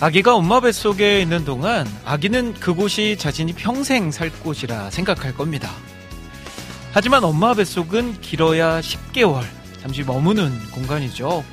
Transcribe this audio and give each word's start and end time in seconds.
아기가 0.00 0.36
엄마 0.36 0.60
뱃속에 0.60 1.20
있는 1.20 1.44
동안 1.44 1.84
아기는 2.04 2.54
그곳이 2.54 3.16
자신이 3.18 3.54
평생 3.54 4.12
살 4.12 4.30
곳이라 4.30 4.90
생각할 4.90 5.34
겁니다. 5.34 5.70
하지만 6.92 7.24
엄마 7.24 7.52
뱃속은 7.52 8.20
길어야 8.20 8.80
10개월, 8.80 9.42
잠시 9.82 10.04
머무는 10.04 10.56
공간이죠. 10.70 11.44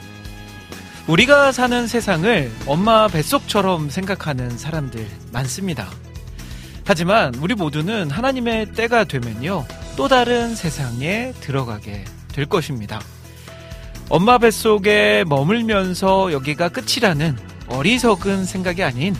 우리가 1.07 1.51
사는 1.51 1.87
세상을 1.87 2.51
엄마 2.67 3.07
뱃속처럼 3.07 3.89
생각하는 3.89 4.55
사람들 4.57 5.07
많습니다. 5.31 5.89
하지만 6.85 7.33
우리 7.35 7.55
모두는 7.55 8.11
하나님의 8.11 8.73
때가 8.73 9.05
되면요, 9.05 9.65
또 9.97 10.07
다른 10.07 10.53
세상에 10.53 11.33
들어가게 11.41 12.05
될 12.31 12.45
것입니다. 12.45 13.01
엄마 14.07 14.37
뱃속에 14.37 15.23
머물면서 15.27 16.31
여기가 16.31 16.69
끝이라는 16.69 17.54
어리석은 17.67 18.45
생각이 18.45 18.83
아닌 18.83 19.15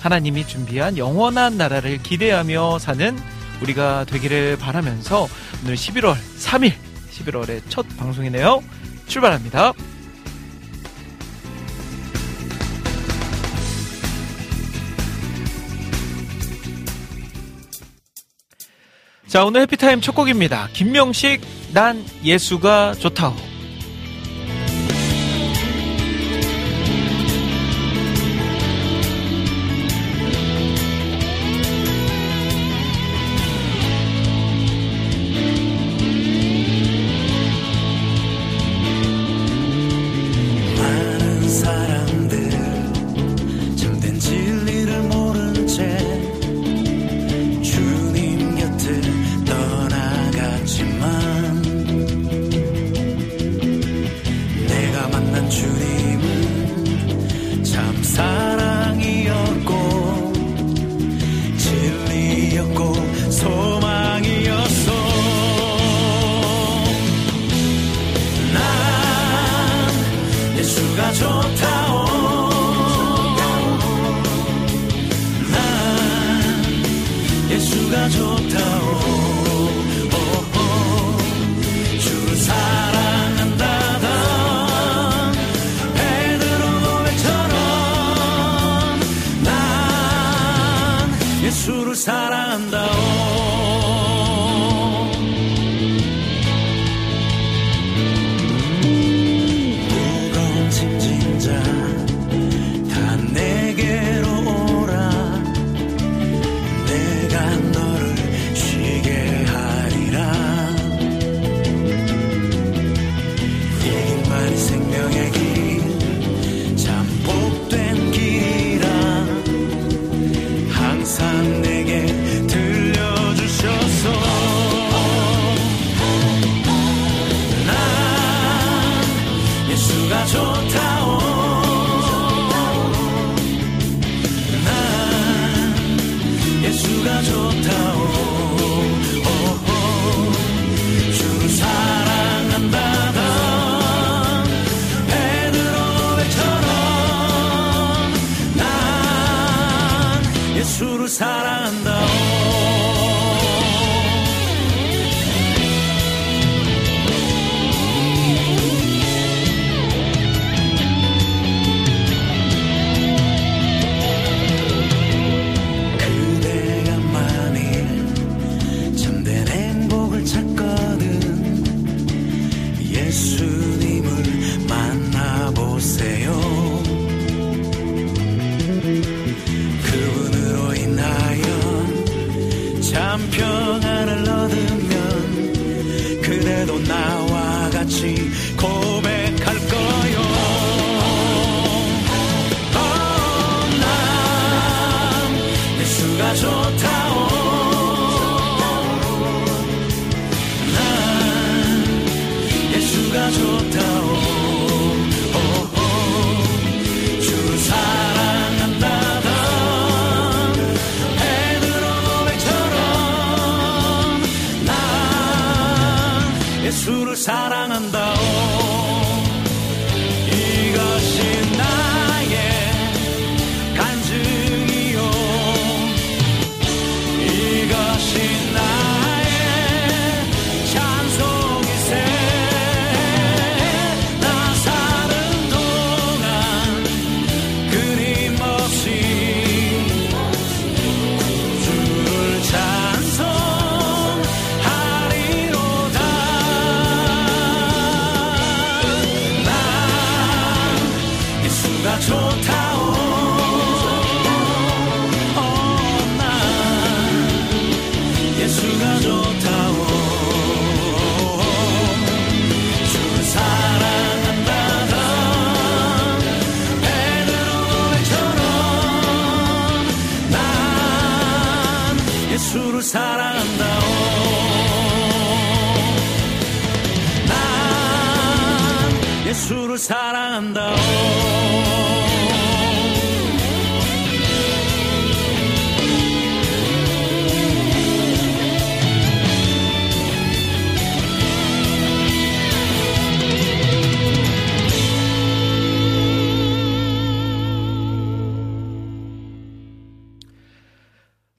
하나님이 0.00 0.46
준비한 0.46 0.96
영원한 0.96 1.56
나라를 1.56 1.98
기대하며 1.98 2.78
사는 2.78 3.18
우리가 3.62 4.04
되기를 4.04 4.56
바라면서 4.56 5.28
오늘 5.62 5.74
11월 5.74 6.14
3일, 6.38 6.72
11월의 7.12 7.62
첫 7.68 7.86
방송이네요. 7.98 8.62
출발합니다. 9.06 9.72
자, 19.26 19.44
오늘 19.44 19.60
해피타임 19.60 20.00
첫 20.00 20.12
곡입니다. 20.16 20.68
김명식, 20.72 21.40
난 21.72 22.04
예수가 22.24 22.94
좋다오. 22.94 23.49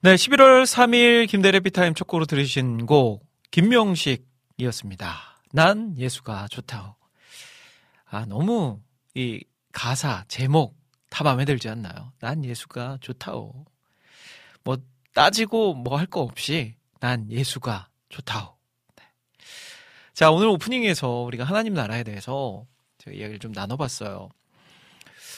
네, 0.04 0.14
11월 0.16 0.64
3일 0.64 1.28
김대래 1.28 1.60
비타임 1.60 1.94
첫 1.94 2.06
곡으로 2.08 2.26
들으신 2.26 2.86
곡 2.86 3.24
김명식이었습니다. 3.52 5.42
난 5.52 5.96
예수가 5.96 6.48
좋다오. 6.48 6.96
아, 8.06 8.26
너무 8.26 8.80
이 9.14 9.44
가사, 9.70 10.24
제목 10.26 10.76
다 11.08 11.22
마음에 11.22 11.44
들지 11.44 11.68
않나요? 11.68 12.12
난 12.18 12.44
예수가 12.44 12.98
좋다오. 13.00 13.64
뭐 14.64 14.76
따지고 15.14 15.74
뭐 15.74 15.96
할 15.98 16.06
거 16.06 16.20
없이 16.22 16.74
난 16.98 17.30
예수가 17.30 17.88
좋다오. 18.08 18.56
네. 18.96 19.04
자, 20.14 20.32
오늘 20.32 20.48
오프닝에서 20.48 21.08
우리가 21.08 21.44
하나님 21.44 21.74
나라에 21.74 22.02
대해서 22.02 22.66
제가 22.98 23.16
이야기를 23.16 23.38
좀 23.38 23.52
나눠봤어요. 23.52 24.30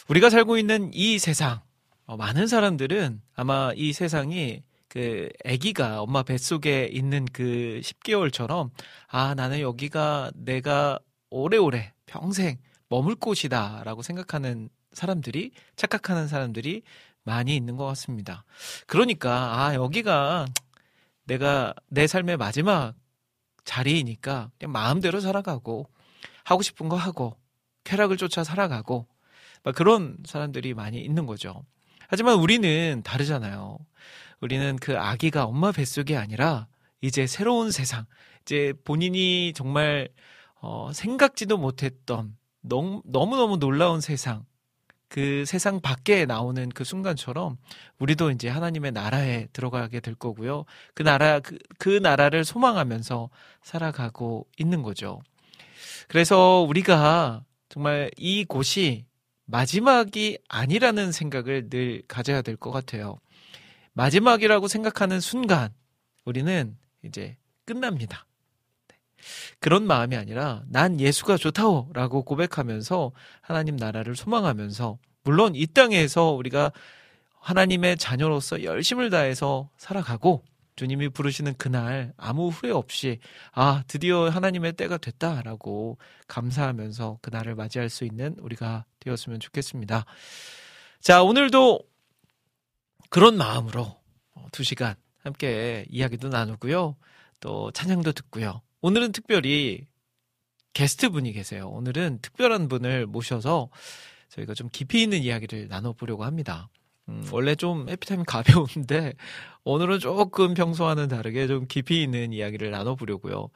우리가 0.09 0.31
살고 0.31 0.57
있는 0.59 0.91
이 0.95 1.19
세상, 1.19 1.61
어, 2.07 2.17
많은 2.17 2.47
사람들은 2.47 3.23
아마 3.35 3.73
이 3.75 3.93
세상이 3.93 4.63
그 4.89 5.29
아기가 5.45 6.03
엄마 6.03 6.23
뱃속에 6.23 6.89
있는 6.93 7.25
그 7.33 7.81
10개월처럼 7.83 8.71
아, 9.09 9.35
나는 9.35 9.61
여기가 9.61 10.31
내가 10.35 10.99
오래오래 11.31 11.93
평생 12.07 12.59
머물 12.89 13.15
곳이다라고 13.17 14.03
생각하는 14.03 14.69
사람들이 14.93 15.53
착각하는 15.77 16.29
사람들이 16.29 16.83
많이 17.25 17.57
있는 17.57 17.77
것 17.77 17.87
같습니다. 17.87 18.45
그러니까 18.87 19.65
아, 19.65 19.75
여기가 19.75 20.47
내가 21.25 21.75
내 21.89 22.07
삶의 22.07 22.37
마지막 22.37 22.95
자리이니까 23.65 24.51
그냥 24.59 24.73
마음대로 24.73 25.21
살아가고 25.21 25.89
하고 26.45 26.63
싶은 26.63 26.91
거 26.91 26.97
하고 26.97 27.37
쾌락을 27.85 28.19
쫓아 28.19 28.45
살아가고 28.45 29.07
막 29.63 29.75
그런 29.75 30.19
사람들이 30.27 30.75
많이 30.75 31.01
있는 31.01 31.25
거죠. 31.25 31.65
하지만 32.09 32.37
우리는 32.37 33.03
다르잖아요. 33.05 33.79
우리는 34.41 34.77
그 34.77 34.99
아기가 34.99 35.45
엄마 35.45 35.73
뱃속이 35.73 36.17
아니라 36.17 36.67
이제 37.01 37.27
새로운 37.27 37.71
세상, 37.71 38.07
이제 38.43 38.73
본인이 38.85 39.53
정말 39.55 40.09
어, 40.61 40.91
생각지도 40.93 41.59
못했던 41.59 42.37
너무, 42.61 43.03
너무너무 43.05 43.59
놀라운 43.59 44.01
세상, 44.01 44.45
그 45.09 45.45
세상 45.47 45.81
밖에 45.81 46.27
나오는 46.27 46.69
그 46.71 46.83
순간처럼 46.83 47.57
우리도 47.99 48.31
이제 48.33 48.49
하나님의 48.49 48.93
나라에 48.93 49.47
들어가게 49.53 50.01
될 50.01 50.15
거고요. 50.15 50.65
그 50.95 51.03
나라, 51.03 51.41
그, 51.41 51.59
그 51.79 51.89
나라를 51.89 52.45
소망하면서 52.45 53.31
살아가고 53.63 54.47
있는 54.57 54.83
거죠. 54.83 55.21
그래서 56.09 56.67
우리가 56.69 57.45
정말 57.69 58.11
이 58.17 58.45
곳이 58.45 59.05
마지막이 59.47 60.39
아니라는 60.49 61.13
생각을 61.13 61.69
늘 61.69 62.03
가져야 62.09 62.43
될 62.43 62.57
것 62.57 62.71
같아요. 62.71 63.19
마지막이라고 63.93 64.69
생각하는 64.69 65.21
순간 65.21 65.73
우리는 66.25 66.77
이제 67.03 67.37
끝납니다. 67.65 68.27
네. 68.89 68.97
그런 69.61 69.87
마음이 69.87 70.17
아니라 70.17 70.63
난 70.69 70.99
예수가 71.01 71.37
좋다오 71.37 71.91
라고 71.93 72.23
고백하면서 72.23 73.13
하나님 73.41 73.77
나라를 73.77 74.17
소망하면서 74.17 74.99
물론 75.23 75.55
이 75.55 75.67
땅에서 75.67 76.31
우리가 76.33 76.73
하나님의 77.41 77.99
자녀로서 77.99 78.65
열심을 78.65 79.11
다해서 79.11 79.71
살아가고 79.77 80.45
주님이 80.77 81.09
부르시는 81.11 81.55
그날 81.57 82.13
아무 82.17 82.49
후회 82.49 82.71
없이 82.71 83.21
아 83.53 83.85
드디어 83.87 84.29
하나님의 84.29 84.73
때가 84.75 84.99
됐다라고 84.99 85.99
감사하면서 86.27 87.19
그날을 87.23 87.55
맞이할 87.55 87.89
수 87.89 88.05
있는 88.05 88.37
우리가 88.41 88.85
되었으면 89.01 89.41
좋겠습니다. 89.41 90.05
자 91.01 91.23
오늘도 91.23 91.81
그런 93.09 93.37
마음으로 93.37 93.97
어, 94.35 94.47
두 94.51 94.65
시간 94.65 94.97
함께 95.19 95.87
이야기도 95.89 96.29
나누고요. 96.29 96.97
또 97.41 97.71
찬양도 97.71 98.13
듣고요. 98.13 98.63
오늘은 98.81 99.13
특별히 99.13 99.87
게스트 100.73 101.09
분이 101.11 101.33
계세요. 101.33 101.69
오늘은 101.69 102.19
특별한 102.21 102.69
분을 102.69 103.07
모셔서 103.07 103.71
저희가 104.29 104.55
좀 104.55 104.69
깊이 104.73 105.03
있는 105.03 105.23
이야기를 105.23 105.69
나눠보려고 105.69 106.25
합니다. 106.25 106.69
음, 107.09 107.27
원래 107.33 107.55
좀 107.55 107.89
해피타임 107.89 108.25
가벼운데 108.27 109.15
오늘은 109.65 109.99
조금 109.99 110.55
평소와는 110.55 111.09
다르게 111.09 111.47
좀 111.47 111.67
깊이 111.67 112.03
있는 112.03 112.33
이야기를 112.33 112.71
나눠보려고요. 112.71 113.49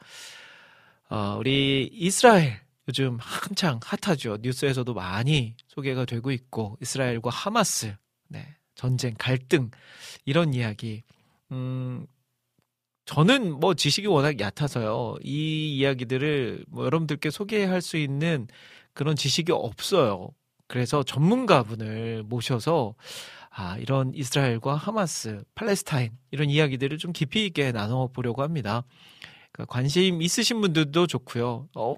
어, 1.10 1.36
우리 1.38 1.88
이스라엘 1.92 2.60
요즘 2.88 3.18
한창 3.20 3.80
핫하죠. 3.82 4.38
뉴스에서도 4.40 4.92
많이 4.94 5.54
소개가 5.68 6.04
되고 6.04 6.30
있고 6.30 6.78
이스라엘과 6.80 7.30
하마스 7.30 7.94
네, 8.28 8.46
전쟁 8.74 9.14
갈등 9.18 9.70
이런 10.24 10.54
이야기 10.54 11.02
음 11.52 12.06
저는 13.04 13.52
뭐 13.58 13.72
지식이 13.72 14.06
워낙 14.06 14.38
얕아서요. 14.38 15.16
이 15.22 15.78
이야기들을 15.78 16.66
뭐 16.68 16.84
여러분들께 16.84 17.30
소개할 17.30 17.80
수 17.80 17.96
있는 17.96 18.48
그런 18.92 19.16
지식이 19.16 19.50
없어요. 19.50 20.28
그래서 20.66 21.02
전문가분을 21.02 22.24
모셔서 22.24 22.94
아, 23.60 23.76
이런 23.78 24.14
이스라엘과 24.14 24.76
하마스, 24.76 25.42
팔레스타인 25.56 26.12
이런 26.30 26.48
이야기들을 26.48 26.96
좀 26.98 27.12
깊이 27.12 27.44
있게 27.44 27.72
나눠 27.72 28.06
보려고 28.06 28.42
합니다. 28.42 28.84
그러니까 29.50 29.72
관심 29.72 30.22
있으신 30.22 30.60
분들도 30.60 31.08
좋고요. 31.08 31.68
어, 31.74 31.96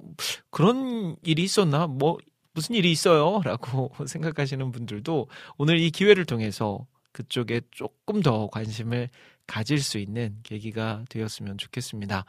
그런 0.50 1.16
일이 1.22 1.42
있었나? 1.42 1.86
뭐 1.86 2.16
무슨 2.54 2.76
일이 2.76 2.90
있어요? 2.90 3.42
라고 3.44 3.92
생각하시는 4.06 4.72
분들도 4.72 5.28
오늘 5.58 5.78
이 5.80 5.90
기회를 5.90 6.24
통해서 6.24 6.86
그쪽에 7.12 7.60
조금 7.70 8.22
더 8.22 8.48
관심을 8.48 9.10
가질 9.46 9.82
수 9.82 9.98
있는 9.98 10.38
계기가 10.42 11.04
되었으면 11.10 11.58
좋겠습니다. 11.58 12.24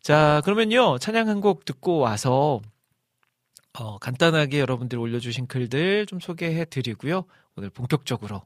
자, 0.00 0.40
그러면요. 0.42 0.96
찬양 0.98 1.28
한 1.28 1.40
곡 1.42 1.66
듣고 1.66 1.98
와서 1.98 2.62
어, 3.78 3.98
간단하게 3.98 4.60
여러분들 4.60 4.98
올려주신 4.98 5.48
글들 5.48 6.06
좀 6.06 6.18
소개해 6.18 6.64
드리고요. 6.66 7.24
오늘 7.56 7.68
본격적으로 7.68 8.42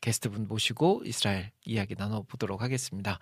게스트분 0.00 0.46
모시고 0.48 1.02
이스라엘 1.04 1.50
이야기 1.64 1.94
나눠보도록 1.96 2.62
하겠습니다. 2.62 3.18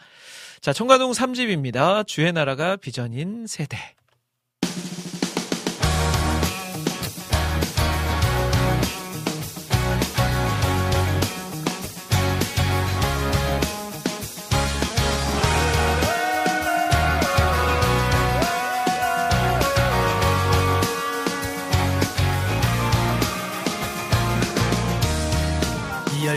자, 0.61 0.73
청가동 0.73 1.12
3집입니다. 1.12 2.06
주의 2.06 2.33
나라가 2.33 2.76
비전인 2.76 3.47
세대. 3.47 3.76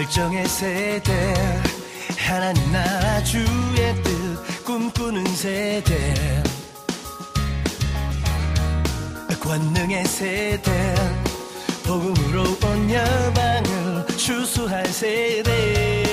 열정의 0.10 0.48
세대 0.48 1.36
하나님 2.18 2.72
나라 2.72 3.24
주의 3.24 3.96
뜻 4.02 4.64
꿈꾸는 4.66 5.24
세대. 5.36 6.44
권능의 9.40 10.06
세대 10.06 10.96
복음으로 11.86 12.42
온 12.64 12.92
여방을 12.92 14.08
추수할 14.18 14.88
세대. 14.88 16.04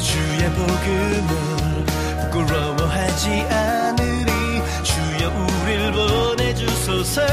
주의 0.00 0.50
복음을 0.52 1.84
부끄러워하지 2.30 3.28
않으리. 3.42 4.32
주여 4.82 5.28
우릴 5.28 5.92
보내주소서. 5.92 7.26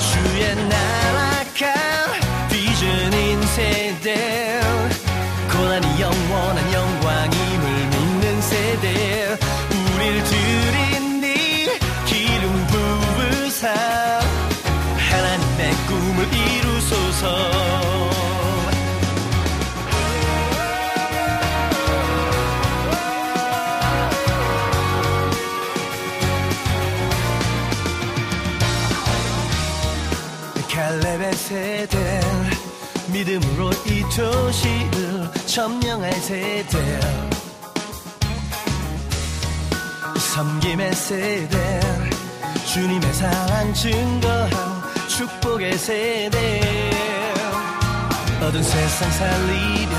주의 0.00 0.54
나라 0.68 1.44
세대 3.56 4.60
고난이 5.50 5.98
영원한 5.98 6.72
영광임을 6.74 7.86
믿는 7.88 8.42
세대 8.42 9.38
우릴 9.94 10.22
들인 10.24 11.24
일 11.24 11.78
기름 12.04 12.66
부으사. 12.66 13.72
하나님의 14.98 15.72
꿈을 15.88 16.28
이루소서. 16.34 17.85
도시를 34.16 35.30
점령할 35.44 36.10
세대. 36.14 37.00
섬김의 40.18 40.94
세대. 40.94 41.80
주님의 42.64 43.12
사랑 43.12 43.74
증거한 43.74 44.50
축복의 45.06 45.76
세대. 45.76 46.60
어두운 48.40 48.62
세상 48.62 49.10
살리려 49.10 49.96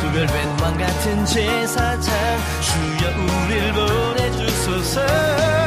구별된 0.00 0.60
왕 0.60 0.76
같은 0.76 1.24
제사장 1.24 2.38
주여 2.60 3.10
우릴 3.46 3.72
보내주소서 3.72 5.61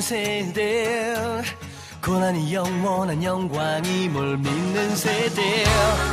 세대 0.00 1.14
고난이 2.02 2.54
영원한 2.54 3.22
영광임을 3.22 4.38
믿는 4.38 4.96
세대 4.96 5.64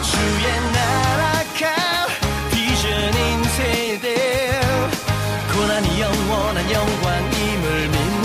주의 0.01 0.62
나라가 0.74 2.08
비전인 2.51 3.44
세대 3.46 4.60
고난이 5.53 6.01
영원한 6.01 6.72
영광임을 6.72 7.88
믿는 7.88 8.16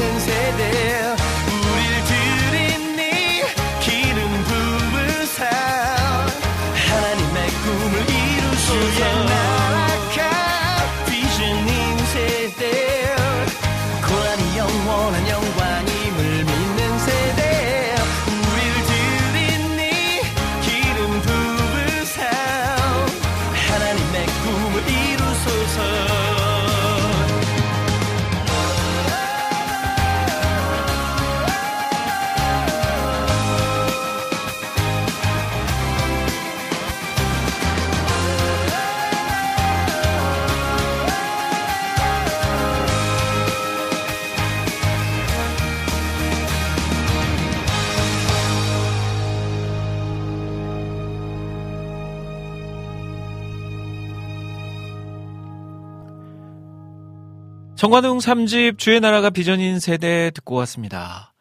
정관웅 57.83 58.19
3집 58.19 58.79
주의 58.79 59.01
나라가 59.01 59.29
비전인 59.29 59.81
세대 59.81 60.31
듣고 60.31 60.55
왔습니다. 60.55 61.35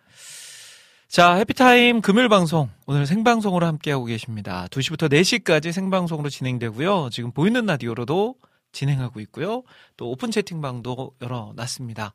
자, 1.07 1.35
해피타임 1.35 2.01
금요일 2.01 2.29
방송. 2.29 2.67
오늘 2.87 3.05
생방송으로 3.05 3.63
함께하고 3.67 4.05
계십니다. 4.05 4.65
2시부터 4.71 5.07
4시까지 5.07 5.71
생방송으로 5.71 6.29
진행되고요. 6.29 7.09
지금 7.11 7.31
보이는 7.31 7.63
라디오로도 7.67 8.37
진행하고 8.71 9.19
있고요. 9.19 9.61
또 9.97 10.09
오픈 10.09 10.31
채팅방도 10.31 11.11
열어놨습니다. 11.21 12.11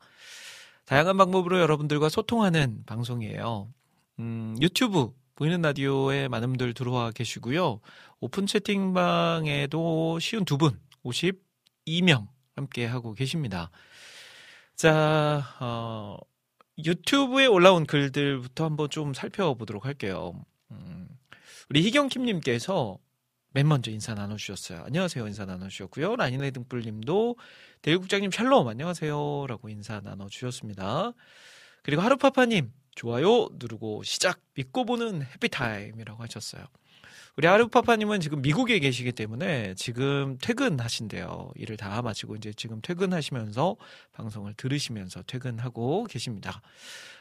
다양한 0.83 1.15
방법으로 1.15 1.61
여러분들과 1.61 2.09
소통하는 2.09 2.83
방송이에요. 2.85 3.69
음, 4.19 4.57
유튜브 4.59 5.13
보이는 5.35 5.61
라디오에 5.61 6.27
많은 6.27 6.49
분들 6.49 6.73
들어와 6.73 7.11
계시고요. 7.11 7.79
오픈 8.19 8.45
채팅방에도 8.45 10.19
쉰두 10.19 10.57
분, 10.57 10.77
52명 11.05 12.27
함께 12.57 12.85
하고 12.85 13.13
계십니다. 13.13 13.71
자, 14.77 15.43
어, 15.59 16.17
유튜브에 16.77 17.47
올라온 17.47 17.87
글들부터 17.87 18.63
한번 18.63 18.91
좀 18.91 19.15
살펴보도록 19.15 19.85
할게요. 19.85 20.33
음, 20.69 21.09
우리 21.71 21.81
희경킴님께서 21.81 22.99
맨 23.53 23.67
먼저 23.67 23.89
인사 23.89 24.13
나눠주셨어요. 24.13 24.83
안녕하세요. 24.85 25.25
인사 25.25 25.45
나눠주셨고요. 25.45 26.15
라니네 26.15 26.51
등불님도 26.51 27.37
대일국장님 27.81 28.29
샬롬 28.29 28.67
안녕하세요. 28.67 29.47
라고 29.47 29.67
인사 29.69 29.99
나눠주셨습니다. 29.99 31.13
그리고 31.81 32.03
하루파파님 32.03 32.71
좋아요 32.93 33.49
누르고 33.53 34.03
시작 34.03 34.39
믿고 34.53 34.85
보는 34.85 35.23
해피타임이라고 35.23 36.21
하셨어요. 36.21 36.63
우리 37.37 37.45
하루파파님은 37.45 38.19
지금 38.19 38.41
미국에 38.41 38.79
계시기 38.79 39.11
때문에 39.11 39.75
지금 39.75 40.39
퇴근하신대요. 40.41 41.51
일을 41.55 41.77
다 41.77 42.01
마치고 42.01 42.35
이제 42.35 42.51
지금 42.51 42.81
퇴근하시면서 42.81 43.75
방송을 44.13 44.55
들으시면서 44.55 45.21
퇴근하고 45.27 46.05
계십니다. 46.05 46.63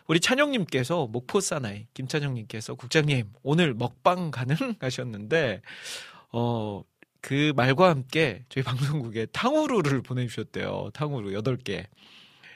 우리 0.06 0.18
찬영님께서 0.18 1.08
목포 1.08 1.40
사나이 1.40 1.86
김찬영님께서 1.92 2.76
국장님 2.76 3.30
오늘 3.42 3.74
먹방 3.74 4.30
가능하셨는데 4.30 5.60
어. 6.32 6.82
그 7.22 7.52
말과 7.56 7.88
함께 7.90 8.44
저희 8.48 8.62
방송국에 8.62 9.26
탕후루를 9.32 10.00
보내주셨대요. 10.02 10.90
탕후루 10.94 11.30
8개. 11.42 11.84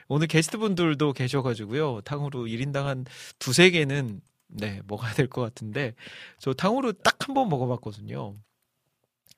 오늘 0.07 0.29
게스트분들도 0.29 1.13
계셔가지고요. 1.13 2.03
탕후루 2.03 2.45
1인당 2.45 2.85
한 2.85 3.05
두세 3.41 3.71
개는 3.71 4.21
네, 4.53 4.81
먹어야 4.87 5.13
될 5.15 5.29
것 5.29 5.43
같은데, 5.43 5.95
저 6.39 6.53
탕후루 6.55 6.95
딱 7.03 7.19
한 7.29 7.35
번 7.35 7.49
먹어봤거든요. 7.49 8.37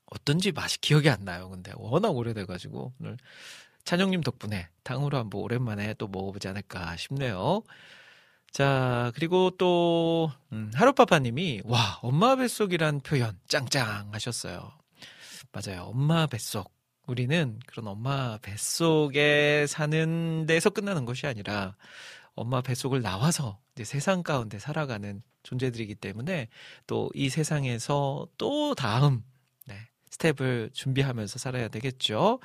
어떤지 0.06 0.52
맛이 0.52 0.80
기억이 0.80 1.08
안 1.08 1.24
나요. 1.24 1.48
근데 1.50 1.72
워낙 1.76 2.10
오래돼가지고, 2.10 2.92
오늘 3.00 3.16
찬영님 3.84 4.22
덕분에 4.22 4.68
탕후루 4.84 5.16
한번 5.16 5.40
오랜만에 5.42 5.94
또 5.94 6.08
먹어보지 6.08 6.48
않을까 6.48 6.96
싶네요. 6.96 7.62
자, 8.52 9.10
그리고 9.14 9.50
또, 9.58 10.30
음, 10.52 10.70
하루파파님이, 10.74 11.62
와, 11.64 11.98
엄마 12.02 12.36
뱃속이란 12.36 13.00
표현 13.00 13.38
짱짱 13.48 14.12
하셨어요. 14.12 14.72
맞아요. 15.52 15.84
엄마 15.84 16.26
뱃속. 16.26 16.72
우리는 17.06 17.58
그런 17.66 17.88
엄마 17.88 18.38
뱃속에 18.38 19.66
사는 19.68 20.46
데서 20.46 20.70
끝나는 20.70 21.04
것이 21.06 21.26
아니라, 21.26 21.76
엄마 22.34 22.60
뱃속을 22.62 23.02
나와서 23.02 23.58
이제 23.74 23.84
세상 23.84 24.22
가운데 24.22 24.58
살아가는 24.58 25.22
존재들이기 25.42 25.96
때문에 25.96 26.48
또 26.86 27.10
이 27.14 27.28
세상에서 27.28 28.28
또 28.38 28.74
다음 28.74 29.24
네, 29.66 29.76
스텝을 30.10 30.70
준비하면서 30.72 31.38
살아야 31.38 31.68
되겠죠. 31.68 32.40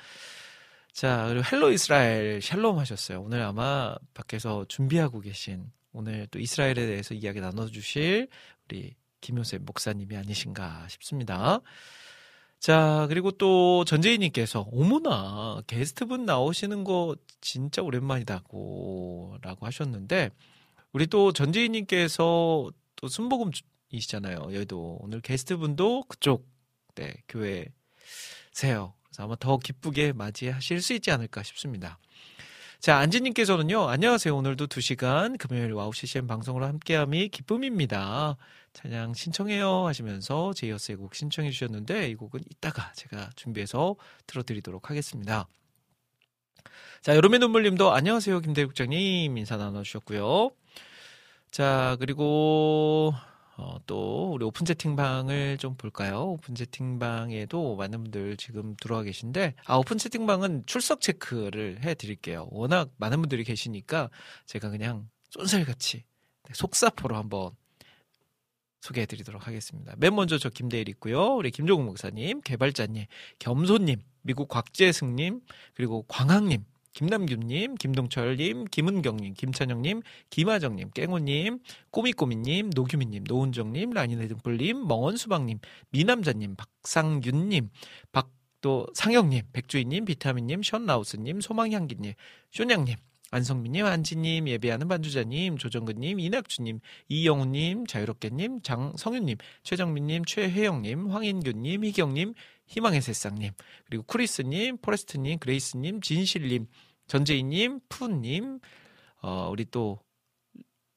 자, 0.92 1.26
그리고 1.28 1.44
헬로 1.52 1.70
이스라엘 1.72 2.40
샬롬 2.42 2.78
하셨어요. 2.78 3.20
오늘 3.22 3.42
아마 3.42 3.94
밖에서 4.14 4.64
준비하고 4.68 5.20
계신 5.20 5.70
오늘 5.92 6.26
또 6.30 6.38
이스라엘에 6.38 6.74
대해서 6.74 7.14
이야기 7.14 7.40
나눠주실 7.40 8.28
우리 8.66 8.94
김요셉 9.20 9.62
목사님이 9.62 10.16
아니신가 10.16 10.88
싶습니다. 10.88 11.60
자, 12.60 13.06
그리고 13.08 13.30
또 13.30 13.84
전재희님께서, 13.84 14.62
어머나, 14.72 15.62
게스트분 15.68 16.24
나오시는 16.26 16.82
거 16.82 17.14
진짜 17.40 17.82
오랜만이다고, 17.82 19.38
라고 19.42 19.64
하셨는데, 19.66 20.30
우리 20.92 21.06
또 21.06 21.32
전재희님께서 21.32 22.70
또 22.96 23.08
순복음이시잖아요. 23.08 24.54
여의도. 24.54 24.98
오늘 25.00 25.20
게스트분도 25.20 26.04
그쪽 26.08 26.48
네, 26.94 27.14
교회세요. 27.28 28.94
그래서 29.04 29.22
아마 29.22 29.36
더 29.36 29.58
기쁘게 29.58 30.12
맞이하실 30.12 30.80
수 30.80 30.94
있지 30.94 31.10
않을까 31.10 31.42
싶습니다. 31.42 31.98
자, 32.80 32.98
안지님께서는요, 32.98 33.88
안녕하세요. 33.88 34.36
오늘도 34.36 34.68
2시간 34.68 35.36
금요일 35.36 35.72
와우 35.72 35.92
CCM 35.92 36.26
방송으로 36.28 36.64
함께함이 36.66 37.28
기쁨입니다. 37.28 38.36
찬양 38.72 39.14
신청해요 39.14 39.86
하시면서 39.86 40.52
제이어스의 40.54 40.96
곡 40.96 41.14
신청해 41.14 41.50
주셨는데, 41.50 42.08
이 42.08 42.14
곡은 42.14 42.40
이따가 42.48 42.92
제가 42.92 43.30
준비해서 43.34 43.96
틀어드리도록 44.28 44.90
하겠습니다. 44.90 45.48
자, 47.02 47.16
여름의 47.16 47.40
눈물님도 47.40 47.92
안녕하세요. 47.92 48.40
김대국장님 48.40 49.36
인사 49.36 49.56
나눠주셨고요. 49.56 50.50
자, 51.50 51.96
그리고 51.98 53.14
어, 53.56 53.76
또 53.86 54.32
우리 54.32 54.44
오픈 54.44 54.64
채팅방을 54.64 55.58
좀 55.58 55.74
볼까요? 55.76 56.26
오픈 56.26 56.54
채팅방에도 56.54 57.74
많은 57.74 58.04
분들 58.04 58.36
지금 58.36 58.76
들어와 58.80 59.02
계신데 59.02 59.54
아 59.64 59.76
오픈 59.76 59.98
채팅방은 59.98 60.64
출석 60.66 61.00
체크를 61.00 61.80
해드릴게요. 61.82 62.46
워낙 62.52 62.90
많은 62.98 63.20
분들이 63.20 63.42
계시니까 63.42 64.10
제가 64.46 64.70
그냥 64.70 65.08
쏜살같이 65.30 66.04
네, 66.44 66.54
속사포로 66.54 67.16
한번 67.16 67.50
소개해드리도록 68.80 69.48
하겠습니다. 69.48 69.94
맨 69.96 70.14
먼저 70.14 70.38
저 70.38 70.50
김대일 70.50 70.88
있고요. 70.90 71.34
우리 71.34 71.50
김종국 71.50 71.84
목사님, 71.84 72.42
개발자님, 72.42 73.06
겸손님, 73.40 74.00
미국 74.22 74.48
곽재승님, 74.48 75.40
그리고 75.74 76.04
광학님, 76.06 76.64
김남규님, 76.92 77.76
김동철님, 77.76 78.64
김은경님, 78.66 79.34
김찬영님, 79.34 80.02
김하정님, 80.30 80.90
깽호님, 80.90 81.60
꼬미꼬미님, 81.90 82.70
노규민님, 82.74 83.24
노은정님, 83.26 83.90
라니네 83.90 84.28
등불님, 84.28 84.86
멍원수박님, 84.88 85.58
미남자님, 85.90 86.56
박상윤님, 86.56 87.70
박도 88.12 88.86
상영님, 88.94 89.42
백주희님, 89.52 90.04
비타민님, 90.06 90.62
션라우스님, 90.62 91.40
소망향기님, 91.40 92.14
쇼냥님, 92.50 92.96
안성민님, 93.30 93.84
안지님, 93.84 94.48
예배하는 94.48 94.88
반주자님, 94.88 95.58
조정근님, 95.58 96.18
이낙주님, 96.18 96.80
이영우님, 97.08 97.86
자유롭게님, 97.86 98.62
장성윤님, 98.62 99.36
최정민님, 99.62 100.24
최혜영님, 100.24 101.10
황인규님, 101.10 101.84
희경님, 101.84 102.32
희망의 102.68 103.02
새싹님, 103.02 103.52
그리고 103.84 104.04
크리스님, 104.04 104.78
포레스트님, 104.78 105.38
그레이스님, 105.40 106.00
진실님, 106.00 106.68
전재희님, 107.08 107.80
푸님, 107.88 108.60
어, 109.22 109.48
우리 109.50 109.64
또, 109.64 109.98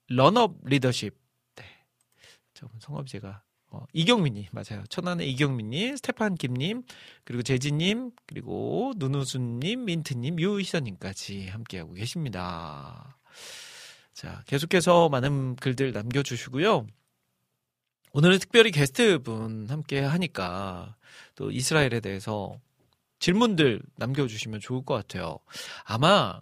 런업 0.08 0.58
리더십. 0.66 1.18
네. 1.56 1.64
저 2.54 2.68
성함 2.80 3.06
제가, 3.06 3.44
어, 3.72 3.86
이경민님, 3.94 4.48
맞아요. 4.52 4.84
천안의 4.90 5.32
이경민님, 5.32 5.96
스테판 5.96 6.36
김님, 6.36 6.84
그리고 7.24 7.42
재진님, 7.42 8.12
그리고 8.28 8.92
눈우순님, 8.98 9.86
민트님, 9.86 10.40
유희선님까지 10.40 11.48
함께하고 11.48 11.94
계십니다. 11.94 13.18
자, 14.14 14.44
계속해서 14.46 15.08
많은 15.10 15.56
글들 15.56 15.94
남겨주시고요. 15.94 16.86
오늘은 18.14 18.40
특별히 18.40 18.72
게스트 18.72 19.20
분 19.20 19.70
함께 19.70 20.02
하니까 20.02 20.98
또 21.36 21.50
이스라엘에 21.50 22.02
대해서 22.02 22.60
질문들 23.22 23.82
남겨주시면 23.98 24.60
좋을 24.62 24.84
것 24.86 24.96
같아요. 24.96 25.40
아마 25.86 26.42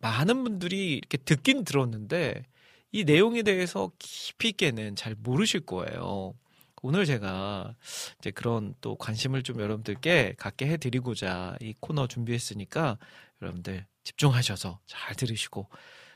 많은 0.00 0.44
분들이 0.44 0.96
이렇게 0.98 1.16
듣긴 1.18 1.64
들었는데 1.64 2.44
이 2.92 3.04
내용에 3.04 3.42
대해서 3.42 3.92
깊이 3.98 4.50
있게는 4.50 4.96
잘 4.96 5.14
모르실 5.18 5.60
거예요. 5.66 6.34
오늘 6.82 7.06
제가 7.06 7.74
이제 8.18 8.30
그런 8.32 8.74
또 8.80 8.96
관심을 8.96 9.42
좀 9.44 9.60
여러분들께 9.60 10.34
갖게 10.38 10.66
해드리고자 10.68 11.56
이 11.60 11.74
코너 11.80 12.06
준비했으니까 12.08 12.98
여러분들 13.42 13.86
집중하셔서 14.04 14.80
잘 14.86 15.14
들으시고 15.16 15.68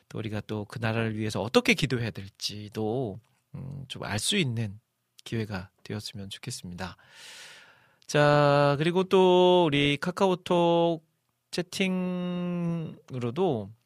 또 0.09 0.19
우리가 0.19 0.41
또 0.43 0.65
그 0.67 0.79
나라를 0.81 1.17
위해서 1.17 1.41
어떻게 1.43 1.75
기도해야 1.75 2.11
될지도 2.11 3.21
음, 3.55 3.85
좀 3.89 4.03
알 4.05 4.19
수 4.19 4.37
있는 4.37 4.81
기회가 5.25 5.71
되었으면 5.85 6.31
좋겠습니다. 6.31 6.97
자, 8.11 8.75
그리고 8.79 9.05
또 9.05 9.67
우리 9.67 9.97
카카오톡 9.97 11.07
채팅으로도 11.53 12.91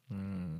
음, 0.09 0.59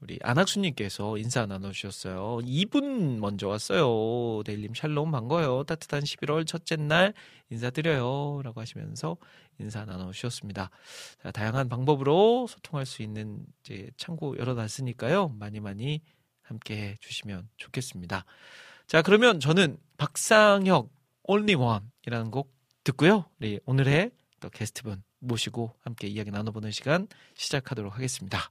우리 0.00 0.18
안학수님께서 0.22 1.18
인사 1.18 1.44
나눠주셨어요. 1.44 2.38
2분 2.38 3.18
먼저 3.18 3.48
왔어요. 3.48 4.42
데일님 4.44 4.72
샬롬 4.72 5.10
반가워요. 5.10 5.64
따뜻한 5.64 6.04
11월 6.04 6.46
첫째 6.46 6.76
날 6.76 7.12
인사드려요. 7.50 8.40
라고 8.42 8.62
하시면서 8.62 9.18
인사 9.58 9.84
나눠주셨습니다. 9.84 10.70
자, 11.22 11.30
다양한 11.32 11.68
방법으로 11.68 12.46
소통할 12.46 12.86
수 12.86 13.02
있는 13.02 13.44
이제 13.62 13.90
창구 13.98 14.38
열어놨으니까요. 14.38 15.34
많이 15.38 15.60
많이 15.60 16.00
함께 16.40 16.92
해주시면 16.92 17.46
좋겠습니다. 17.58 18.24
자, 18.86 19.02
그러면 19.02 19.38
저는 19.38 19.76
박상혁 19.98 20.88
Only 21.24 21.56
One이라는 21.56 22.30
곡 22.30 22.58
듣고요. 22.84 23.24
우리 23.40 23.60
오늘의 23.66 24.10
또 24.40 24.48
게스트분 24.50 25.02
모시고 25.18 25.74
함께 25.82 26.06
이야기 26.06 26.30
나눠보는 26.30 26.70
시간 26.70 27.08
시작하도록 27.34 27.94
하겠습니다. 27.94 28.50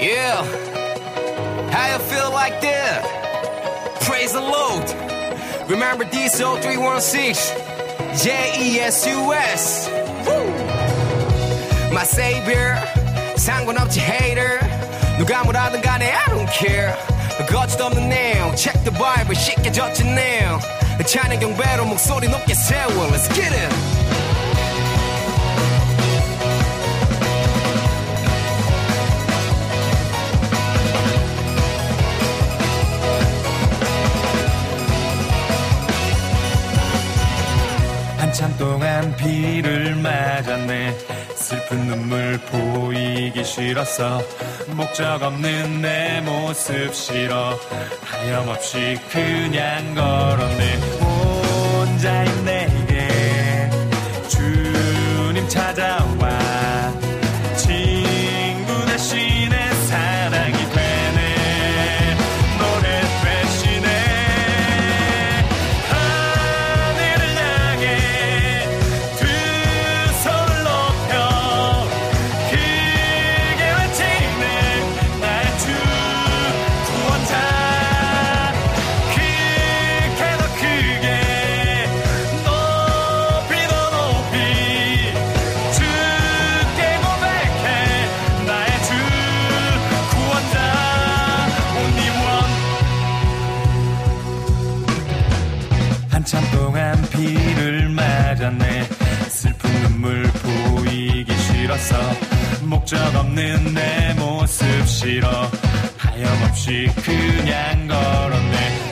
Yeah. 0.00 0.42
How 1.70 1.88
you 1.92 1.98
feel 2.10 2.30
like 2.30 2.60
that? 2.60 3.02
Praise 4.04 4.32
the 4.32 4.42
Lord. 4.42 4.84
Remember 5.68 6.04
this 6.04 6.36
0316 6.36 7.54
J-E-S-U-S. 8.22 9.88
Woo. 10.26 10.50
My 11.90 12.04
savior. 12.04 12.76
상관없지 13.36 14.00
hater. 14.00 14.58
누가 15.18 15.42
뭐라든 15.42 15.80
간에 15.80 16.12
I 16.12 16.26
don't 16.26 16.50
care. 16.52 16.94
거짓 17.42 17.80
없는 17.80 18.08
내용. 18.08 18.54
Check 18.54 18.78
the 18.84 18.96
Bible. 18.96 19.34
쉽게 19.34 19.72
젖은 19.72 20.14
내용. 20.14 20.60
찬양 21.04 21.40
경배로 21.40 21.84
목소리 21.84 22.28
높게 22.28 22.54
세워. 22.54 23.08
Let's 23.10 23.32
get 23.34 23.52
it. 23.52 24.03
한참 38.34 38.56
동안 38.56 39.14
비를 39.14 39.94
맞았네. 39.94 40.98
슬픈 41.36 41.86
눈물 41.86 42.36
보이기 42.38 43.44
싫었어 43.44 44.20
목적 44.74 45.22
없는 45.22 45.80
내 45.80 46.20
모습 46.20 46.92
싫어. 46.92 47.56
하염없이 48.02 48.98
그냥 49.08 49.94
걸었네. 49.94 50.74
혼자인 51.00 52.44
내 52.44 52.73
적 102.94 103.16
없는 103.16 103.74
내 103.74 104.14
모습 104.14 104.86
싫어. 104.86 105.28
하염없이 105.98 106.88
그냥 107.04 107.88
걸었네 107.88 108.83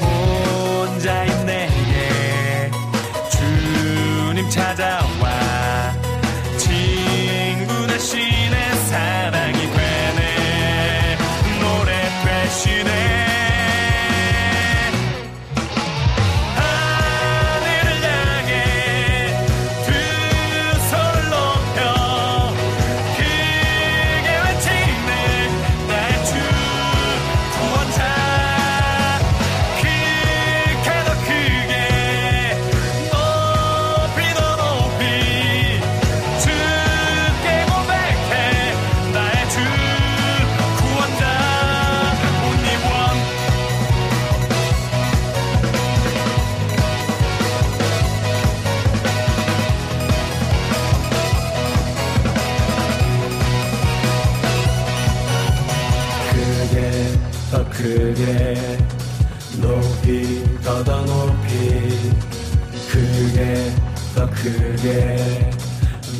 크게 64.83 65.49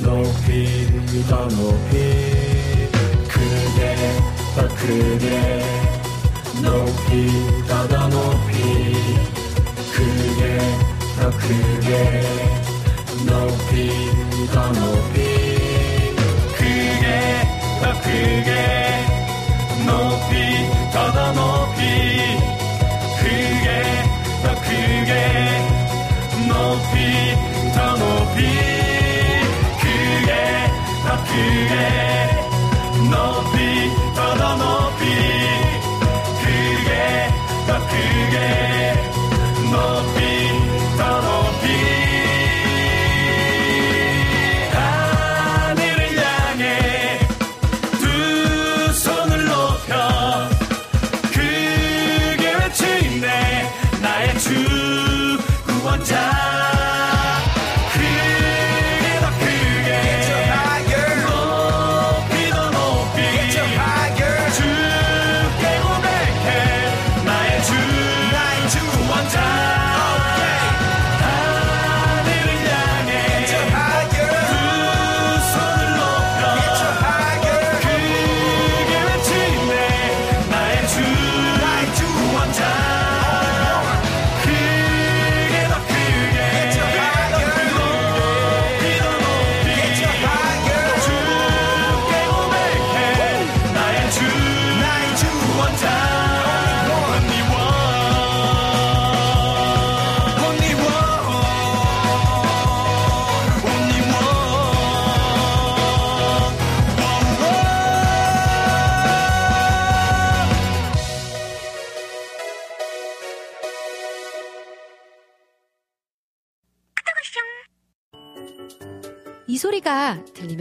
높이 0.05 0.87
더 1.29 1.49
높이 1.49 1.95
크게 3.27 3.97
더 4.55 4.69
크게 4.77 5.65
높이 6.63 7.29
더 7.67 7.89
더 7.89 8.07
높이 8.07 8.55
크게 9.93 10.59
더 11.19 11.31
크게 11.39 12.23
높이 13.27 13.91
더 14.53 14.71
높이 14.71 15.17
크게 16.57 17.05
더 17.81 17.85
크게 18.01 18.51
높이 19.85 20.33
더 20.93 21.11
더 21.11 21.33
높이 21.33 21.81
크게 23.19 23.83
더 24.45 24.55
크게 24.63 25.11
높이 26.47 27.52
더 27.75 27.97
높이 27.97 28.43
크게 29.81 30.71
더 31.07 31.25
크게 31.25 32.22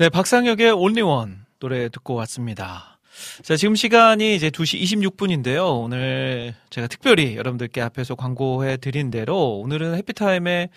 네, 0.00 0.08
박상혁의 0.08 0.70
온리원 0.70 1.44
노래 1.58 1.90
듣고 1.90 2.14
왔습니다. 2.14 2.98
자, 3.42 3.54
지금 3.54 3.74
시간이 3.74 4.34
이제 4.34 4.48
2시 4.48 4.80
26분인데요. 4.80 5.78
오늘 5.78 6.54
제가 6.70 6.86
특별히 6.86 7.36
여러분들께 7.36 7.82
앞에서 7.82 8.14
광고해 8.14 8.78
드린 8.78 9.10
대로 9.10 9.58
오늘은 9.58 9.96
해피타임에 9.96 10.70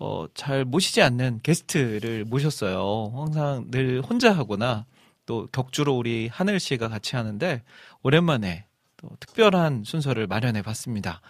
어, 0.00 0.26
잘 0.34 0.64
모시지 0.64 1.02
않는 1.02 1.38
게스트를 1.44 2.24
모셨어요. 2.24 3.12
항상 3.14 3.70
늘 3.70 4.00
혼자 4.00 4.32
하거나 4.32 4.86
또 5.24 5.46
격주로 5.52 5.96
우리 5.96 6.26
하늘 6.26 6.58
씨가 6.58 6.88
같이 6.88 7.14
하는데 7.14 7.62
오랜만에 8.02 8.64
또 8.96 9.08
특별한 9.20 9.84
순서를 9.84 10.26
마련해 10.26 10.62
봤습니다. 10.62 11.20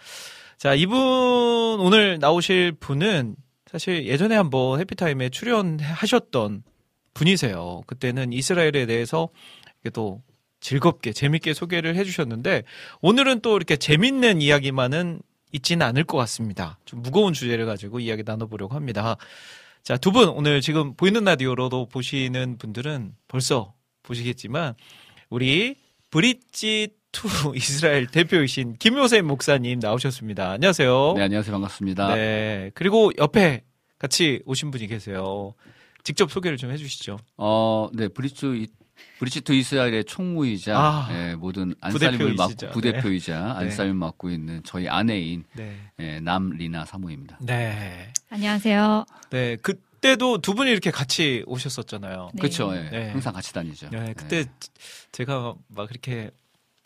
자, 0.57 0.73
이분 0.73 0.97
오늘 0.97 2.17
나오실 2.17 2.71
분은 2.79 3.35
사실 3.67 4.07
예전에 4.07 4.35
한번 4.35 4.79
해피타임에 4.79 5.29
출연하셨던 5.29 6.63
분이세요. 7.19 7.81
그때는 7.85 8.31
이스라엘에 8.33 8.85
대해서 8.85 9.29
이렇게 9.83 9.89
또 9.93 10.21
즐겁게 10.61 11.11
재밌게 11.13 11.53
소개를 11.53 11.95
해주셨는데 11.95 12.63
오늘은 13.01 13.41
또 13.41 13.55
이렇게 13.57 13.75
재밌는 13.77 14.41
이야기만은 14.41 15.21
있지는 15.51 15.85
않을 15.87 16.03
것 16.05 16.17
같습니다. 16.17 16.79
좀 16.85 17.01
무거운 17.01 17.33
주제를 17.33 17.65
가지고 17.65 17.99
이야기 17.99 18.23
나눠보려고 18.25 18.75
합니다. 18.75 19.17
자, 19.83 19.97
두 19.97 20.11
분 20.11 20.29
오늘 20.29 20.61
지금 20.61 20.93
보이는 20.95 21.23
라디오로도 21.23 21.87
보시는 21.87 22.57
분들은 22.57 23.13
벌써 23.27 23.73
보시겠지만 24.03 24.75
우리 25.29 25.75
Bridge 26.11 26.89
to 27.11 27.27
Israel 27.55 28.05
대표이신 28.07 28.75
김요셉 28.77 29.21
목사님 29.21 29.79
나오셨습니다. 29.79 30.51
안녕하세요. 30.51 31.13
네, 31.17 31.23
안녕하세요. 31.23 31.51
반갑습니다. 31.53 32.15
네. 32.15 32.71
그리고 32.75 33.11
옆에 33.17 33.63
같이 33.97 34.41
오신 34.45 34.71
분이 34.71 34.87
계세요. 34.87 35.53
직접 36.03 36.31
소개를 36.31 36.57
좀 36.57 36.71
해주시죠. 36.71 37.17
어, 37.37 37.89
네, 37.93 38.07
Bridge 38.07 38.67
to 39.43 39.53
Israel의 39.53 40.05
총무이자 40.05 40.77
아, 40.77 41.07
예, 41.11 41.35
모든 41.35 41.73
안살림을 41.81 42.35
맡고 42.35 42.53
부대표이시죠. 42.53 42.69
부대표이자 42.71 43.55
안살림 43.57 43.95
맡고 43.95 44.29
있는 44.29 44.61
저희 44.63 44.87
아내인 44.87 45.43
네. 45.53 45.77
예, 45.99 46.19
남리나 46.19 46.85
사모입니다. 46.85 47.37
네. 47.41 48.11
안녕하세요. 48.29 49.05
네. 49.29 49.55
그때도 49.57 50.39
두 50.39 50.53
분이 50.53 50.71
이렇게 50.71 50.91
같이 50.91 51.43
오셨었잖아요. 51.47 52.31
네. 52.33 52.39
그렇죠. 52.39 52.75
예, 52.75 52.89
네. 52.89 53.09
항상 53.11 53.33
같이 53.33 53.53
다니죠. 53.53 53.89
네. 53.89 54.13
그때 54.15 54.45
제가 55.11 55.55
막 55.67 55.87
그렇게 55.87 56.31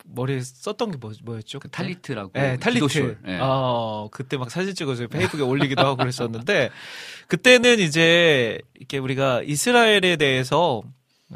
머리에 0.04 0.40
썼던 0.40 0.92
게 0.92 0.96
뭐, 0.98 1.12
뭐였죠? 1.22 1.58
그? 1.58 1.68
탈리트라고 1.68 2.30
네, 2.34 2.56
탈리트. 2.58 2.86
기도숄. 2.86 3.16
예. 3.26 3.38
어, 3.40 4.08
그때 4.12 4.36
막 4.36 4.50
사진 4.50 4.74
찍어서 4.74 5.06
페북에 5.08 5.42
올리기도 5.42 5.82
하고 5.82 5.96
그랬었는데, 5.96 6.70
그때는 7.28 7.80
이제, 7.80 8.60
이렇게 8.74 8.98
우리가 8.98 9.42
이스라엘에 9.42 10.16
대해서 10.16 10.82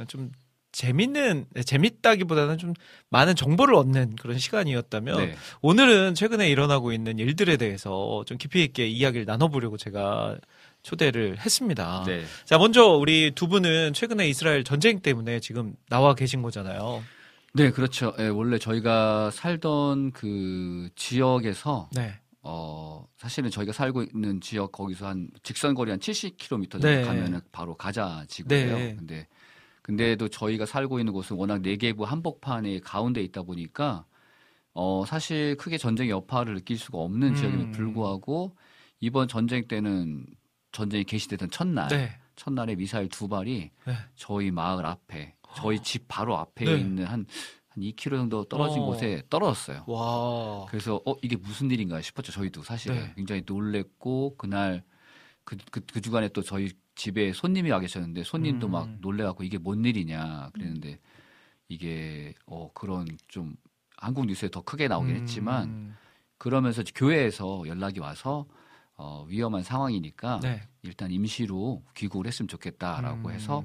좀 0.06 0.30
재밌는, 0.72 1.46
재밌다기보다는 1.64 2.58
좀 2.58 2.74
많은 3.08 3.34
정보를 3.34 3.74
얻는 3.74 4.16
그런 4.16 4.38
시간이었다면, 4.38 5.16
네. 5.16 5.36
오늘은 5.62 6.14
최근에 6.14 6.48
일어나고 6.50 6.92
있는 6.92 7.18
일들에 7.18 7.56
대해서 7.56 8.22
좀 8.26 8.36
깊이 8.36 8.62
있게 8.62 8.86
이야기를 8.86 9.24
나눠보려고 9.24 9.78
제가 9.78 10.36
초대를 10.82 11.38
했습니다. 11.40 12.04
네. 12.06 12.22
자, 12.44 12.58
먼저 12.58 12.86
우리 12.86 13.32
두 13.34 13.48
분은 13.48 13.94
최근에 13.94 14.28
이스라엘 14.28 14.62
전쟁 14.62 15.00
때문에 15.00 15.40
지금 15.40 15.74
나와 15.88 16.14
계신 16.14 16.42
거잖아요. 16.42 17.02
네, 17.54 17.70
그렇죠. 17.70 18.14
예, 18.18 18.28
원래 18.28 18.58
저희가 18.58 19.30
살던 19.30 20.12
그 20.12 20.88
지역에서 20.94 21.88
네. 21.92 22.14
어 22.42 23.06
사실은 23.16 23.50
저희가 23.50 23.72
살고 23.72 24.04
있는 24.04 24.40
지역 24.40 24.72
거기서 24.72 25.08
한 25.08 25.30
직선 25.42 25.74
거리 25.74 25.90
한 25.90 25.98
70km 25.98 26.70
정도 26.70 26.88
네. 26.88 27.02
가면은 27.02 27.40
바로 27.50 27.74
가자 27.74 28.24
지구예요. 28.28 28.76
네. 28.76 28.96
근데 28.96 29.26
근데도 29.82 30.28
저희가 30.28 30.66
살고 30.66 30.98
있는 30.98 31.12
곳은 31.12 31.36
워낙 31.36 31.60
내계부 31.60 32.04
한복판의 32.04 32.80
가운데 32.80 33.22
있다 33.22 33.42
보니까 33.42 34.04
어 34.74 35.04
사실 35.06 35.56
크게 35.56 35.78
전쟁의 35.78 36.10
여파를 36.10 36.54
느낄 36.54 36.78
수가 36.78 36.98
없는 36.98 37.28
음. 37.28 37.34
지역임에도 37.34 37.70
불구하고 37.72 38.56
이번 39.00 39.26
전쟁 39.28 39.66
때는 39.66 40.26
전쟁이 40.72 41.04
개시되던 41.04 41.50
첫날 41.50 41.88
네. 41.88 42.10
첫날에 42.36 42.76
미사일 42.76 43.08
두 43.08 43.26
발이 43.28 43.70
네. 43.86 43.94
저희 44.14 44.50
마을 44.50 44.86
앞에 44.86 45.34
저희 45.56 45.80
집 45.80 46.06
바로 46.08 46.36
앞에 46.36 46.64
네. 46.64 46.78
있는 46.78 47.04
한, 47.04 47.26
한 47.68 47.82
2km 47.82 48.10
정도 48.10 48.44
떨어진 48.44 48.82
어. 48.82 48.86
곳에 48.86 49.22
떨어졌어요. 49.30 49.84
와. 49.86 50.66
그래서 50.66 51.00
어 51.04 51.14
이게 51.22 51.36
무슨 51.36 51.70
일인가 51.70 52.00
싶었죠. 52.00 52.32
저희도 52.32 52.62
사실 52.62 52.94
네. 52.94 53.12
굉장히 53.16 53.42
놀랬고 53.46 54.36
그날 54.36 54.82
그, 55.44 55.56
그, 55.70 55.80
그 55.80 56.00
주간에 56.00 56.28
또 56.28 56.42
저희 56.42 56.70
집에 56.94 57.32
손님이 57.32 57.70
와 57.70 57.80
계셨는데 57.80 58.24
손님도 58.24 58.66
음. 58.68 58.72
막 58.72 58.88
놀래갖고 59.00 59.44
이게 59.44 59.58
뭔 59.58 59.84
일이냐 59.84 60.50
그랬는데 60.52 60.98
이게 61.68 62.34
어 62.46 62.70
그런 62.72 63.06
좀 63.28 63.56
한국 63.96 64.26
뉴스에 64.26 64.48
더 64.50 64.62
크게 64.62 64.88
나오긴 64.88 65.16
했지만 65.16 65.68
음. 65.68 65.96
그러면서 66.38 66.82
교회에서 66.94 67.64
연락이 67.66 68.00
와서 68.00 68.46
어, 68.96 69.24
위험한 69.28 69.62
상황이니까 69.62 70.40
네. 70.40 70.60
일단 70.82 71.10
임시로 71.10 71.82
귀국을 71.94 72.26
했으면 72.26 72.48
좋겠다라고 72.48 73.28
음. 73.28 73.34
해서 73.34 73.64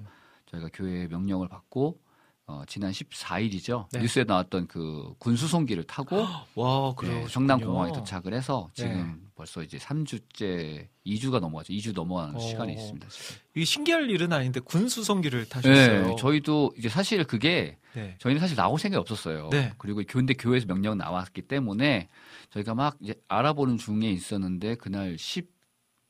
저희가 0.54 0.70
교회 0.74 1.08
명령을 1.08 1.48
받고 1.48 2.00
어, 2.46 2.64
지난 2.68 2.92
14일이죠 2.92 3.88
네. 3.94 4.02
뉴스에 4.02 4.26
나왔던 4.26 4.68
그 4.68 5.14
군수송기를 5.18 5.86
타고 5.86 6.26
와, 6.56 6.94
그래요. 6.94 7.22
네, 7.22 7.28
성남 7.30 7.62
공항에 7.62 7.94
도착을 7.94 8.34
해서 8.34 8.70
지금 8.74 8.92
네. 9.24 9.30
벌써 9.34 9.64
이제 9.64 9.78
3주째 9.78 10.88
2주가 11.06 11.40
넘어가죠. 11.40 11.72
2주 11.72 11.94
넘어가는 11.94 12.36
어. 12.36 12.40
시간이 12.40 12.74
있습니다. 12.74 13.08
지금. 13.08 13.42
이게 13.56 13.66
신기할 13.66 14.10
일은 14.10 14.34
아닌데 14.34 14.60
군수성기를 14.60 15.48
타셨어요. 15.48 16.08
네, 16.08 16.16
저희도 16.18 16.74
이제 16.78 16.90
사실 16.90 17.24
그게 17.24 17.78
네. 17.94 18.16
저희는 18.20 18.42
사실 18.42 18.58
나올 18.58 18.78
생각이 18.78 19.00
없었어요. 19.00 19.50
네. 19.50 19.74
그리고 19.78 20.04
근데 20.06 20.34
교회에서 20.34 20.68
명령 20.68 20.98
나왔기 20.98 21.44
때문에 21.44 22.10
저희가 22.50 22.76
막 22.76 22.98
이제 23.00 23.16
알아보는 23.30 23.78
중에 23.78 24.12
있었는데 24.12 24.76
그날 24.76 25.18
10 25.18 25.50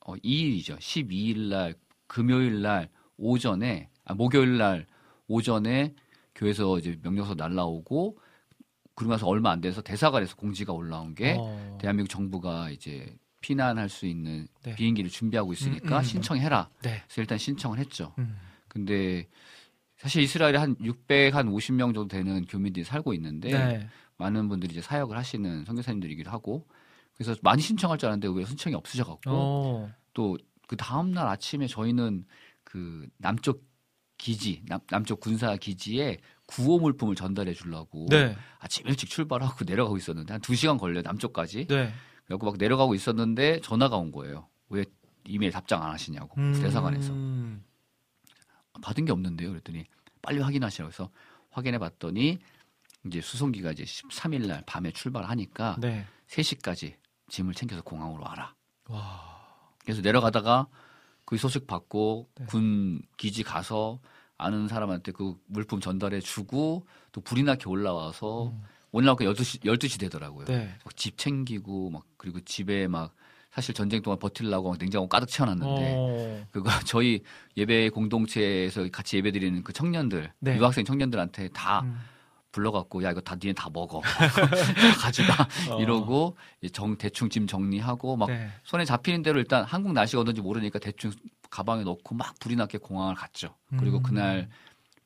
어, 0.04 0.16
2일이죠. 0.16 0.78
12일 0.78 1.48
날 1.48 1.74
금요일 2.08 2.60
날 2.60 2.88
오전에 3.16 3.88
아 4.04 4.14
목요일 4.14 4.58
날 4.58 4.86
오전에 5.28 5.94
교회에서 6.34 6.78
이제 6.78 6.98
명령서 7.02 7.34
날라오고 7.34 8.18
그러고 8.94 9.12
나서 9.12 9.26
얼마 9.26 9.50
안 9.50 9.60
돼서 9.60 9.82
대사관에서 9.82 10.36
공지가 10.36 10.72
올라온 10.72 11.14
게 11.14 11.36
어. 11.38 11.78
대한민국 11.80 12.10
정부가 12.10 12.70
이제 12.70 13.16
피난할 13.40 13.88
수 13.88 14.06
있는 14.06 14.46
네. 14.62 14.74
비행기를 14.74 15.10
준비하고 15.10 15.52
있으니까 15.52 15.96
음, 15.96 16.00
음. 16.00 16.02
신청해라. 16.02 16.70
네. 16.82 17.02
그래서 17.06 17.20
일단 17.20 17.38
신청을 17.38 17.78
했죠. 17.78 18.14
음. 18.18 18.36
근데 18.68 19.28
사실 19.96 20.22
이스라엘에 20.22 20.56
한 20.56 20.76
650명 20.76 21.94
정도 21.94 22.08
되는 22.08 22.44
교민들이 22.46 22.84
살고 22.84 23.14
있는데 23.14 23.50
네. 23.50 23.88
많은 24.16 24.48
분들이 24.48 24.72
이제 24.72 24.80
사역을 24.80 25.16
하시는 25.16 25.64
선교사님들이기도 25.64 26.30
하고 26.30 26.66
그래서 27.16 27.36
많이 27.42 27.62
신청할 27.62 27.98
줄 27.98 28.08
알았는데 28.08 28.28
왜 28.38 28.44
신청이 28.44 28.74
없으셔 28.74 29.04
갖고 29.04 29.20
어. 29.30 29.92
또그 30.14 30.76
다음 30.78 31.12
날 31.12 31.26
아침에 31.28 31.66
저희는 31.66 32.24
그 32.64 33.06
남쪽 33.18 33.64
기지 34.24 34.62
남, 34.64 34.80
남쪽 34.88 35.20
군사 35.20 35.54
기지에 35.54 36.16
구호 36.46 36.78
물품을 36.78 37.14
전달해 37.14 37.52
주려고 37.52 38.06
네. 38.08 38.34
아침 38.58 38.86
일찍 38.88 39.10
출발하고 39.10 39.64
내려가고 39.68 39.98
있었는데 39.98 40.32
한두 40.32 40.54
시간 40.54 40.78
걸려 40.78 41.00
요 41.00 41.02
남쪽까지 41.02 41.66
네. 41.66 41.92
그래갖고 42.24 42.46
막 42.46 42.56
내려가고 42.56 42.94
있었는데 42.94 43.60
전화가 43.60 43.96
온 43.96 44.12
거예요. 44.12 44.48
왜 44.70 44.86
이메일 45.26 45.52
답장 45.52 45.82
안 45.82 45.90
하시냐고 45.90 46.40
음. 46.40 46.58
대사관에서 46.58 47.12
받은 48.80 49.04
게 49.04 49.12
없는데요. 49.12 49.50
그랬더니 49.50 49.84
빨리 50.22 50.40
확인하시라고 50.40 50.90
해서 50.90 51.10
확인해 51.50 51.78
봤더니 51.78 52.38
이제 53.06 53.20
수송기가 53.20 53.72
이제 53.72 53.84
13일 53.84 54.46
날 54.46 54.62
밤에 54.66 54.90
출발하니까 54.90 55.76
네. 55.80 56.06
3시까지 56.28 56.94
짐을 57.28 57.52
챙겨서 57.52 57.82
공항으로 57.82 58.24
와라. 58.24 58.54
와. 58.88 59.70
그래서 59.84 60.00
내려가다가 60.00 60.66
그 61.26 61.36
소식 61.36 61.66
받고 61.66 62.30
네. 62.38 62.46
군 62.46 63.02
기지 63.18 63.42
가서 63.42 64.00
아는 64.38 64.68
사람한테 64.68 65.12
그 65.12 65.36
물품 65.46 65.80
전달해 65.80 66.20
주고 66.20 66.86
또 67.12 67.20
불이 67.20 67.42
나게 67.44 67.68
올라와서 67.68 68.52
올라오니까 68.92 69.24
12시 69.24 69.64
12시 69.64 70.00
되더라고요. 70.00 70.46
음. 70.46 70.52
네. 70.52 70.74
막집 70.84 71.18
챙기고 71.18 71.90
막 71.90 72.04
그리고 72.16 72.40
집에 72.40 72.86
막 72.86 73.14
사실 73.50 73.72
전쟁 73.74 74.02
동안 74.02 74.18
버틸라고 74.18 74.70
막 74.70 74.78
냉장고 74.78 75.08
가득 75.08 75.28
채워놨는데 75.28 75.94
어. 75.96 76.46
그거 76.50 76.70
저희 76.84 77.22
예배 77.56 77.90
공동체에서 77.90 78.88
같이 78.90 79.16
예배 79.18 79.30
드리는 79.30 79.62
그 79.62 79.72
청년들 79.72 80.32
네. 80.40 80.56
유학생 80.56 80.84
청년들한테 80.84 81.48
다 81.48 81.80
음. 81.80 82.00
불러갖고 82.50 83.02
야 83.02 83.10
이거 83.10 83.20
다 83.20 83.34
니네 83.34 83.52
다 83.52 83.68
먹어 83.72 84.00
다 84.02 84.28
가져가 85.00 85.48
어. 85.70 85.80
이러고 85.80 86.36
정 86.72 86.96
대충 86.96 87.28
짐 87.28 87.46
정리하고 87.46 88.16
막 88.16 88.28
네. 88.28 88.48
손에 88.64 88.84
잡히는 88.84 89.22
대로 89.22 89.38
일단 89.38 89.64
한국 89.64 89.92
날씨가 89.92 90.22
어떤지 90.22 90.40
모르니까 90.40 90.78
대충 90.78 91.12
가방에 91.54 91.84
넣고 91.84 92.14
막 92.16 92.38
불이 92.40 92.56
나게 92.56 92.78
공항을 92.78 93.14
갔죠. 93.14 93.54
그리고 93.78 93.98
음. 93.98 94.02
그날 94.02 94.48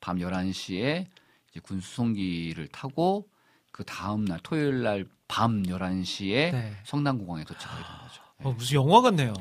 밤 0.00 0.16
11시에 0.16 1.06
이제 1.50 1.60
군 1.60 1.80
수송기를 1.80 2.68
타고 2.68 3.28
그 3.70 3.84
다음 3.84 4.24
날 4.24 4.40
토요일 4.42 4.82
날 4.82 5.18
밤 5.28 5.62
11시에 5.62 6.50
네. 6.50 6.76
성남공항에 6.84 7.44
도착하게 7.44 7.82
된 7.84 7.92
거죠. 7.98 8.22
어, 8.42 8.52
무슨 8.52 8.74
영화 8.76 9.00
같네요. 9.02 9.34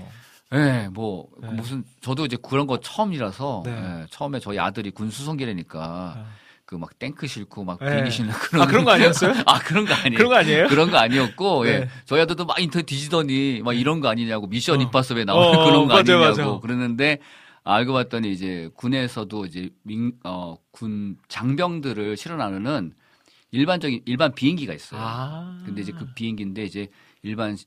네, 0.51 0.89
뭐 0.89 1.27
네. 1.39 1.49
무슨 1.51 1.83
저도 2.01 2.25
이제 2.25 2.37
그런 2.41 2.67
거 2.67 2.79
처음이라서 2.79 3.63
네. 3.65 3.71
예, 3.71 4.05
처음에 4.11 4.39
저희 4.39 4.59
아들이 4.59 4.91
군 4.91 5.09
수송기라니까 5.09 5.81
아. 6.17 6.25
그막 6.67 6.99
탱크 6.99 7.27
싣고 7.27 7.63
막 7.63 7.79
네. 7.79 7.89
비행기 7.89 8.11
싣는 8.11 8.33
그런 8.33 8.61
아, 8.61 8.65
그런 8.67 8.83
거 8.83 8.91
아니었어요? 8.91 9.33
아 9.47 9.57
그런 9.59 9.85
거 9.85 9.93
아니에요. 9.93 10.17
그런 10.17 10.29
거 10.29 10.35
아니에요? 10.35 10.67
그런 10.67 10.91
거 10.91 10.97
아니었고 10.97 11.63
네. 11.63 11.69
예. 11.71 11.89
저희 12.05 12.19
아들도 12.21 12.45
막 12.45 12.59
인터넷 12.59 12.85
뒤지더니 12.85 13.61
막 13.63 13.71
이런 13.71 14.01
거 14.01 14.09
아니냐고 14.09 14.47
미션 14.47 14.77
어. 14.77 14.83
임파서블에 14.83 15.23
나오는 15.23 15.57
어, 15.59 15.63
그런 15.65 15.87
거 15.87 15.93
맞아요, 15.93 15.99
아니냐고 16.25 16.35
맞아요. 16.37 16.59
그러는데 16.59 17.19
알고 17.63 17.93
봤더니 17.93 18.33
이제 18.33 18.69
군에서도 18.75 19.45
이제 19.45 19.69
민, 19.83 20.11
어, 20.25 20.57
군 20.71 21.17
장병들을 21.29 22.17
실어 22.17 22.35
나르는 22.35 22.93
일반적인 23.51 24.01
일반 24.05 24.35
비행기가 24.35 24.73
있어요. 24.73 24.99
아. 25.01 25.63
근데 25.65 25.81
이제 25.81 25.93
그 25.93 26.05
비행기인데 26.15 26.65
이제 26.65 26.89
일반 27.23 27.57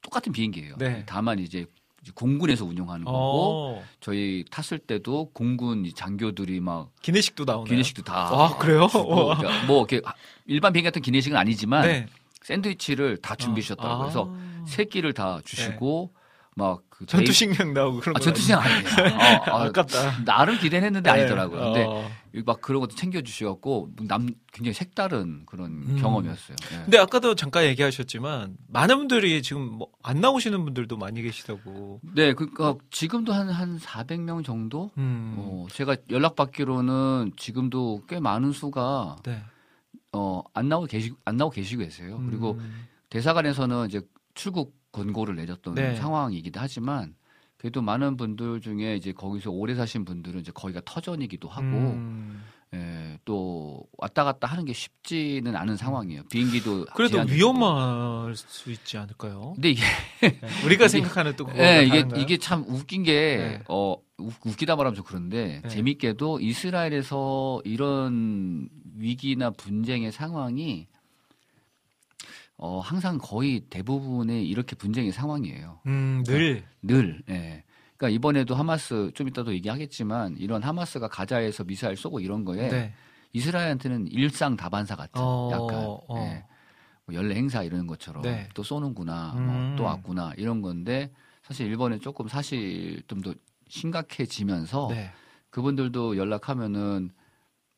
똑같은 0.00 0.32
비행기예요. 0.32 0.76
네. 0.78 1.02
다만 1.04 1.38
이제 1.38 1.66
공군에서 2.14 2.64
운영하는 2.64 3.04
거고 3.04 3.78
어. 3.78 3.84
저희 4.00 4.44
탔을 4.50 4.78
때도 4.78 5.30
공군 5.32 5.86
이 5.86 5.92
장교들이 5.92 6.60
막 6.60 6.90
기내식도 7.00 7.44
나오네요. 7.44 7.64
기내식도 7.70 8.02
다 8.02 8.28
아, 8.28 8.58
그래요? 8.58 8.82
와. 8.82 9.36
그러니까 9.38 9.66
뭐 9.66 9.86
이렇게 9.88 10.00
일반 10.46 10.72
비행기 10.72 10.86
같은 10.86 11.00
기내식은 11.00 11.36
아니지만 11.36 11.82
네. 11.82 12.06
샌드위치를 12.42 13.18
다 13.18 13.36
준비해 13.36 13.62
주셨다고 13.62 13.88
아. 13.88 13.96
네. 13.98 14.02
그래서 14.02 14.34
세 14.66 14.84
끼를 14.84 15.12
다 15.12 15.40
주시고 15.44 16.12
막 16.56 16.82
그 17.02 17.06
전투식량 17.06 17.74
나오고 17.74 18.00
그런 18.00 18.16
아, 18.16 18.18
거 18.18 18.24
전투식량 18.24 18.60
아니에요. 18.60 18.84
어, 19.48 19.50
아, 19.50 19.64
아깝다. 19.64 20.24
나름 20.24 20.58
기대는 20.58 20.86
했는데 20.86 21.10
아니더라고요. 21.10 21.60
근데 21.60 21.84
어. 21.84 22.08
막 22.46 22.60
그런 22.60 22.80
것도 22.80 22.94
챙겨주셔갖고 22.94 23.90
남 24.06 24.28
굉장히 24.52 24.72
색다른 24.74 25.44
그런 25.46 25.70
음. 25.70 25.96
경험이었어요. 26.00 26.56
예. 26.72 26.76
근데 26.84 26.98
아까도 26.98 27.34
잠깐 27.34 27.64
얘기하셨지만 27.64 28.56
많은 28.68 28.96
분들이 28.98 29.42
지금 29.42 29.62
뭐 29.78 29.88
안 30.04 30.20
나오시는 30.20 30.64
분들도 30.64 30.96
많이 30.96 31.22
계시다고. 31.22 32.00
네, 32.14 32.32
그러니까 32.32 32.74
지금도 32.90 33.32
한한 33.32 33.78
400명 33.78 34.44
정도. 34.44 34.90
음. 34.98 35.36
어, 35.38 35.66
제가 35.70 35.96
연락 36.10 36.34
받기로는 36.34 37.32
지금도 37.36 38.02
꽤 38.08 38.18
많은 38.18 38.50
수가 38.50 39.16
네. 39.24 39.44
어, 40.12 40.42
안 40.54 40.68
나오고 40.68 40.86
계시 40.86 41.12
안 41.24 41.36
나오고 41.36 41.54
계시고 41.54 41.82
계세요. 41.84 42.20
그리고 42.28 42.54
음. 42.58 42.88
대사관에서는 43.10 43.86
이제 43.86 44.00
출국 44.34 44.74
권고를 44.92 45.34
내줬던 45.36 45.74
네. 45.74 45.96
상황이기도 45.96 46.60
하지만 46.60 47.14
그래도 47.56 47.80
많은 47.82 48.16
분들 48.16 48.60
중에 48.60 48.96
이제 48.96 49.12
거기서 49.12 49.50
오래 49.50 49.74
사신 49.74 50.04
분들은 50.04 50.40
이제 50.40 50.52
거기가 50.52 50.80
터전이기도 50.84 51.48
하고 51.48 51.66
음. 51.66 52.42
예, 52.74 53.18
또 53.26 53.84
왔다 53.98 54.24
갔다 54.24 54.48
하는 54.48 54.64
게 54.64 54.72
쉽지는 54.72 55.54
않은 55.56 55.76
상황이에요. 55.76 56.22
비행기도 56.30 56.86
그래도. 56.96 57.20
위험할 57.28 58.34
수 58.34 58.72
있지 58.72 58.96
않을까요? 58.96 59.52
근데 59.54 59.70
이게 59.72 59.82
네. 60.22 60.38
우리가 60.64 60.84
이게- 60.86 60.88
생각하는 60.88 61.36
또 61.36 61.46
예, 61.56 61.82
이게 61.84 61.98
다른가요? 61.98 62.22
이게 62.22 62.36
참 62.38 62.64
웃긴 62.66 63.02
게 63.02 63.12
네. 63.58 63.62
어, 63.68 63.94
웃, 64.16 64.32
웃기다 64.46 64.74
말하면 64.76 64.94
좀 64.96 65.04
그런데 65.06 65.60
네. 65.62 65.68
재밌게도 65.68 66.40
이스라엘에서 66.40 67.60
이런 67.64 68.68
위기나 68.96 69.50
분쟁의 69.50 70.10
상황이 70.10 70.88
어, 72.64 72.78
항상 72.78 73.18
거의 73.20 73.58
대부분의 73.68 74.48
이렇게 74.48 74.76
분쟁의 74.76 75.10
상황이에요. 75.10 75.80
음, 75.86 76.22
늘 76.24 76.62
늘. 76.80 77.20
예. 77.28 77.64
그러니까 77.96 78.14
이번에도 78.14 78.54
하마스 78.54 79.10
좀 79.14 79.26
이따도 79.26 79.52
얘기하겠지만 79.52 80.36
이런 80.38 80.62
하마스가 80.62 81.08
가자에서 81.08 81.64
미사일 81.64 81.96
쏘고 81.96 82.20
이런 82.20 82.44
거에 82.44 82.68
네. 82.68 82.94
이스라엘한테는 83.32 84.06
일상 84.06 84.56
다반사 84.56 84.94
같은 84.94 85.20
어, 85.20 85.50
약간 85.50 85.84
어. 85.84 86.16
예. 86.18 86.44
뭐 87.04 87.16
연례 87.16 87.34
행사 87.34 87.64
이런 87.64 87.88
것처럼 87.88 88.22
네. 88.22 88.48
또 88.54 88.62
쏘는구나, 88.62 89.32
음. 89.36 89.46
뭐또 89.70 89.82
왔구나 89.82 90.34
이런 90.36 90.62
건데 90.62 91.10
사실 91.42 91.66
일본에 91.66 91.98
조금 91.98 92.28
사실 92.28 93.02
좀 93.08 93.22
더 93.22 93.34
심각해지면서 93.66 94.88
네. 94.90 95.10
그분들도 95.50 96.16
연락하면은 96.16 97.10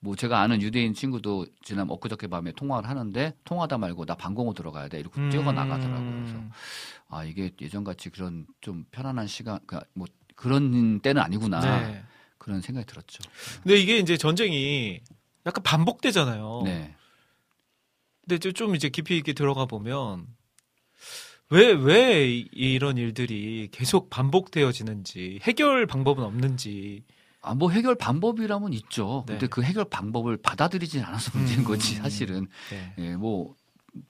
뭐 0.04 0.14
제가 0.14 0.40
아는 0.42 0.60
유대인 0.60 0.92
친구도 0.92 1.46
지난 1.62 1.88
엊그저께 1.90 2.26
밤에 2.26 2.52
통화를 2.52 2.86
하는데 2.90 3.32
통화하다 3.44 3.78
말고 3.78 4.04
나 4.04 4.14
방공호 4.14 4.52
들어가야 4.52 4.88
돼 4.88 5.00
이렇게 5.00 5.30
뛰어 5.30 5.50
나가더라고요. 5.50 6.10
그래서 6.20 6.34
음. 6.36 6.50
아 7.08 7.24
이게 7.24 7.50
예전같이 7.58 8.10
그런 8.10 8.46
좀 8.60 8.84
편안한 8.90 9.26
시간 9.26 9.58
그러니까 9.66 9.88
뭐 9.94 10.06
그런 10.36 11.00
때는 11.00 11.22
아니구나 11.22 11.60
네. 11.88 12.02
그런 12.36 12.60
생각이 12.60 12.86
들었죠. 12.86 13.22
근데 13.62 13.78
이게 13.78 13.96
이제 13.98 14.18
전쟁이 14.18 15.00
약간 15.46 15.62
반복되잖아요. 15.62 16.62
네. 16.66 16.94
근데 18.28 18.52
좀 18.52 18.74
이제 18.76 18.90
깊이 18.90 19.16
있게 19.16 19.32
들어가 19.32 19.64
보면 19.64 20.26
왜, 21.48 21.72
왜 21.72 22.30
이- 22.30 22.48
이런 22.52 22.98
일들이 22.98 23.68
계속 23.72 24.10
반복되어지는지 24.10 25.40
해결 25.44 25.86
방법은 25.86 26.22
없는지. 26.24 27.04
아, 27.44 27.54
뭐 27.54 27.70
해결 27.70 27.94
방법이라면 27.94 28.72
있죠. 28.74 29.24
네. 29.26 29.34
근데 29.34 29.46
그 29.46 29.62
해결 29.62 29.84
방법을 29.84 30.38
받아들이진 30.38 31.02
않아서 31.02 31.36
문제인 31.36 31.60
음. 31.60 31.64
거지, 31.64 31.96
사실은. 31.96 32.46
네. 32.70 32.94
예, 32.98 33.16
뭐, 33.16 33.54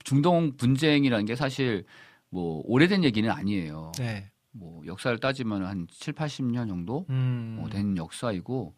중동 0.05 0.57
분쟁이라는 0.57 1.25
게 1.27 1.35
사실 1.35 1.85
뭐, 2.31 2.63
오래된 2.65 3.05
얘기는 3.05 3.29
아니에요. 3.31 3.93
네. 3.99 4.31
뭐, 4.53 4.83
역사를 4.87 5.17
따지면 5.19 5.65
한 5.67 5.87
7, 5.91 6.15
80년 6.15 6.69
정도 6.69 7.07
음. 7.11 7.57
뭐 7.59 7.69
된 7.69 7.97
역사이고, 7.97 8.75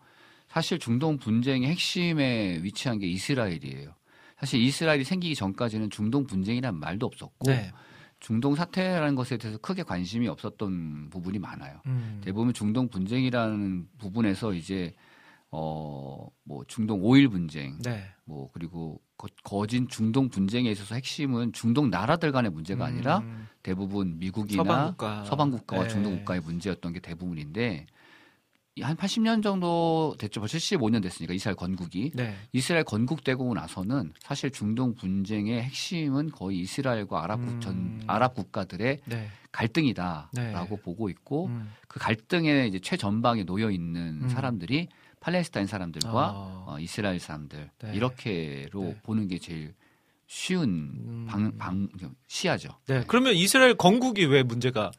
사실 0.48 0.78
중동 0.78 1.18
분쟁의 1.18 1.68
핵심에 1.68 2.60
위치한 2.62 2.98
게 2.98 3.06
이스라엘이에요. 3.06 3.94
사실 4.38 4.60
이스라엘이 4.60 5.04
생기기 5.04 5.34
전까지는 5.34 5.90
중동 5.90 6.26
분쟁이라는 6.26 6.78
말도 6.78 7.06
없었고, 7.06 7.50
네. 7.50 7.72
중동 8.26 8.56
사태라는 8.56 9.14
것에 9.14 9.36
대해서 9.36 9.56
크게 9.60 9.84
관심이 9.84 10.26
없었던 10.26 11.10
부분이 11.10 11.38
많아요. 11.38 11.80
음. 11.86 12.20
대부분 12.24 12.52
중동 12.52 12.88
분쟁이라는 12.88 13.88
부분에서 13.98 14.52
이제 14.52 14.92
어 15.50 16.26
뭐 16.46 16.64
중동 16.68 17.02
오일 17.02 17.28
분쟁 17.28 17.76
네. 17.82 18.04
뭐 18.24 18.50
그리고 18.52 19.00
거, 19.18 19.26
거진 19.42 19.88
중동 19.88 20.28
분쟁에 20.28 20.70
있어서 20.70 20.94
핵심은 20.94 21.52
중동 21.52 21.90
나라들 21.90 22.30
간의 22.30 22.52
문제가 22.52 22.86
아니라 22.86 23.18
음. 23.18 23.48
대부분 23.62 24.18
미국이나 24.18 24.62
서방 24.62 24.86
국가. 24.86 25.24
국가 25.50 25.76
와 25.76 25.82
네. 25.82 25.88
중동 25.88 26.16
국가의 26.18 26.40
문제였던 26.40 26.92
게 26.92 27.00
대부분인데 27.00 27.86
이 27.86 27.95
한 28.82 28.94
80년 28.96 29.42
정도 29.42 30.14
됐죠. 30.18 30.40
벌써 30.40 30.58
75년 30.58 31.02
됐으니까 31.02 31.32
이스라엘 31.32 31.56
건국이 31.56 32.10
네. 32.14 32.34
이스라엘 32.52 32.84
건국되고 32.84 33.54
나서는 33.54 34.12
사실 34.20 34.50
중동 34.50 34.94
분쟁의 34.94 35.62
핵심은 35.62 36.30
거의 36.30 36.60
이스라엘과 36.60 37.24
아랍 37.24 37.44
국, 37.44 37.60
전 37.60 37.74
음. 37.74 38.02
아랍 38.06 38.34
국가들의 38.34 39.00
네. 39.06 39.28
갈등이다라고 39.52 40.76
네. 40.76 40.82
보고 40.82 41.08
있고 41.08 41.46
음. 41.46 41.72
그 41.88 41.98
갈등의 41.98 42.68
이제 42.68 42.78
최전방에 42.78 43.44
놓여 43.44 43.70
있는 43.70 44.22
음. 44.22 44.28
사람들이 44.28 44.88
팔레스타인 45.20 45.66
사람들과 45.66 46.10
아. 46.12 46.64
어, 46.66 46.76
이스라엘 46.78 47.18
사람들 47.18 47.70
네. 47.78 47.94
이렇게로 47.94 48.82
네. 48.82 49.00
보는 49.02 49.28
게 49.28 49.38
제일 49.38 49.74
쉬운 50.26 50.68
음. 50.68 51.26
방, 51.26 51.56
방 51.56 51.88
시야죠. 52.26 52.68
네. 52.86 53.04
그러면 53.06 53.34
이스라엘 53.34 53.74
건국이 53.74 54.26
왜 54.26 54.42
문제가 54.42 54.90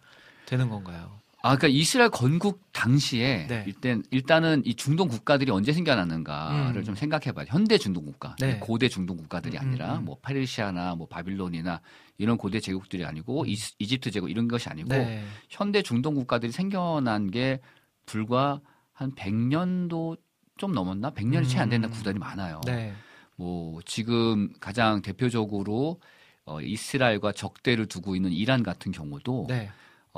되는 0.48 0.70
건가요? 0.70 1.20
아, 1.44 1.56
그러니까 1.56 1.68
이스라엘 1.68 2.10
건국 2.10 2.62
당시에 2.74 3.46
네. 3.48 3.64
일단 3.68 4.04
일단은 4.10 4.64
이 4.66 4.76
중동 4.76 5.08
국가들이 5.08 5.52
언제 5.52 5.72
생겨났는가를 5.72 6.82
음. 6.82 6.84
좀 6.84 6.96
생각해봐요. 6.96 7.46
현대 7.50 7.78
중동 7.78 8.06
국가, 8.06 8.36
네. 8.40 8.58
고대 8.60 8.90
중동 8.90 9.18
국가들이 9.18 9.56
음, 9.58 9.62
아니라 9.62 9.98
음. 9.98 10.06
뭐 10.06 10.18
페르시아나 10.22 10.96
뭐 10.96 11.08
바빌론이나 11.08 11.82
이런 12.18 12.38
고대 12.38 12.60
제국들이 12.60 13.06
아니고 13.06 13.46
이, 13.46 13.56
이집트 13.78 14.10
제국 14.12 14.32
이런 14.32 14.48
것이 14.48 14.68
아니고 14.68 14.90
네. 14.90 15.24
현대 15.50 15.84
중동 15.84 16.16
국가들이 16.16 16.52
생겨난 16.52 17.30
게 17.30 17.60
불과 18.08 18.60
한 18.92 19.14
100년도 19.14 20.18
좀 20.58 20.72
넘었나? 20.72 21.12
100년이 21.12 21.48
채안 21.48 21.70
되는 21.70 21.88
음. 21.88 21.92
국가들이 21.92 22.18
많아요. 22.18 22.62
네. 22.66 22.94
뭐 23.36 23.80
지금 23.86 24.52
가장 24.60 25.04
대표적으로 25.04 26.02
어, 26.46 26.62
이스라엘과 26.62 27.34
적대를 27.34 27.86
두고 27.86 28.16
있는 28.16 28.32
이란 28.32 28.64
같은 28.64 28.92
경우도 28.92 29.46
네. 29.50 29.70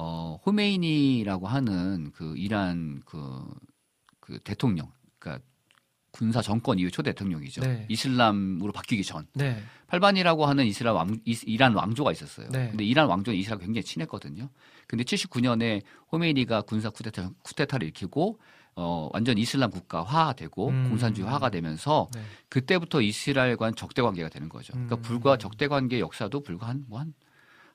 어, 0.02 0.40
호메이니라고 0.46 1.46
하는 1.48 2.12
그 2.14 2.34
이란 2.38 3.02
그, 3.06 3.44
그 4.22 4.40
대통령, 4.40 4.90
그러니까 5.20 5.44
군사 6.12 6.42
정권 6.42 6.80
이후 6.80 6.90
초 6.90 7.04
대통령이죠. 7.04 7.62
네. 7.62 7.86
이슬람으로 7.90 8.72
바뀌기 8.72 9.04
전. 9.04 9.28
네. 9.34 9.62
팔반이라고 9.88 10.46
하는 10.46 10.66
이스라엘 10.66 10.96
왕, 10.96 11.20
이- 11.26 11.38
이란 11.46 11.74
왕조가 11.76 12.14
있었어요. 12.14 12.48
네. 12.50 12.70
근데 12.70 12.86
이란 12.86 13.08
왕조는 13.08 13.38
이스라엘 13.38 13.60
굉장히 13.60 13.84
친했거든요. 13.84 14.50
근데 14.88 15.04
79년에 15.04 15.82
호메이니가 16.14 16.62
군사 16.62 16.90
쿠데타, 16.90 17.32
쿠데타를 17.44 17.84
일으키고 17.88 18.40
어, 18.76 19.10
완전 19.12 19.38
이슬람 19.38 19.70
국가화 19.70 20.32
되고 20.34 20.70
음. 20.70 20.88
공산주의화가 20.90 21.50
되면서 21.50 22.08
네. 22.14 22.22
그때부터 22.48 23.02
이스라엘과는 23.02 23.76
적대 23.76 24.02
관계가 24.02 24.30
되는 24.30 24.48
거죠. 24.48 24.72
그러니까 24.74 24.96
음. 24.96 25.02
불과 25.02 25.38
적대 25.38 25.68
관계 25.68 26.00
역사도 26.00 26.42
불과 26.42 26.68
한 26.70 26.86
뭐 26.88 27.00
한 27.00 27.14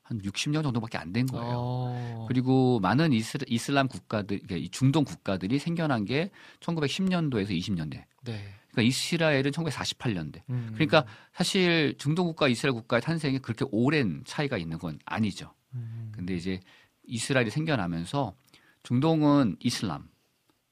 한 0.04 0.20
60년 0.20 0.62
정도밖에 0.62 0.98
안 0.98 1.12
된 1.12 1.26
거예요. 1.26 1.54
어. 1.56 2.24
그리고 2.28 2.78
많은 2.80 3.12
이슬, 3.12 3.40
이슬람 3.48 3.88
국가들, 3.88 4.40
중동 4.70 5.04
국가들이 5.04 5.58
생겨난 5.58 6.04
게 6.04 6.30
1910년도에서 6.60 7.50
20년대. 7.50 8.04
네. 8.24 8.44
그러니까 8.70 8.82
이스라엘은 8.82 9.50
1948년대. 9.52 10.42
음. 10.50 10.70
그러니까 10.74 11.04
사실 11.32 11.94
중동 11.98 12.26
국가 12.26 12.48
이스라엘 12.48 12.74
국가의 12.74 13.00
탄생에 13.02 13.38
그렇게 13.38 13.64
오랜 13.70 14.22
차이가 14.26 14.58
있는 14.58 14.78
건 14.78 14.98
아니죠. 15.04 15.52
음. 15.74 16.12
근데 16.14 16.34
이제 16.34 16.60
이스라엘이 17.04 17.50
생겨나면서 17.50 18.34
중동은 18.82 19.56
이슬람, 19.60 20.08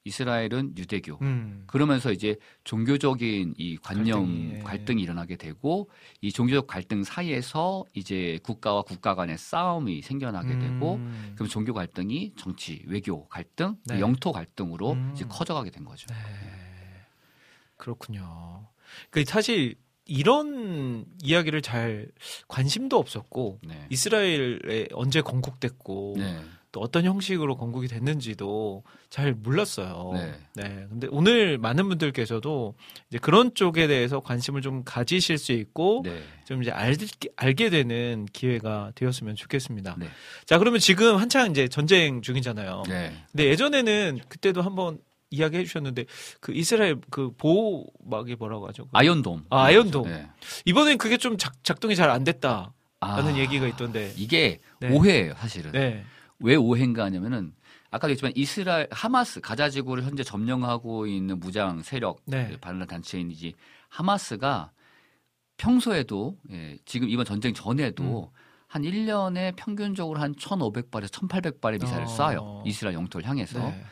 이스라엘은 0.04 0.76
유대교. 0.76 1.18
음. 1.22 1.64
그러면서 1.66 2.12
이제 2.12 2.36
종교적인 2.64 3.54
이 3.56 3.76
관념 3.76 4.26
갈등이, 4.26 4.54
예. 4.54 4.58
갈등이 4.60 5.02
일어나게 5.02 5.36
되고 5.36 5.88
이 6.20 6.32
종교적 6.32 6.66
갈등 6.66 7.04
사이에서 7.04 7.84
이제 7.94 8.38
국가와 8.42 8.82
국가 8.82 9.14
간의 9.14 9.38
싸움이 9.38 10.02
생겨나게 10.02 10.58
되고 10.58 10.94
음. 10.96 11.32
그럼 11.34 11.48
종교 11.48 11.72
갈등이 11.72 12.34
정치, 12.36 12.82
외교 12.86 13.28
갈등, 13.28 13.76
네. 13.84 14.00
영토 14.00 14.32
갈등으로 14.32 14.92
음. 14.92 15.12
이제 15.14 15.24
커져가게 15.28 15.70
된 15.70 15.84
거죠. 15.84 16.06
네. 16.08 16.16
그렇군요. 17.76 18.68
그 19.10 19.24
사실 19.24 19.76
이런 20.04 21.06
이야기를 21.22 21.62
잘 21.62 22.08
관심도 22.48 22.98
없었고 22.98 23.60
네. 23.62 23.86
이스라엘에 23.90 24.88
언제 24.92 25.20
건국됐고 25.20 26.14
네. 26.18 26.40
또 26.72 26.80
어떤 26.80 27.04
형식으로 27.04 27.56
건국이 27.56 27.86
됐는지도 27.86 28.82
잘 29.10 29.34
몰랐어요. 29.34 30.12
네. 30.54 30.86
근데 30.88 31.06
오늘 31.10 31.58
많은 31.58 31.86
분들께서도 31.88 32.74
이제 33.10 33.18
그런 33.18 33.54
쪽에 33.54 33.86
대해서 33.86 34.20
관심을 34.20 34.62
좀 34.62 34.82
가지실 34.82 35.36
수 35.36 35.52
있고 35.52 36.00
네. 36.04 36.22
좀 36.46 36.62
이제 36.62 36.70
알, 36.70 36.96
알게 37.36 37.68
되는 37.68 38.26
기회가 38.32 38.90
되었으면 38.94 39.36
좋겠습니다. 39.36 39.96
네. 39.98 40.06
자, 40.46 40.58
그러면 40.58 40.80
지금 40.80 41.16
한창 41.16 41.50
이제 41.50 41.68
전쟁 41.68 42.22
중이잖아요. 42.22 42.84
네. 42.88 43.12
근데 43.30 43.44
예전에는 43.48 44.20
그때도 44.28 44.62
한번 44.62 44.98
이야기 45.28 45.58
해 45.58 45.64
주셨는데 45.64 46.06
그 46.40 46.52
이스라엘 46.54 46.96
그 47.10 47.32
보호막이 47.36 48.36
뭐라고 48.36 48.66
하죠? 48.68 48.84
그 48.84 48.90
아이언돔. 48.92 49.44
아, 49.50 49.64
아이언돔. 49.64 50.04
네. 50.08 50.26
이번엔 50.64 50.96
그게 50.96 51.18
좀 51.18 51.36
작, 51.36 51.62
작동이 51.64 51.96
잘 51.96 52.08
안 52.10 52.24
됐다 52.24 52.72
라는 53.00 53.34
아, 53.34 53.38
얘기가 53.38 53.66
있던데. 53.68 54.12
이게 54.16 54.58
네. 54.80 54.90
오해예요, 54.90 55.34
사실은. 55.36 55.72
네. 55.72 56.04
왜 56.42 56.56
오해인가 56.56 57.04
하냐면은 57.04 57.54
아까도 57.90 58.10
했지만 58.12 58.32
이스라엘 58.34 58.88
하마스 58.90 59.40
가자 59.40 59.68
지구를 59.68 60.02
현재 60.04 60.22
점령하고 60.22 61.06
있는 61.06 61.38
무장 61.40 61.82
세력 61.82 62.20
네. 62.26 62.56
반란 62.60 62.86
단체인이지 62.88 63.54
하마스가 63.88 64.72
평소에도 65.56 66.36
예, 66.50 66.76
지금 66.84 67.08
이번 67.08 67.24
전쟁 67.24 67.52
전에도 67.54 68.30
음. 68.32 68.38
한 68.66 68.82
1년에 68.82 69.54
평균적으로 69.56 70.18
한 70.18 70.34
1,500발에서 70.34 71.28
1,800발의 71.28 71.80
미사일을 71.80 72.06
어. 72.06 72.62
쏴요. 72.62 72.66
이스라엘 72.66 72.94
영토를 72.94 73.28
향해서. 73.28 73.58
네. 73.58 73.84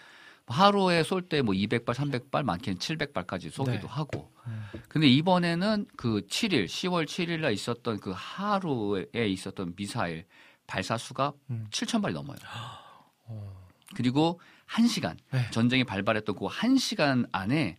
하루에 0.47 1.05
쏠 1.05 1.29
때 1.29 1.43
뭐 1.43 1.55
200발, 1.55 1.95
300발, 1.95 2.43
많게는 2.43 2.79
700발까지 2.81 3.51
쏘기도 3.53 3.83
네. 3.83 3.87
하고. 3.87 4.33
음. 4.47 4.65
근데 4.89 5.07
이번에는 5.07 5.87
그 5.97 6.23
7일, 6.27 6.65
10월 6.65 7.05
7일 7.05 7.41
날 7.41 7.53
있었던 7.53 8.01
그 8.01 8.13
하루에 8.17 9.05
있었던 9.15 9.77
미사일 9.77 10.25
발사 10.71 10.97
수가 10.97 11.33
음. 11.51 11.67
7,000발이 11.71 12.13
넘어요. 12.13 12.39
어. 13.27 13.67
그리고 13.97 14.41
1시간, 14.71 15.17
네. 15.33 15.51
전쟁이 15.51 15.83
발발했던 15.83 16.37
그 16.37 16.47
1시간 16.47 17.29
안에 17.33 17.77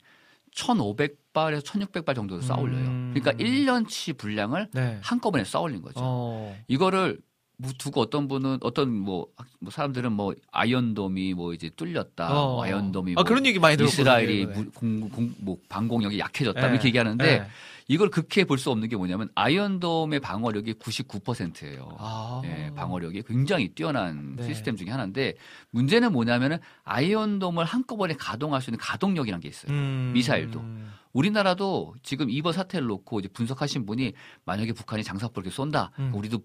1,500발에서 0.56 1.64
1,600발 1.64 2.14
정도 2.16 2.36
를 2.36 2.44
쏴올려요. 2.44 2.74
음. 2.88 3.14
그러니까 3.16 3.32
1년치 3.42 4.18
분량을 4.18 4.68
네. 4.74 5.00
한꺼번에 5.02 5.44
쏴 5.44 5.62
올린 5.64 5.82
거죠. 5.82 6.00
어. 6.04 6.56
이거를 6.68 7.20
무- 7.56 7.74
두고 7.78 8.02
어떤 8.02 8.28
분은 8.28 8.58
어떤 8.62 8.92
뭐, 8.94 9.28
학- 9.38 9.48
뭐 9.62 9.72
사람들은 9.72 10.12
뭐 10.12 10.34
아이언돔이 10.52 11.36
뭐 11.36 11.54
이제 11.54 11.70
뚫렸다. 11.70 12.32
어. 12.38 12.54
뭐 12.56 12.64
아이언돔이 12.66 13.14
아, 13.14 13.16
뭐 13.16 13.24
그런 13.24 13.46
얘기 13.46 13.60
많이 13.60 13.78
들었거든요. 13.78 14.02
이스라엘이 14.02 14.46
네. 14.48 14.54
무- 14.54 14.72
공, 14.72 15.10
공, 15.10 15.34
뭐 15.40 15.58
방공력이 15.70 16.20
약해졌다 16.20 16.60
네. 16.60 16.68
이렇게 16.74 16.88
얘기하는데 16.90 17.24
네. 17.40 17.48
이걸 17.92 18.10
극히해 18.10 18.46
볼 18.46 18.58
수 18.58 18.72
없는 18.72 18.88
게 18.88 18.96
뭐냐면 18.96 19.28
아이언돔의 19.36 20.22
방어력이 20.22 20.76
99%예요. 20.76 21.98
아. 22.00 22.42
예, 22.46 22.72
방어력이 22.74 23.24
굉장히 23.24 23.68
뛰어난 23.68 24.38
네. 24.38 24.44
시스템 24.48 24.78
중에 24.78 24.90
하나인데 24.90 25.34
문제는 25.72 26.14
뭐냐면은 26.14 26.60
아이언돔을 26.86 27.66
한꺼번에 27.66 28.14
가동할 28.14 28.62
수 28.62 28.70
있는 28.70 28.80
가동력이라는 28.80 29.42
게 29.42 29.50
있어요. 29.50 29.74
음. 29.74 30.12
미사일도. 30.14 30.64
우리나라도 31.12 31.94
지금 32.02 32.30
이번 32.30 32.54
사태를 32.54 32.88
놓고 32.88 33.20
이제 33.20 33.28
분석하신 33.28 33.86
분이 33.86 34.14
만약에 34.46 34.72
북한이 34.72 35.04
장사포를 35.04 35.48
이렇게 35.48 35.54
쏜다, 35.54 35.92
음. 36.00 36.14
우리도 36.16 36.40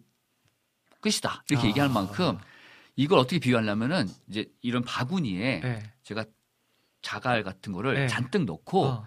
끝이다 1.00 1.44
이렇게 1.48 1.66
아. 1.66 1.68
얘기할 1.68 1.90
만큼 1.90 2.38
이걸 2.96 3.20
어떻게 3.20 3.38
비유하려면은 3.38 4.08
이제 4.28 4.50
이런 4.62 4.82
바구니에 4.82 5.60
네. 5.60 5.82
제가 6.02 6.24
자갈 7.02 7.44
같은 7.44 7.72
거를 7.72 7.94
네. 7.94 8.08
잔뜩 8.08 8.46
넣고 8.46 8.86
어. 8.86 9.04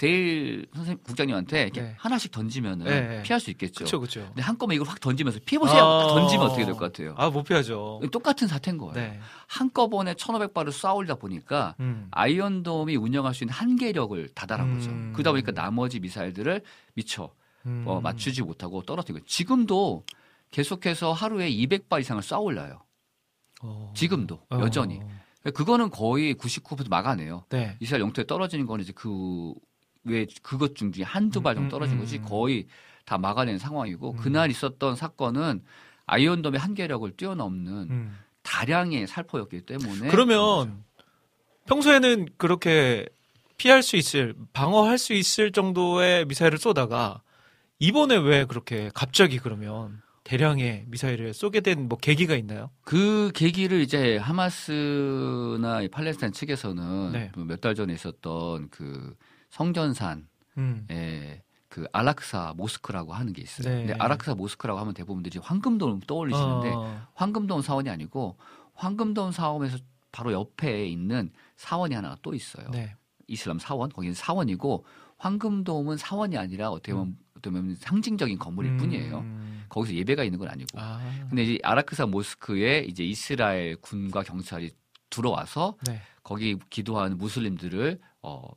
대일 0.00 0.66
선생님 0.74 1.02
국장님한테 1.04 1.64
이렇게 1.64 1.82
네. 1.82 1.94
하나씩 1.98 2.30
던지면은 2.30 2.86
네. 2.86 3.22
피할 3.22 3.38
수 3.38 3.50
있겠죠. 3.50 3.80
그렇죠, 3.80 4.00
그렇죠. 4.00 4.24
근데 4.28 4.40
한꺼번에 4.40 4.76
이걸 4.76 4.88
확 4.88 4.98
던지면서 4.98 5.40
피해 5.44 5.58
보세요. 5.58 5.82
아. 5.84 6.06
던지면 6.14 6.46
어떻게 6.46 6.64
될 6.64 6.72
것 6.72 6.80
같아요? 6.80 7.14
아, 7.18 7.28
못 7.28 7.42
피하죠. 7.42 8.00
똑같은 8.10 8.48
사태인 8.48 8.78
거예요. 8.78 8.94
네. 8.94 9.20
한꺼번에 9.46 10.14
1,500발을 10.14 10.68
쏴올리다 10.70 11.20
보니까 11.20 11.74
음. 11.80 12.08
아이언돔이 12.12 12.96
운영할 12.96 13.34
수 13.34 13.44
있는 13.44 13.52
한계력을 13.52 14.30
다달한 14.30 14.70
음. 14.70 14.74
거죠. 14.78 14.90
그러다 15.12 15.32
보니까 15.32 15.52
나머지 15.52 16.00
미사일들을 16.00 16.62
미처 16.94 17.34
음. 17.66 17.84
어, 17.86 18.00
맞추지 18.00 18.40
못하고 18.40 18.80
떨어뜨리고 18.80 19.22
지금도 19.26 20.04
계속해서 20.50 21.12
하루에 21.12 21.50
200발 21.50 22.00
이상을 22.00 22.22
쏴올려요. 22.22 22.78
어. 23.62 23.92
지금도 23.94 24.40
어. 24.48 24.60
여전히. 24.60 24.98
그거는 25.54 25.90
거의 25.90 26.34
99% 26.34 26.88
막아내요. 26.88 27.44
네. 27.50 27.76
이스라엘 27.80 28.00
영토에 28.00 28.24
떨어지는 28.26 28.64
거는 28.64 28.82
이제 28.82 28.94
그 28.96 29.52
왜 30.04 30.26
그것 30.42 30.74
중 30.76 30.92
중에 30.92 31.04
한두 31.04 31.42
발 31.42 31.54
음, 31.54 31.62
정도 31.62 31.70
떨어진 31.76 31.96
음, 31.96 32.00
거지 32.00 32.18
음. 32.18 32.24
거의 32.24 32.66
다 33.04 33.18
막아내는 33.18 33.58
상황이고 33.58 34.12
음. 34.12 34.16
그날 34.16 34.50
있었던 34.50 34.96
사건은 34.96 35.62
아이언돔의 36.06 36.58
한계력을 36.58 37.10
뛰어넘는 37.16 37.72
음. 37.90 38.18
다량의 38.42 39.06
살포였기 39.06 39.62
때문에. 39.62 40.08
그러면 40.08 40.82
평소에는 41.66 42.28
그렇게 42.36 43.06
피할 43.56 43.82
수 43.82 43.96
있을, 43.96 44.34
방어할 44.52 44.96
수 44.98 45.12
있을 45.12 45.52
정도의 45.52 46.24
미사일을 46.24 46.58
쏘다가 46.58 47.22
이번에 47.78 48.16
왜 48.16 48.44
그렇게 48.46 48.90
갑자기 48.94 49.38
그러면 49.38 50.00
대량의 50.24 50.84
미사일을 50.88 51.34
쏘게 51.34 51.60
된 51.60 51.88
뭐 51.88 51.98
계기가 51.98 52.34
있나요? 52.36 52.70
그 52.82 53.30
계기를 53.34 53.80
이제 53.80 54.16
하마스나 54.16 55.82
이 55.82 55.88
팔레스타인 55.88 56.32
측에서는 56.32 57.12
네. 57.12 57.32
몇달 57.36 57.74
전에 57.74 57.92
있었던 57.92 58.68
그 58.70 59.14
성전산에 59.50 60.22
음. 60.58 60.86
그 61.68 61.86
아락사 61.92 62.54
모스크라고 62.56 63.12
하는 63.12 63.32
게 63.32 63.42
있어요. 63.42 63.68
네. 63.68 63.86
근데 63.86 63.94
아락사 63.98 64.34
모스크라고 64.34 64.80
하면 64.80 64.92
대부분들이 64.92 65.38
황금돔을 65.38 66.00
떠올리시는데 66.06 66.72
어. 66.74 67.06
황금돔 67.14 67.62
사원이 67.62 67.88
아니고 67.88 68.36
황금돔 68.74 69.30
사원에서 69.30 69.78
바로 70.10 70.32
옆에 70.32 70.86
있는 70.86 71.30
사원이 71.56 71.94
하나가 71.94 72.16
또 72.22 72.34
있어요. 72.34 72.68
네. 72.70 72.96
이슬람 73.28 73.60
사원 73.60 73.90
거기는 73.90 74.14
사원이고 74.14 74.84
황금돔은 75.18 75.96
사원이 75.96 76.36
아니라 76.36 76.70
어떻게 76.70 76.92
보면, 76.92 77.16
어떻게 77.36 77.50
보면 77.50 77.76
상징적인 77.76 78.38
건물일 78.38 78.76
뿐이에요. 78.78 79.18
음. 79.18 79.64
거기서 79.68 79.94
예배가 79.94 80.24
있는 80.24 80.40
건 80.40 80.48
아니고. 80.48 80.80
아. 80.80 81.00
근데 81.28 81.44
이제 81.44 81.58
아라크사 81.62 82.06
모스크에 82.06 82.80
이제 82.80 83.04
이스라엘 83.04 83.76
군과 83.76 84.24
경찰이 84.24 84.72
들어와서 85.08 85.76
네. 85.86 86.00
거기 86.24 86.58
기도하는 86.70 87.18
무슬림들을 87.18 88.00
어 88.22 88.48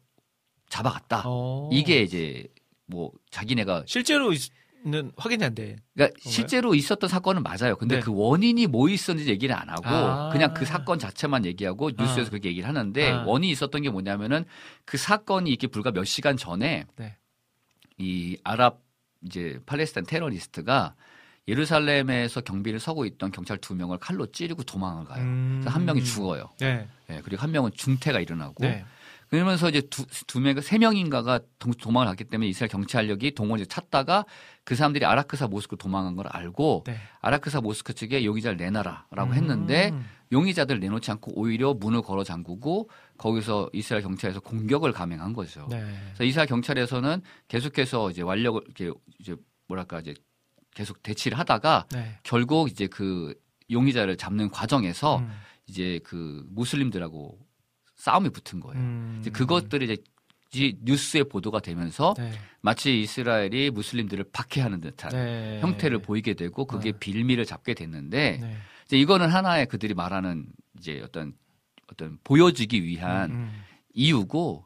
잡아갔다. 0.74 1.24
어. 1.26 1.70
이게 1.72 2.02
이제 2.02 2.48
뭐 2.88 3.12
자기네가 3.30 3.84
실제로 3.86 4.34
있는 4.84 5.12
확인이 5.16 5.44
안 5.44 5.54
돼. 5.54 5.76
그러니까 5.94 6.20
실제로 6.20 6.74
있었던 6.74 7.08
사건은 7.08 7.44
맞아요. 7.44 7.76
근데 7.76 7.98
네. 7.98 8.02
그 8.02 8.12
원인이 8.12 8.66
뭐 8.68 8.90
있었는지 8.90 9.30
얘기를 9.30 9.56
안 9.56 9.70
하고 9.70 9.86
아. 9.86 10.30
그냥 10.30 10.54
그 10.56 10.66
사건 10.66 10.98
자체만 10.98 11.46
얘기하고 11.46 11.92
뉴스에서 11.92 12.28
아. 12.28 12.30
그렇게 12.32 12.50
얘기를 12.50 12.68
하는데 12.68 13.12
아. 13.12 13.24
원인이 13.24 13.52
있었던 13.52 13.84
게 13.84 13.90
뭐냐면은 13.92 14.46
그 14.84 14.98
사건이 14.98 15.52
있기 15.52 15.68
불과 15.68 15.92
몇 15.92 16.06
시간 16.06 16.38
전에 16.38 16.86
네. 16.96 17.18
이 18.00 18.38
아랍 18.44 18.82
이제 19.22 19.60
팔레스타인 19.68 20.08
테러리스트가 20.08 20.96
예루살렘에서 21.48 22.42
경비를 22.42 22.80
서고 22.80 23.06
있던 23.06 23.32
경찰 23.32 23.58
두 23.58 23.76
명을 23.76 24.00
칼로 24.00 24.26
찌르고 24.26 24.64
도망을 24.64 25.06
가요. 25.06 25.22
음. 25.24 25.60
그래서 25.62 25.76
한 25.76 25.86
명이 25.86 26.04
죽어요. 26.04 26.50
네. 26.60 26.88
예, 27.10 27.22
그리고 27.24 27.44
한 27.44 27.52
명은 27.52 27.72
중태가 27.76 28.20
일어나고 28.22 28.64
네. 28.64 28.86
그러면서 29.34 29.68
이제 29.68 29.82
두, 29.82 30.06
두 30.28 30.40
명, 30.40 30.62
세 30.62 30.78
명인가가 30.78 31.40
동- 31.58 31.74
도망을 31.74 32.06
갔기 32.06 32.26
때문에 32.26 32.48
이스라엘 32.48 32.70
경찰력이 32.70 33.32
동원해서 33.32 33.68
찾다가 33.68 34.26
그 34.64 34.76
사람들이 34.76 35.06
아라크사 35.06 35.48
모스크로 35.48 35.78
도망간 35.80 36.16
걸 36.16 36.28
알고 36.28 36.84
네. 36.86 36.98
아라크사 37.20 37.60
모스크 37.60 37.96
측에 37.96 38.26
용의자를 38.26 38.58
내놔라라고 38.58 39.32
음. 39.32 39.34
했는데 39.34 39.92
용의자들 40.32 40.80
내놓지 40.80 41.10
않고 41.10 41.32
오히려 41.36 41.74
문을 41.74 42.04
걸어 42.04 42.24
잠그고 42.24 42.92
거기서 43.18 43.72
이스라엘 43.74 44.04
경찰에서 44.04 44.40
공격을 44.40 44.92
감행한 44.92 45.34
거죠. 45.34 45.66
네. 45.68 45.84
그래서 46.10 46.26
이스라엘 46.26 46.48
경찰에서는 46.48 47.24
계속해서 47.48 48.12
이제 48.12 48.22
완력을 48.22 48.62
이렇게 48.68 48.92
이제 49.18 49.36
뭐랄까 49.68 50.00
이제 50.02 50.14
계속 50.76 51.02
대치를 51.02 51.40
하다가 51.40 51.88
네. 51.92 52.20
결국 52.22 52.70
이제 52.70 52.86
그 52.86 53.34
용의자를 53.72 54.16
잡는 54.16 54.52
과정에서 54.52 55.18
음. 55.18 55.32
이제 55.66 56.00
그 56.04 56.46
무슬림들하고 56.52 57.40
싸움이 58.04 58.32
붙은 58.32 58.60
거예요. 58.60 58.78
음. 58.78 59.18
이제 59.22 59.30
그것들이 59.30 59.86
이제 59.86 59.98
이 60.56 60.76
뉴스에 60.84 61.24
보도가 61.24 61.62
되면서 61.62 62.14
네. 62.18 62.34
마치 62.62 63.02
이스라엘이 63.02 63.72
무슬림들을 63.72 64.26
박해하는 64.34 64.82
듯한 64.82 65.12
네. 65.12 65.60
형태를 65.62 66.00
보이게 66.00 66.34
되고 66.34 66.66
그게 66.66 66.92
네. 66.92 67.00
빌미를 67.00 67.46
잡게 67.46 67.74
됐는데 67.74 68.40
네. 68.42 68.58
이제 68.86 68.98
이거는 68.98 69.30
하나의 69.30 69.68
그들이 69.68 69.94
말하는 69.94 70.48
이제 70.78 71.02
어떤 71.02 71.34
어떤 71.90 72.20
보여주기 72.26 72.84
위한 72.84 73.32
음. 73.32 73.64
이유고 73.94 74.66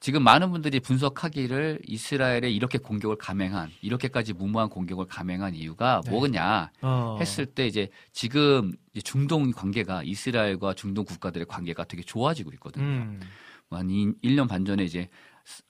지금 0.00 0.22
많은 0.22 0.52
분들이 0.52 0.78
분석하기를 0.78 1.80
이스라엘에 1.86 2.50
이렇게 2.50 2.78
공격을 2.78 3.16
감행한 3.16 3.70
이렇게까지 3.80 4.32
무모한 4.32 4.68
공격을 4.68 5.06
감행한 5.06 5.54
이유가 5.54 6.00
네. 6.04 6.10
뭐겠냐 6.10 6.70
어. 6.82 7.16
했을 7.20 7.46
때 7.46 7.66
이제 7.66 7.88
지금 8.12 8.72
중동 9.02 9.50
관계가 9.50 10.02
이스라엘과 10.04 10.74
중동 10.74 11.04
국가들의 11.04 11.46
관계가 11.46 11.84
되게 11.84 12.02
좋아지고 12.02 12.52
있거든요. 12.54 12.84
음. 12.84 13.20
한 13.70 13.88
1년 13.88 14.48
반 14.48 14.64
전에 14.64 14.84
이제 14.84 15.08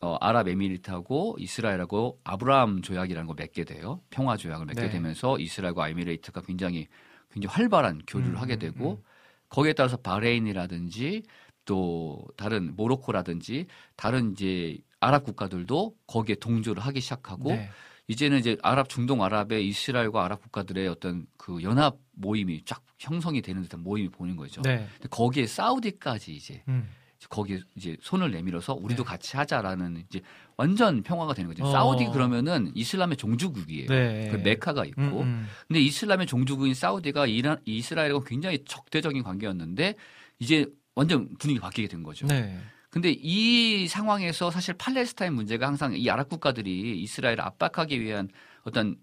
어, 0.01 0.17
아랍에미리트하고 0.21 1.37
이스라엘하고 1.39 2.21
아브라함 2.25 2.83
조약이라는 2.83 3.27
걸 3.27 3.37
맺게 3.39 3.65
돼요. 3.65 4.01
평화 4.11 4.37
조약을 4.37 4.67
맺게 4.67 4.83
네. 4.83 4.91
되면서 4.91 5.39
이스라엘과 5.39 5.85
에미레이트가 5.87 6.43
굉장히 6.43 6.87
굉장히 7.33 7.55
활발한 7.55 8.03
교류를 8.07 8.35
음, 8.35 8.41
하게 8.41 8.55
음, 8.55 8.59
되고 8.59 8.91
음. 8.93 9.03
거기에 9.49 9.73
따라서 9.73 9.97
바레인이라든지 9.97 11.23
또 11.69 12.25
다른 12.39 12.75
모로코라든지 12.77 13.67
다른 13.95 14.33
이제 14.33 14.79
아랍 15.01 15.25
국가들도 15.25 15.95
거기에 16.07 16.37
동조를 16.37 16.83
하기 16.83 17.03
시작하고 17.03 17.51
네. 17.51 17.69
이제는 18.07 18.39
이제 18.39 18.57
아랍 18.63 18.89
중동 18.89 19.23
아랍의 19.23 19.69
이스라엘과 19.69 20.25
아랍 20.25 20.41
국가들의 20.41 20.89
어떤 20.89 21.27
그 21.37 21.63
연합 21.63 21.99
모임이 22.13 22.63
쫙 22.65 22.83
형성이 22.99 23.43
되는 23.43 23.61
듯한 23.61 23.83
모임이 23.83 24.09
보이는 24.09 24.35
거죠. 24.35 24.63
네. 24.63 24.87
근데 24.95 25.09
거기에 25.11 25.47
사우디까지 25.47 26.35
이제 26.35 26.63
음. 26.69 26.89
거기에 27.29 27.61
이제 27.77 27.99
손을 28.01 28.31
내밀어서 28.31 28.73
우리도 28.73 29.03
네. 29.03 29.11
같이 29.11 29.37
하자라는 29.37 30.05
이제 30.09 30.23
완전 30.57 31.03
평화가 31.03 31.35
되는 31.35 31.51
거죠. 31.51 31.67
어. 31.67 31.71
사우디 31.71 32.07
그러면은 32.07 32.73
이슬람의 32.75 33.19
종주국이에요. 33.19 33.89
네. 33.89 34.29
그 34.31 34.37
메카가 34.37 34.87
있고. 34.87 35.03
음, 35.03 35.21
음. 35.21 35.47
근데 35.67 35.81
이슬람의 35.81 36.27
종주국인 36.27 36.73
사우디가 36.73 37.27
이란, 37.27 37.59
이스라엘과 37.67 38.21
굉장히 38.25 38.65
적대적인 38.65 39.23
관계였는데 39.23 39.97
이제 40.39 40.65
완전 40.99 41.29
분위기 41.39 41.61
바뀌게 41.61 41.87
된 41.87 42.03
거죠. 42.03 42.27
네. 42.27 42.59
근데 42.91 43.11
이 43.13 43.87
상황에서 43.87 44.51
사실 44.51 44.75
팔레스타인 44.75 45.33
문제가 45.33 45.69
항상 45.69 45.95
이 45.95 46.11
아랍 46.11 46.29
국가들이 46.29 47.01
이스라엘을 47.03 47.41
압박하기 47.41 48.01
위한 48.01 48.29
어떤 48.65 48.97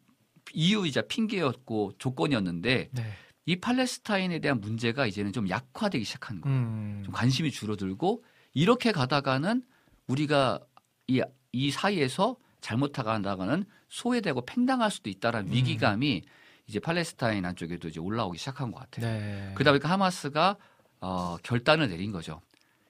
이유이자 0.54 1.04
핑계였고 1.04 1.94
조건이었는데 1.98 2.90
네. 2.92 3.04
이 3.46 3.56
팔레스타인에 3.56 4.40
대한 4.40 4.60
문제가 4.60 5.06
이제는 5.06 5.32
좀 5.32 5.48
약화되기 5.48 6.04
시작한 6.04 6.42
거예요. 6.42 6.58
음. 6.58 7.02
좀 7.06 7.14
관심이 7.14 7.50
줄어들고 7.50 8.26
이렇게 8.54 8.92
가다가는 8.92 9.64
우리가 10.08 10.60
이, 11.08 11.22
이 11.54 11.72
사이에서 11.72 12.36
잘못하다가는 12.60 13.64
소외되고 13.88 14.46
팽당할 14.46 14.92
수도 14.92 15.10
있다라는 15.10 15.50
음. 15.50 15.54
위기감이 15.54 16.24
이제 16.68 16.80
팔레스타인 16.80 17.46
한쪽에도 17.46 17.88
이제 17.88 18.02
올라오기 18.02 18.38
시작한 18.38 18.72
것 18.72 18.80
같아요. 18.80 19.06
네. 19.06 19.52
그러다 19.54 19.72
보니까 19.72 19.90
하마스가 19.92 20.58
어, 21.06 21.38
결단을 21.44 21.88
내린 21.88 22.12
거죠. 22.12 22.42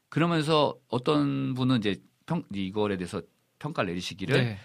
그러면서 0.07 0.73
어떤 0.87 1.53
분은 1.53 1.79
이제 1.79 2.01
평, 2.25 2.43
이거에 2.53 2.95
대해서 2.95 3.21
평가를 3.59 3.89
내리시기를 3.89 4.41
네. 4.41 4.57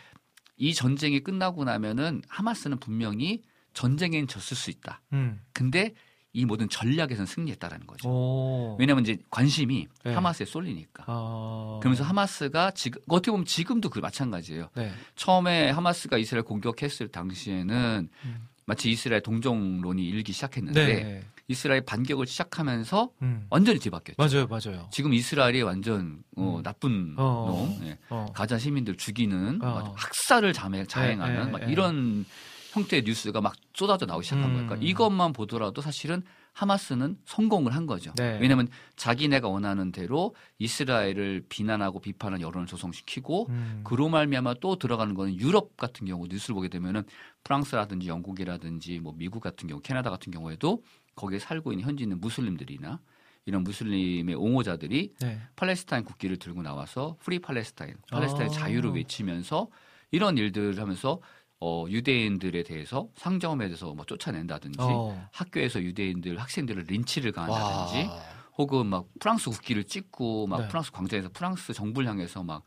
이 0.56 0.72
전쟁이 0.72 1.18
끝나고 1.18 1.64
나면은 1.64 2.22
하마스는 2.28 2.78
분명히 2.78 3.42
전쟁엔 3.74 4.28
졌을 4.28 4.56
수 4.56 4.70
있다. 4.70 5.02
음. 5.12 5.40
근데 5.52 5.94
이 6.32 6.44
모든 6.44 6.68
전략에서는 6.68 7.26
승리했다라는 7.26 7.88
거죠. 7.88 8.08
오. 8.08 8.76
왜냐하면 8.78 9.02
이제 9.02 9.18
관심이 9.30 9.88
네. 10.04 10.14
하마스에 10.14 10.46
쏠리니까. 10.46 11.04
아. 11.08 11.78
그러면서 11.82 12.04
하마스가 12.04 12.70
지금 12.70 13.02
어떻게 13.08 13.32
보면 13.32 13.46
지금도 13.46 13.90
그 13.90 13.98
마찬가지예요. 13.98 14.68
네. 14.76 14.92
처음에 15.16 15.70
하마스가 15.70 16.18
이스라엘 16.18 16.44
공격했을 16.44 17.08
당시에는 17.08 18.08
음. 18.24 18.48
마치 18.64 18.92
이스라엘 18.92 19.22
동정론이 19.22 20.06
일기 20.06 20.32
시작했는데 20.32 20.86
네. 20.86 21.24
이스라엘 21.50 21.80
반격을 21.80 22.28
시작하면서 22.28 23.10
음. 23.22 23.46
완전히 23.50 23.80
뒤바뀌었죠. 23.80 24.22
맞아요, 24.22 24.46
맞아요. 24.46 24.88
지금 24.92 25.12
이스라엘이 25.12 25.62
완전 25.62 26.22
어, 26.36 26.58
음. 26.58 26.62
나쁜 26.62 27.14
어. 27.16 27.76
놈, 27.80 27.88
예. 27.88 27.98
어. 28.08 28.26
가자 28.32 28.56
시민들 28.56 28.96
죽이는 28.96 29.60
어. 29.60 29.66
막 29.66 29.94
학살을 29.96 30.52
자해, 30.52 30.86
자행하는 30.86 31.34
네, 31.34 31.44
네, 31.44 31.50
막 31.50 31.60
네. 31.62 31.72
이런 31.72 32.24
형태의 32.70 33.02
뉴스가 33.02 33.40
막 33.40 33.54
쏟아져 33.74 34.06
나오기 34.06 34.24
시작한 34.24 34.44
음. 34.44 34.52
거예요. 34.52 34.66
그러니까 34.68 34.86
이것만 34.86 35.32
보더라도 35.32 35.82
사실은 35.82 36.22
하마스는 36.52 37.16
성공을 37.24 37.74
한 37.74 37.86
거죠. 37.86 38.12
네. 38.16 38.38
왜냐하면 38.40 38.68
자기네가 38.96 39.48
원하는 39.48 39.92
대로 39.92 40.34
이스라엘을 40.58 41.44
비난하고 41.48 42.00
비판하는 42.00 42.42
여론을 42.42 42.66
조성시키고 42.66 43.46
음. 43.48 43.80
그로 43.84 44.08
말미암아 44.08 44.54
또 44.60 44.76
들어가는 44.76 45.14
거는 45.14 45.38
유럽 45.40 45.76
같은 45.76 46.06
경우 46.06 46.26
뉴스를 46.28 46.54
보게 46.54 46.68
되면은 46.68 47.04
프랑스라든지 47.44 48.08
영국이라든지 48.08 48.98
뭐 49.00 49.14
미국 49.16 49.40
같은 49.40 49.68
경우 49.68 49.80
캐나다 49.80 50.10
같은 50.10 50.32
경우에도 50.32 50.82
거기에 51.16 51.38
살고 51.38 51.72
있는 51.72 51.84
현지 51.84 52.04
있는 52.04 52.20
무슬림들이나 52.20 53.00
이런 53.46 53.64
무슬림의 53.64 54.34
옹호자들이 54.34 55.14
네. 55.20 55.40
팔레스타인 55.56 56.04
국기를 56.04 56.36
들고 56.36 56.62
나와서 56.62 57.16
Free 57.20 57.38
Palestine, 57.38 57.94
팔레스타인 58.10 58.48
아. 58.48 58.52
자유를 58.52 58.92
외치면서 58.92 59.68
이런 60.10 60.38
일들을 60.38 60.78
하면서 60.78 61.20
어, 61.60 61.84
유대인들에 61.88 62.62
대해서 62.62 63.08
상점에 63.16 63.66
대해서 63.66 63.92
뭐 63.94 64.04
쫓아낸다든지 64.06 64.78
어. 64.80 65.28
학교에서 65.32 65.82
유대인들 65.82 66.38
학생들을 66.38 66.84
린치를 66.88 67.32
가한다든지 67.32 68.08
와. 68.08 68.22
혹은 68.56 68.86
막 68.86 69.06
프랑스 69.18 69.50
국기를 69.50 69.84
찍고 69.84 70.46
막 70.46 70.62
네. 70.62 70.68
프랑스 70.68 70.90
광장에서 70.92 71.30
프랑스 71.32 71.72
정부를 71.72 72.08
향해서 72.08 72.42
막 72.42 72.64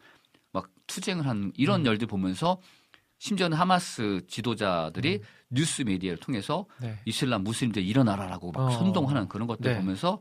막 0.53 0.69
투쟁을 0.87 1.27
한 1.27 1.51
이런 1.57 1.81
음. 1.81 1.85
열들 1.87 2.07
보면서 2.07 2.61
심지어는 3.23 3.57
하마스 3.57 4.19
지도자들이 4.27 5.15
음. 5.15 5.27
뉴스 5.49 5.83
메디어를 5.83 6.17
통해서 6.17 6.65
네. 6.81 6.99
이슬람 7.05 7.45
무슬림들 7.45 7.81
일어나라라고 7.81 8.51
막 8.51 8.65
어. 8.65 8.71
선동하는 8.71 9.29
그런 9.29 9.47
것들 9.47 9.71
네. 9.71 9.79
보면서 9.79 10.19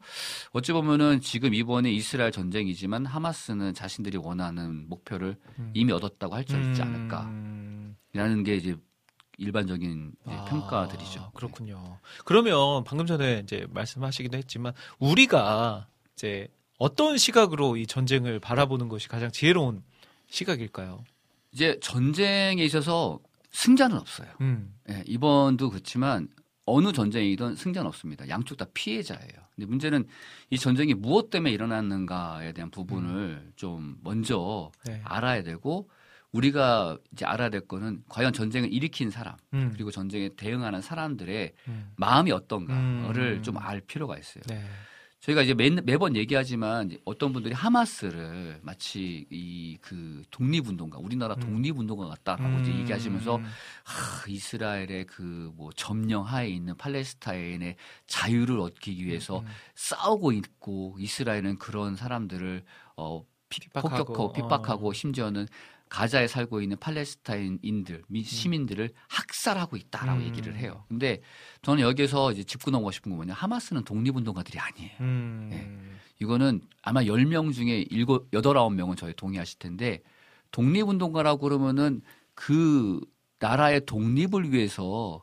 어찌 0.53 0.71
보면은 0.73 1.21
지금 1.21 1.53
이번에 1.53 1.91
이스라엘 1.91 2.31
전쟁이지만 2.31 3.05
하마스는 3.07 3.75
자신들이 3.75 4.19
원하는 4.19 4.89
목표를 4.89 5.37
음. 5.59 5.73
이미 5.75 5.91
얻었다고 5.93 6.37
할 6.37 6.45
수 6.45 6.57
있지 6.57 6.81
않을까라는 6.81 7.97
음. 8.15 8.45
게 8.45 8.55
이제 8.55 8.77
일반적인 9.37 10.13
이제 10.25 10.35
아, 10.37 10.45
평가들이죠. 10.45 11.33
그렇군요. 11.35 11.99
그러면 12.25 12.85
방금 12.85 13.07
전에 13.07 13.41
이제 13.43 13.67
말씀하시기도 13.71 14.39
했지만 14.39 14.75
우리가 15.01 15.89
이제 16.15 16.47
어떤 16.79 17.19
시각으로 17.19 17.77
이 17.77 17.89
전쟁을 17.89 18.39
바라보는 18.39 18.89
것이 18.89 19.09
가장 19.09 19.33
지혜로운 19.33 19.83
시각일까요? 20.29 21.03
이제 21.53 21.79
전쟁에 21.81 22.65
있어서 22.65 23.21
승자는 23.51 23.97
없어요. 23.97 24.29
음. 24.41 24.75
예, 24.91 25.05
이번도 25.07 25.71
그렇지만 25.71 26.29
어느 26.65 26.93
전쟁이든 26.93 27.57
승자는 27.57 27.87
없습니다. 27.89 28.29
양쪽 28.29 28.57
다 28.57 28.67
피해자예요. 28.73 29.43
근데 29.55 29.67
문제는 29.67 30.07
이 30.51 30.59
전쟁이 30.59 30.95
무엇 30.95 31.31
때문에 31.31 31.53
일어났는가에 31.53 32.53
대한 32.53 32.71
부분을 32.71 33.53
좀 33.57 33.97
먼저 34.03 34.71
네. 34.87 35.01
알아야 35.05 35.43
되고 35.43 35.91
우리가 36.31 36.97
이제 37.13 37.27
알아야 37.27 37.51
될 37.51 37.67
거는 37.67 38.05
과연 38.09 38.33
전쟁을 38.33 38.73
일으킨 38.73 39.11
사람 39.11 39.37
음. 39.53 39.71
그리고 39.75 39.91
전쟁에 39.91 40.31
대응하는 40.31 40.81
사람들의 40.81 41.53
음. 41.69 41.93
마음이 41.97 42.33
어떤가를 42.33 43.39
음. 43.39 43.43
좀알 43.43 43.83
필요가 43.83 44.17
있어요. 44.17 44.43
네. 44.47 44.65
저희가 45.23 45.43
이제 45.43 45.55
매, 45.55 45.71
매번 45.71 46.17
얘기하지만 46.17 46.91
이제 46.91 46.99
어떤 47.05 47.33
분들이 47.33 47.55
하마스를 47.55 48.59
마치 48.63 49.25
이 49.31 49.79
그 49.81 50.23
독립운동가 50.31 50.99
우리나라 50.99 51.35
음. 51.37 51.41
독립운동가 51.41 52.07
같다라고 52.09 52.61
이제 52.61 52.71
음. 52.73 52.81
얘기하시면서 52.81 53.37
하, 53.85 54.29
이스라엘의 54.29 55.07
그 55.07 55.53
뭐 55.57 55.71
점령 55.77 56.23
하에 56.25 56.49
있는 56.49 56.77
팔레스타인의 56.77 57.77
자유를 58.07 58.59
얻기 58.61 59.05
위해서 59.05 59.41
음. 59.41 59.47
싸우고 59.77 60.33
있고 60.33 60.97
이스라엘은 60.99 61.59
그런 61.59 61.95
사람들을 61.97 62.65
어 62.97 63.25
피- 63.49 63.69
폭격하고 63.71 64.33
핍박하고 64.33 64.89
어. 64.91 64.93
심지어는 64.93 65.47
가자에 65.93 66.27
살고 66.27 66.63
있는 66.63 66.79
팔레스타인인들 66.79 68.03
미- 68.09 68.23
시민들을 68.23 68.91
학살하고 69.09 69.77
있다라고 69.77 70.21
음. 70.21 70.25
얘기를 70.27 70.57
해요. 70.57 70.85
근데 70.89 71.21
저는 71.61 71.83
여기서 71.83 72.33
이제 72.33 72.43
짚고 72.45 72.71
넘어가고 72.71 72.93
싶은 72.93 73.11
건 73.11 73.17
뭐냐 73.17 73.35
하마스는 73.35 73.85
독립운동가들이 73.85 74.59
아니에요. 74.59 74.91
음. 75.01 75.51
예. 75.53 75.99
이거는 76.19 76.63
아마 76.81 77.03
10명 77.03 77.53
중에 77.53 77.85
7, 77.91 78.07
8, 78.07 78.19
9명은 78.31 78.97
저희 78.97 79.13
동의하실 79.13 79.59
텐데 79.59 80.01
독립운동가라고 80.51 81.41
그러면은 81.41 82.01
그 82.35 82.99
나라의 83.39 83.85
독립을 83.85 84.51
위해서 84.51 85.23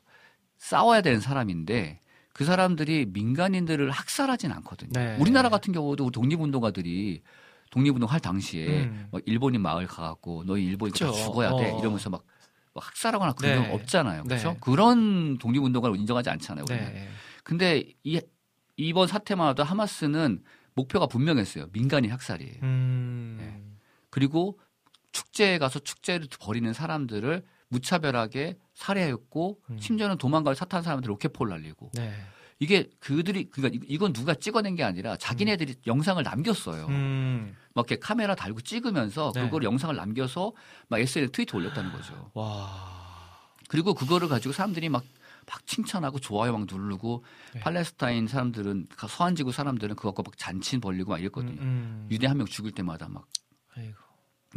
싸워야 0.60 1.02
되는 1.02 1.20
사람인데 1.20 2.00
그 2.34 2.46
사람들이 2.46 3.08
민간인들을 3.10 3.90
학살하진 3.90 4.52
않거든요. 4.52 4.92
네. 4.94 5.18
우리나라 5.20 5.50
같은 5.50 5.74
경우도 5.74 6.12
독립운동가들이 6.12 7.24
독립운동 7.70 8.10
할 8.10 8.20
당시에 8.20 8.84
음. 8.84 9.08
막 9.12 9.22
일본인 9.26 9.62
마을 9.62 9.86
가갖고 9.88 10.44
너희 10.46 10.66
일본인 10.66 10.94
다 10.94 11.08
그쵸. 11.08 11.14
죽어야 11.14 11.56
돼 11.56 11.72
어. 11.72 11.80
이러면서 11.80 12.10
막, 12.10 12.24
막 12.74 12.86
학살하거나 12.88 13.34
그런 13.34 13.62
네. 13.62 13.68
경 13.68 13.76
없잖아요. 13.76 14.24
그렇죠? 14.24 14.52
네. 14.52 14.58
그런 14.62 15.38
독립운동가를 15.38 15.98
인정하지 15.98 16.30
않잖아요. 16.30 16.66
우리는. 16.70 16.94
네. 16.94 17.10
근데 17.44 17.94
이, 18.04 18.20
이번 18.78 19.08
사태만 19.08 19.52
해도 19.52 19.64
하마스는 19.64 20.44
목표가 20.74 21.08
분명했어요. 21.08 21.68
민간인 21.72 22.12
학살이에요. 22.12 22.60
음. 22.64 23.38
네. 23.40 23.64
그리고 24.10 24.60
축제에 25.12 25.58
가서 25.58 25.80
축제를 25.80 26.28
벌이는 26.40 26.74
사람들을 26.74 27.44
무차별하게 27.70 28.58
살해했고 28.74 29.60
음. 29.70 29.78
심지어는 29.80 30.18
도망갈 30.18 30.56
사탄 30.56 30.82
사람들 30.82 31.10
로켓포를 31.10 31.52
날리고 31.52 31.92
네. 31.94 32.14
이게 32.60 32.90
그들이 33.00 33.50
그러니까 33.50 33.78
이- 33.82 33.88
이건 33.94 34.12
누가 34.14 34.34
찍어낸 34.36 34.76
게 34.76 34.84
아니라 34.84 35.16
자기네들이 35.16 35.76
영상을 35.88 36.22
남겼어요. 36.22 36.88
음. 36.88 37.56
막 37.74 37.90
이렇게 37.90 38.00
카메라 38.00 38.36
달고 38.36 38.62
찍으면서 38.62 39.32
네. 39.34 39.44
그걸 39.46 39.64
영상을 39.64 39.96
남겨서 39.96 40.52
막 40.90 41.00
SNS 41.00 41.32
트위터 41.32 41.58
올렸다는 41.58 41.92
거죠. 41.94 42.32
와. 42.34 43.00
그리고 43.70 43.94
그거를 43.94 44.28
가지고 44.28 44.52
사람들이 44.52 44.90
막, 44.90 45.04
막 45.48 45.66
칭찬하고 45.68 46.20
좋아요 46.20 46.52
막 46.58 46.68
누르고 46.70 47.24
네. 47.54 47.60
팔레스타인 47.62 48.28
사람들은 48.28 48.88
서한지구 49.08 49.52
사람들은 49.54 49.96
그거 49.96 50.10
갖고 50.10 50.24
막 50.24 50.38
잔치 50.38 50.78
벌리고 50.80 51.12
막 51.12 51.20
이랬거든요. 51.20 51.62
음. 51.62 52.08
유대 52.12 52.28
한 52.28 52.36
명 52.38 52.46
죽일 52.46 52.72
때마다 52.74 53.08
막 53.08 53.26
아이고. 53.78 53.96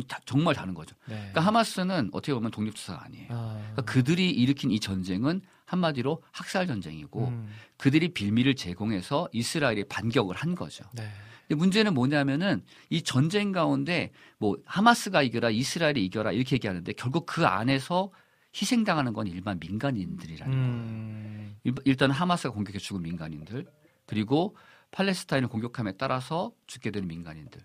다- 0.09 0.19
정말 0.25 0.55
다른 0.55 0.75
거죠. 0.75 0.97
네. 1.07 1.15
그러니까 1.17 1.43
하마스는 1.43 2.09
어떻게 2.13 2.33
보면 2.35 2.51
독립투사가 2.51 3.05
아니에요. 3.05 3.27
아. 3.31 3.59
그러니까 3.61 3.83
그들이 3.83 4.31
일으킨 4.31 4.71
이 4.73 4.81
전쟁은 4.81 5.43
한마디로 5.77 6.23
학살 6.33 6.67
전쟁이고 6.67 7.29
음. 7.29 7.49
그들이 7.79 8.13
빌미를 8.13 8.55
제공해서 8.55 9.29
이스라엘이 9.33 9.85
반격을 9.85 10.37
한 10.37 10.55
거죠. 10.55 10.85
네. 10.93 11.09
근데 11.49 11.59
문제는 11.59 11.95
뭐냐면은 11.95 12.63
이 12.91 13.03
전쟁 13.03 13.53
가운데 13.53 14.13
뭐 14.39 14.57
하마스가 14.67 15.23
이겨라 15.23 15.51
이스라엘이 15.51 16.05
이겨라 16.05 16.33
이렇게 16.33 16.57
얘기하는데 16.57 16.93
결국 16.93 17.25
그 17.27 17.47
안에서 17.47 18.11
희생당하는 18.55 19.15
건 19.15 19.27
일반 19.27 19.59
민간인들이라는 19.59 20.53
거예요. 20.55 20.67
음. 20.69 21.57
일- 21.65 21.75
일단 21.87 22.11
하마스가 22.11 22.53
공격해 22.53 22.79
죽은 22.79 23.03
민간인들 23.03 23.67
그리고 24.07 24.55
팔레스타인을 24.91 25.49
공격함에 25.49 25.93
따라서 25.97 26.53
죽게 26.67 26.91
되는 26.91 27.09
민간인들. 27.09 27.63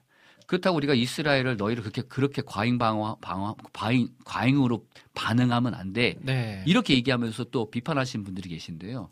그렇다고 0.48 0.78
우리가 0.78 0.94
이스라엘을 0.94 1.58
너희를 1.58 1.84
그렇게 1.84 2.02
그렇게 2.02 2.42
과잉 2.46 2.78
방어 2.78 3.18
방어 3.22 3.56
과잉 3.74 4.08
과잉으로 4.26 4.86
반응하면 5.14 5.74
안 5.76 5.94
돼. 5.94 6.16
네. 6.22 6.64
이렇게 6.66 6.94
얘기하면서 6.96 7.46
또 7.46 7.70
비판하시는 7.70 8.24
분들이 8.24 8.50
계신데요. 8.50 9.10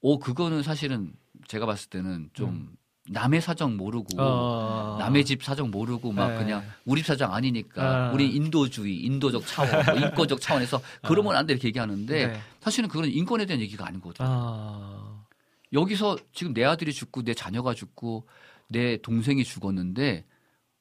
오 0.00 0.18
그거는 0.18 0.62
사실은 0.62 1.12
제가 1.46 1.66
봤을 1.66 1.90
때는 1.90 2.30
좀 2.32 2.74
남의 3.08 3.42
사정 3.42 3.76
모르고 3.76 4.06
음. 4.14 4.18
어. 4.18 4.96
남의 4.98 5.26
집 5.26 5.44
사정 5.44 5.70
모르고 5.70 6.10
막 6.12 6.30
네. 6.32 6.38
그냥 6.38 6.64
우리 6.86 7.02
집 7.02 7.08
사정 7.08 7.34
아니니까 7.34 8.08
아. 8.08 8.12
우리 8.12 8.34
인도주의, 8.34 8.96
인도적 9.04 9.46
차원, 9.46 9.70
뭐 9.84 9.94
인권적 10.08 10.40
차원에서 10.40 10.80
그러면 11.02 11.36
안 11.36 11.46
돼 11.46 11.52
이렇게 11.52 11.68
얘기하는데 11.68 12.26
네. 12.28 12.40
사실은 12.60 12.88
그건 12.88 13.10
인권에 13.10 13.44
대한 13.44 13.60
얘기가 13.60 13.86
아니거든요. 13.86 14.26
아. 14.28 15.22
여기서 15.74 16.16
지금 16.32 16.54
내 16.54 16.64
아들이 16.64 16.92
죽고 16.94 17.22
내 17.24 17.34
자녀가 17.34 17.74
죽고 17.74 18.26
내 18.68 18.96
동생이 18.96 19.44
죽었는데 19.44 20.24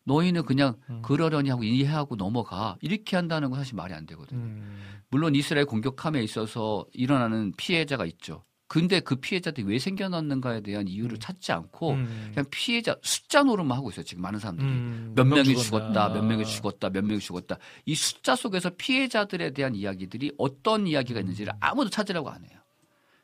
너희는 0.06 0.44
그냥 0.46 0.76
음. 0.90 1.02
그러려니 1.02 1.50
하고 1.50 1.64
이해하고 1.64 2.16
넘어가 2.16 2.78
이렇게 2.82 3.16
한다는 3.16 3.50
건 3.50 3.60
사실 3.60 3.76
말이 3.76 3.94
안 3.94 4.06
되거든요. 4.06 4.40
음. 4.40 4.80
물론 5.10 5.36
이스라엘 5.36 5.66
공격함에 5.66 6.24
있어서 6.24 6.86
일어나는 6.94 7.54
피해자가 7.58 8.06
있죠. 8.06 8.44
근데 8.68 9.00
그 9.00 9.16
피해자들이 9.16 9.68
왜 9.68 9.78
생겨났는가에 9.78 10.62
대한 10.62 10.88
이유를 10.88 11.18
음. 11.18 11.20
찾지 11.20 11.52
않고 11.52 11.92
음. 11.92 12.32
그냥 12.34 12.46
피해자 12.50 12.96
숫자 13.04 13.44
노름만 13.44 13.78
하고 13.78 13.90
있어요. 13.90 14.04
지금 14.04 14.24
많은 14.24 14.40
사람들이. 14.40 14.68
음, 14.68 15.14
몇명 15.16 15.44
명이. 15.44 15.56
죽었다, 15.56 16.10
몇 16.10 16.24
명이 16.24 16.46
죽었다, 16.46 16.90
몇 16.90 17.06
명이 17.06 17.20
죽었다. 17.20 17.58
이 17.86 17.94
숫자 17.94 18.36
속에서 18.36 18.72
피해자들에 18.76 19.52
대한 19.52 19.76
이야기들이 19.76 20.34
어떤 20.38 20.88
이야기가 20.88 21.20
있는지를 21.20 21.54
음. 21.54 21.58
아무도 21.60 21.90
찾으려고 21.90 22.30
안 22.30 22.44
해요. 22.44 22.60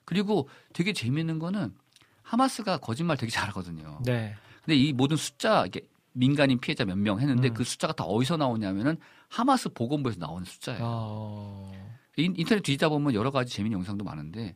그리고 0.06 0.48
되게 0.74 0.94
재미있는 0.94 1.40
거는 1.40 1.74
하마스가 2.22 2.78
거짓말 2.78 3.18
되게 3.18 3.32
잘하거든요. 3.32 4.00
네. 4.06 4.36
근데 4.64 4.76
이 4.76 4.94
모든 4.94 5.18
숫자 5.18 5.66
이게 5.66 5.82
민간인 6.14 6.60
피해자 6.60 6.86
몇 6.86 6.98
명 6.98 7.20
했는데 7.20 7.50
음. 7.50 7.54
그 7.54 7.64
숫자가 7.64 7.94
다 7.94 8.04
어디서 8.04 8.38
나오냐면은 8.38 8.98
하마스 9.30 9.70
보건부에서 9.70 10.20
나오는 10.20 10.46
숫자예요. 10.46 10.82
어. 10.84 11.72
인, 12.18 12.34
인터넷 12.38 12.62
뒤지다 12.62 12.90
보면 12.90 13.14
여러 13.14 13.32
가지 13.32 13.54
재미있는 13.54 13.78
영상도 13.80 14.04
많은데 14.04 14.56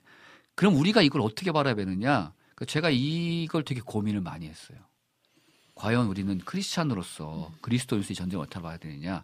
그럼 0.56 0.76
우리가 0.76 1.02
이걸 1.02 1.22
어떻게 1.22 1.52
바라야 1.52 1.76
되느냐? 1.76 2.34
그 2.56 2.66
제가 2.66 2.90
이걸 2.92 3.64
되게 3.64 3.82
고민을 3.82 4.22
많이 4.22 4.48
했어요. 4.48 4.78
과연 5.76 6.08
우리는 6.08 6.38
크리스찬으로서 6.40 7.52
그리스도인으로서 7.62 8.14
이 8.14 8.16
전쟁을 8.16 8.46
어떻게 8.46 8.62
봐야 8.62 8.78
되느냐? 8.78 9.24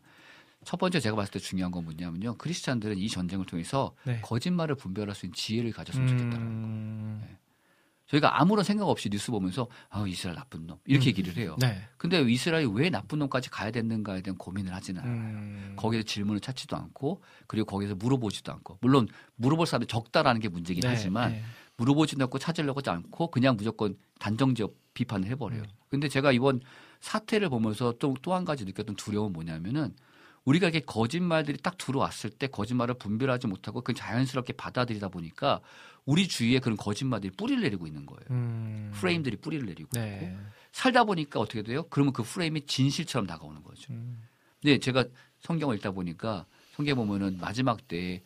첫 0.66 0.78
번째 0.78 1.00
제가 1.00 1.16
봤을 1.16 1.32
때 1.32 1.40
중요한 1.40 1.72
건 1.72 1.86
뭐냐면요. 1.86 2.36
크리스찬들은 2.38 2.98
이 2.98 3.08
전쟁을 3.08 3.46
통해서 3.46 3.96
네. 4.04 4.20
거짓말을 4.22 4.76
분별할 4.76 5.16
수 5.16 5.26
있는 5.26 5.34
지혜를 5.34 5.72
가졌으면 5.72 6.08
좋겠다는 6.08 6.38
거. 6.38 6.42
음. 6.44 7.38
저희가 8.12 8.42
아무런 8.42 8.64
생각 8.66 8.88
없이 8.90 9.10
뉴스 9.10 9.32
보면서 9.32 9.68
아 9.90 10.04
이스라엘 10.06 10.36
나쁜 10.36 10.68
놈 10.68 10.78
이렇게 10.86 11.06
음. 11.06 11.08
얘기를 11.08 11.36
해요. 11.38 11.56
네. 11.60 11.82
근데 11.98 12.22
이스라엘이 12.22 12.70
왜 12.74 12.90
나쁜 12.90 13.20
놈까지 13.20 13.50
가야 13.50 13.72
되는가에 13.72 14.22
대한 14.22 14.38
고민을 14.38 14.74
하지는 14.74 15.02
않아요. 15.02 15.16
음. 15.16 15.74
거기서 15.78 16.04
질문을 16.04 16.42
찾지도 16.42 16.76
않고 16.76 17.22
그리고 17.48 17.66
거기서 17.68 17.96
물어보지도 17.96 18.52
않고 18.52 18.78
물론 18.82 19.08
물어볼 19.38 19.66
사람이 19.66 19.88
적다라는 19.88 20.42
게 20.42 20.50
문제긴 20.50 20.82
네, 20.82 20.90
하지만 20.90 21.32
네. 21.32 21.44
물어보지도 21.78 22.22
않고 22.26 22.38
찾으려고 22.38 22.80
하지 22.80 22.90
않고 22.90 23.32
그냥 23.32 23.56
무조건 23.56 23.96
단정지어 24.20 24.70
비판을 24.94 25.30
해버려요. 25.30 25.62
음. 25.62 25.66
근데 25.90 26.10
제가 26.10 26.34
이번 26.34 26.60
사태를 27.00 27.50
보면서 27.50 27.94
또 27.98 28.14
또 28.22 28.34
한 28.34 28.44
가지 28.46 28.66
느꼈던 28.66 28.96
두려움은 28.98 29.32
뭐냐면은 29.34 29.96
우리가 30.44 30.68
이렇게 30.68 30.84
거짓말들이 30.86 31.58
딱 31.58 31.78
들어왔을 31.78 32.32
때 32.32 32.48
거짓말을 32.48 32.96
분별하지 32.96 33.48
못하고 33.48 33.82
그 33.82 33.94
자연스럽게 33.94 34.54
받아들이다 34.54 35.10
보니까 35.10 35.62
우리 36.06 36.28
주위에 36.28 36.60
그런 36.60 36.78
거짓말들이 36.78 37.32
뿌리를 37.32 37.62
내리고 37.62 37.88
있는 37.88 38.06
거예요. 38.06 38.22
음. 38.32 38.92
프레임들이 38.96 39.38
뿌리를 39.38 39.66
내리고 39.66 39.90
네. 39.94 40.20
있고 40.24 40.38
살다 40.72 41.04
보니까 41.04 41.40
어떻게 41.40 41.62
돼요? 41.62 41.84
그러면 41.90 42.14
그 42.14 42.24
프레임이 42.24 42.66
진실처럼 42.66 43.28
다가오는 43.28 43.64
거죠. 43.64 43.94
음. 43.94 44.22
네, 44.64 44.78
제가 44.78 45.06
성경을 45.40 45.76
읽다 45.78 45.92
보니까 45.92 46.46
성경 46.74 46.94
에 46.94 46.96
보면은 46.96 47.38
마지막 47.40 47.88
때 47.88 48.22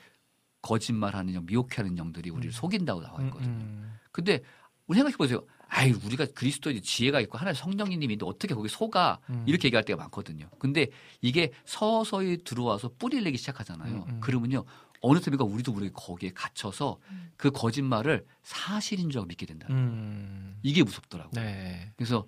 거짓말하는 0.62 1.34
영, 1.34 1.46
미혹하는 1.46 1.98
영들이 1.98 2.30
우리를 2.30 2.52
속인다고 2.52 3.02
나와 3.02 3.22
있거든요. 3.24 3.50
음. 3.50 4.00
근데 4.12 4.42
우리 4.88 4.98
생각해 4.98 5.18
보세요. 5.18 5.44
아이 5.68 5.92
우리가 5.92 6.26
그리스도의 6.34 6.82
지혜가 6.82 7.20
있고 7.22 7.38
하나님 7.38 7.60
성령님이 7.60 8.14
있는데 8.14 8.26
어떻게 8.26 8.54
거기 8.54 8.70
속아 8.70 9.20
음. 9.30 9.44
이렇게 9.48 9.68
얘기할 9.68 9.84
때가 9.84 9.98
많거든요. 10.04 10.50
근데 10.60 10.88
이게 11.22 11.52
서서히 11.66 12.44
들어와서 12.44 12.92
뿌리를 12.98 13.24
내기 13.24 13.38
시작하잖아요. 13.38 14.06
음, 14.08 14.16
음. 14.16 14.20
그러면요 14.20 14.64
어느 15.06 15.20
틈인가 15.20 15.43
우리도 15.43 15.72
모르게 15.72 15.91
거기에 15.93 16.32
갇혀서 16.34 16.99
그 17.38 17.51
거짓말을 17.51 18.26
사실인 18.41 19.10
줄 19.10 19.24
믿게 19.26 19.45
거예요. 19.45 19.70
음. 19.70 20.58
이게 20.64 20.84
무섭더라고요. 20.84 21.39
네. 21.41 21.91
그래서 21.95 22.28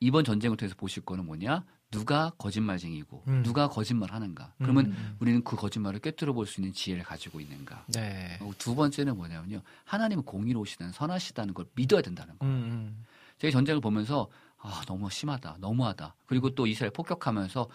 이번 0.00 0.24
전쟁을 0.24 0.56
통해서 0.56 0.74
보실 0.76 1.02
거는 1.04 1.24
뭐냐? 1.24 1.64
누가 1.90 2.30
거짓말쟁이고 2.36 3.24
음. 3.28 3.42
누가 3.42 3.68
거짓말 3.68 4.12
하는가? 4.12 4.52
그러면 4.58 4.86
음. 4.86 5.16
우리는 5.20 5.42
그 5.42 5.56
거짓말을 5.56 6.00
꿰뚫어 6.00 6.34
볼 6.34 6.44
수 6.46 6.60
있는 6.60 6.74
지혜를 6.74 7.02
가지고 7.02 7.40
있는가? 7.40 7.86
네. 7.88 8.38
두 8.58 8.74
번째는 8.74 9.16
뭐냐면요. 9.16 9.62
하나님은 9.84 10.24
공의로우시다는 10.24 10.92
선하시다는 10.92 11.54
걸 11.54 11.64
믿어야 11.74 12.02
된다는 12.02 12.34
음, 12.34 12.38
거예요. 12.38 12.54
음. 12.56 13.04
제가 13.38 13.50
전쟁을 13.52 13.80
보면서 13.80 14.28
아, 14.58 14.82
너무 14.86 15.08
심하다. 15.08 15.56
너무하다. 15.60 16.14
그리고 16.26 16.54
또 16.54 16.66
이스라엘 16.66 16.90
폭격하면서 16.90 17.68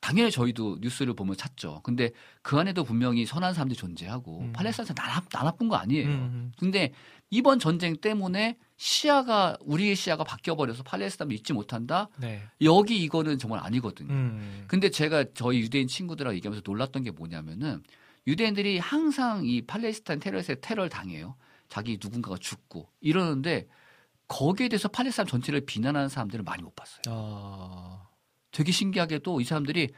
당연히 0.00 0.30
저희도 0.30 0.78
뉴스를 0.80 1.14
보면 1.14 1.36
찾죠. 1.36 1.80
근데 1.82 2.10
그 2.42 2.58
안에도 2.58 2.84
분명히 2.84 3.26
선한 3.26 3.52
사람들이 3.52 3.78
존재하고 3.78 4.40
음. 4.40 4.52
팔레스타인 4.52 4.94
나, 4.94 5.20
나 5.20 5.44
나쁜 5.44 5.68
거 5.68 5.76
아니에요. 5.76 6.08
음. 6.08 6.52
근데 6.58 6.92
이번 7.28 7.58
전쟁 7.58 7.96
때문에 7.96 8.56
시야가 8.76 9.58
우리의 9.60 9.94
시야가 9.94 10.24
바뀌어 10.24 10.56
버려서 10.56 10.82
팔레스타인을 10.82 11.36
잊지 11.36 11.52
못한다. 11.52 12.08
네. 12.16 12.42
여기 12.62 13.02
이거는 13.02 13.38
정말 13.38 13.60
아니거든요. 13.62 14.12
음. 14.12 14.64
근데 14.66 14.88
제가 14.88 15.26
저희 15.34 15.60
유대인 15.60 15.86
친구들하고 15.86 16.34
얘기하면서 16.36 16.62
놀랐던 16.64 17.04
게 17.04 17.10
뭐냐면은 17.10 17.82
유대인들이 18.26 18.78
항상 18.78 19.44
이 19.44 19.62
팔레스타인 19.62 20.18
테러에서 20.18 20.54
테러를 20.56 20.88
당해요. 20.88 21.36
자기 21.68 21.98
누군가가 22.02 22.36
죽고 22.38 22.88
이러는데 23.00 23.68
거기에 24.28 24.68
대해서 24.68 24.88
팔레스타인 24.88 25.26
전체를 25.26 25.60
비난하는 25.66 26.08
사람들을 26.08 26.42
많이 26.42 26.62
못 26.62 26.74
봤어요. 26.74 27.02
어. 27.08 28.09
되게 28.50 28.72
신기하게도 28.72 29.40
이 29.40 29.44
사람들이 29.44 29.90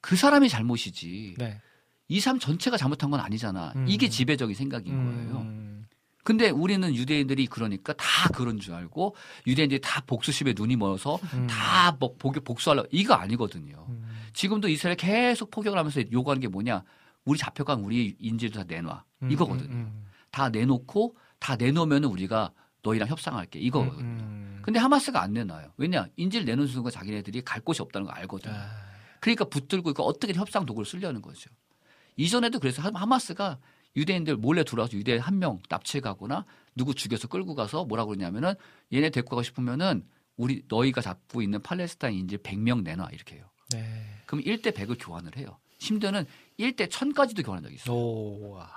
그 0.00 0.16
사람이 0.16 0.48
잘못이지 0.48 1.34
네. 1.38 1.60
이 2.08 2.20
사람 2.20 2.38
전체가 2.38 2.76
잘못한 2.76 3.10
건 3.10 3.20
아니잖아. 3.20 3.72
음. 3.76 3.84
이게 3.88 4.08
지배적인 4.08 4.54
생각인 4.54 4.92
거예요. 4.92 5.40
음. 5.40 5.86
근데 6.24 6.50
우리는 6.50 6.94
유대인들이 6.94 7.46
그러니까 7.46 7.94
다 7.94 8.28
그런 8.34 8.58
줄 8.58 8.74
알고 8.74 9.14
유대인들이 9.46 9.80
다 9.80 10.02
복수심에 10.06 10.54
눈이 10.56 10.76
멀어서 10.76 11.18
음. 11.34 11.46
다 11.46 11.96
뭐, 11.98 12.14
복역 12.18 12.44
복수하려고 12.44 12.88
이거 12.90 13.14
아니거든요. 13.14 13.86
음. 13.88 14.08
지금도 14.32 14.68
이스라엘 14.68 14.96
계속 14.96 15.50
포격을 15.50 15.78
하면서 15.78 16.02
요구하는 16.12 16.40
게 16.40 16.48
뭐냐? 16.48 16.84
우리 17.24 17.38
잡혀간 17.38 17.80
우리 17.80 18.16
인질도 18.18 18.60
다 18.60 18.64
내놔. 18.66 19.04
음, 19.22 19.30
이거거든요. 19.30 19.70
음, 19.70 20.06
다 20.30 20.48
내놓고 20.48 21.16
다 21.38 21.56
내놓으면 21.56 22.04
우리가 22.04 22.52
너희랑 22.82 23.08
협상할게. 23.08 23.58
음. 23.58 23.62
이거거든요. 23.64 24.00
음. 24.22 24.60
근데 24.62 24.78
하마스가 24.78 25.22
안 25.22 25.32
내놔요. 25.32 25.72
왜냐? 25.76 26.06
인질 26.16 26.44
내놓는 26.44 26.66
순간 26.66 26.92
자기네들이 26.92 27.42
갈 27.42 27.60
곳이 27.60 27.80
없다는 27.82 28.06
걸 28.06 28.16
알거든 28.16 28.50
요. 28.50 28.56
아. 28.56 28.70
그러니까 29.20 29.44
붙들고 29.46 29.90
있고 29.90 30.02
어떻게 30.04 30.32
협상 30.34 30.66
도구를 30.66 30.86
쓰려는 30.86 31.22
거죠. 31.22 31.50
이전에도 32.16 32.58
그래서 32.58 32.82
하- 32.82 32.90
하마스가 32.94 33.58
유대인들 33.96 34.36
몰래 34.36 34.62
들어와서 34.64 34.96
유대 34.96 35.16
한명 35.16 35.60
납치해 35.68 36.00
가거나 36.00 36.44
누구 36.74 36.94
죽여서 36.94 37.28
끌고 37.28 37.54
가서 37.54 37.84
뭐라 37.84 38.04
그러냐면은 38.04 38.54
얘네 38.92 39.10
데리고 39.10 39.30
가고 39.30 39.42
싶으면은 39.42 40.06
우리 40.36 40.62
너희가 40.68 41.00
잡고 41.00 41.42
있는 41.42 41.60
팔레스타인 41.62 42.14
인질 42.16 42.38
100명 42.38 42.82
내놔 42.82 43.08
이렇게 43.12 43.36
해요. 43.36 43.50
네. 43.72 44.04
그럼 44.26 44.44
1대 44.44 44.72
100을 44.72 44.96
교환을 45.00 45.36
해요. 45.36 45.58
심지어는 45.78 46.26
1대 46.60 46.88
1000까지도 46.88 47.44
교환한 47.44 47.64
적이 47.64 47.74
있어요. 47.76 47.96
오. 47.96 48.50
와. 48.50 48.68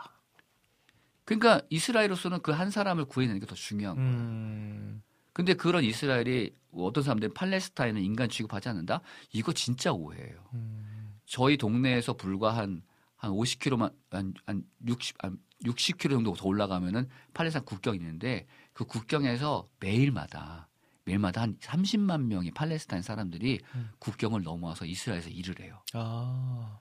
그러니까 1.25 1.61
이스라엘로서는 1.69 2.41
그 2.41 2.51
한 2.51 2.69
사람을 2.71 3.05
구해내는 3.05 3.39
게 3.39 3.45
더 3.45 3.55
중요한 3.55 3.95
거예요. 3.95 4.09
음. 4.11 5.03
근데 5.33 5.53
그런 5.53 5.83
이스라엘이 5.83 6.53
어떤 6.73 7.03
사람들은 7.03 7.33
팔레스타인은 7.33 8.01
인간 8.01 8.29
취급하지 8.29 8.69
않는다? 8.69 9.01
이거 9.33 9.53
진짜 9.53 9.91
오해예요. 9.93 10.49
음. 10.53 11.15
저희 11.25 11.55
동네에서 11.57 12.13
불과 12.13 12.55
한, 12.57 12.81
한 13.15 13.31
50km만, 13.31 13.93
한, 14.09 14.33
한 14.45 14.63
60, 14.85 15.15
한 15.23 15.37
60km 15.63 16.09
정도 16.09 16.33
더 16.33 16.47
올라가면은 16.47 17.07
팔레스타인 17.33 17.63
국경이 17.65 17.97
있는데 17.99 18.45
그 18.73 18.83
국경에서 18.85 19.65
매일마다 19.79 20.67
매일마다 21.05 21.41
한 21.41 21.55
30만 21.59 22.23
명의 22.25 22.51
팔레스타인 22.51 23.01
사람들이 23.01 23.59
음. 23.75 23.89
국경을 23.99 24.43
넘어와서 24.43 24.85
이스라엘에서 24.85 25.29
일을 25.29 25.59
해요. 25.61 25.81
아. 25.93 26.79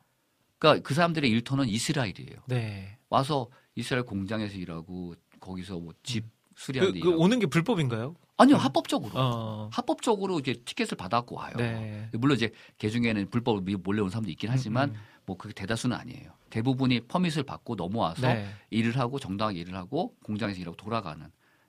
그러니까 0.59 0.87
그 0.87 0.93
사람들의 0.95 1.31
일터는 1.31 1.69
이스라엘이에요. 1.69 2.43
네. 2.49 2.99
와서 3.09 3.49
이스라엘 3.81 4.05
공장에서 4.05 4.57
일하고 4.57 5.15
거기서 5.41 5.79
뭐집 5.81 6.25
그, 6.25 6.31
수리하는 6.63 6.93
데그 6.95 7.07
일하고. 7.09 7.23
오는 7.23 7.39
게 7.39 7.47
불법인가요? 7.47 8.15
아니요 8.37 8.57
합법적으로 8.57 9.11
어. 9.15 9.69
합법적으로 9.73 10.39
이제 10.39 10.55
티켓을 10.65 10.97
받아갖고 10.97 11.37
와요. 11.37 11.53
네. 11.59 12.09
물론 12.15 12.37
이제 12.37 12.51
개 12.79 12.89
중에는 12.89 13.29
불법으로 13.31 13.63
미- 13.65 13.77
몰래 13.77 14.01
온 14.01 14.09
사람도 14.09 14.31
있긴 14.31 14.49
하지만 14.51 14.91
음, 14.91 14.97
뭐 15.27 15.37
그게 15.37 15.53
대다수는 15.53 15.95
아니에요. 15.97 16.31
대부분이 16.49 17.01
퍼밋을 17.03 17.43
받고 17.43 17.75
넘어와서 17.75 18.27
네. 18.29 18.49
일을 18.71 18.99
하고 18.99 19.19
정당하게 19.19 19.61
일을 19.61 19.75
하고 19.75 20.15
공장에서 20.25 20.59
일하고 20.59 20.77
돌아가는 20.77 21.27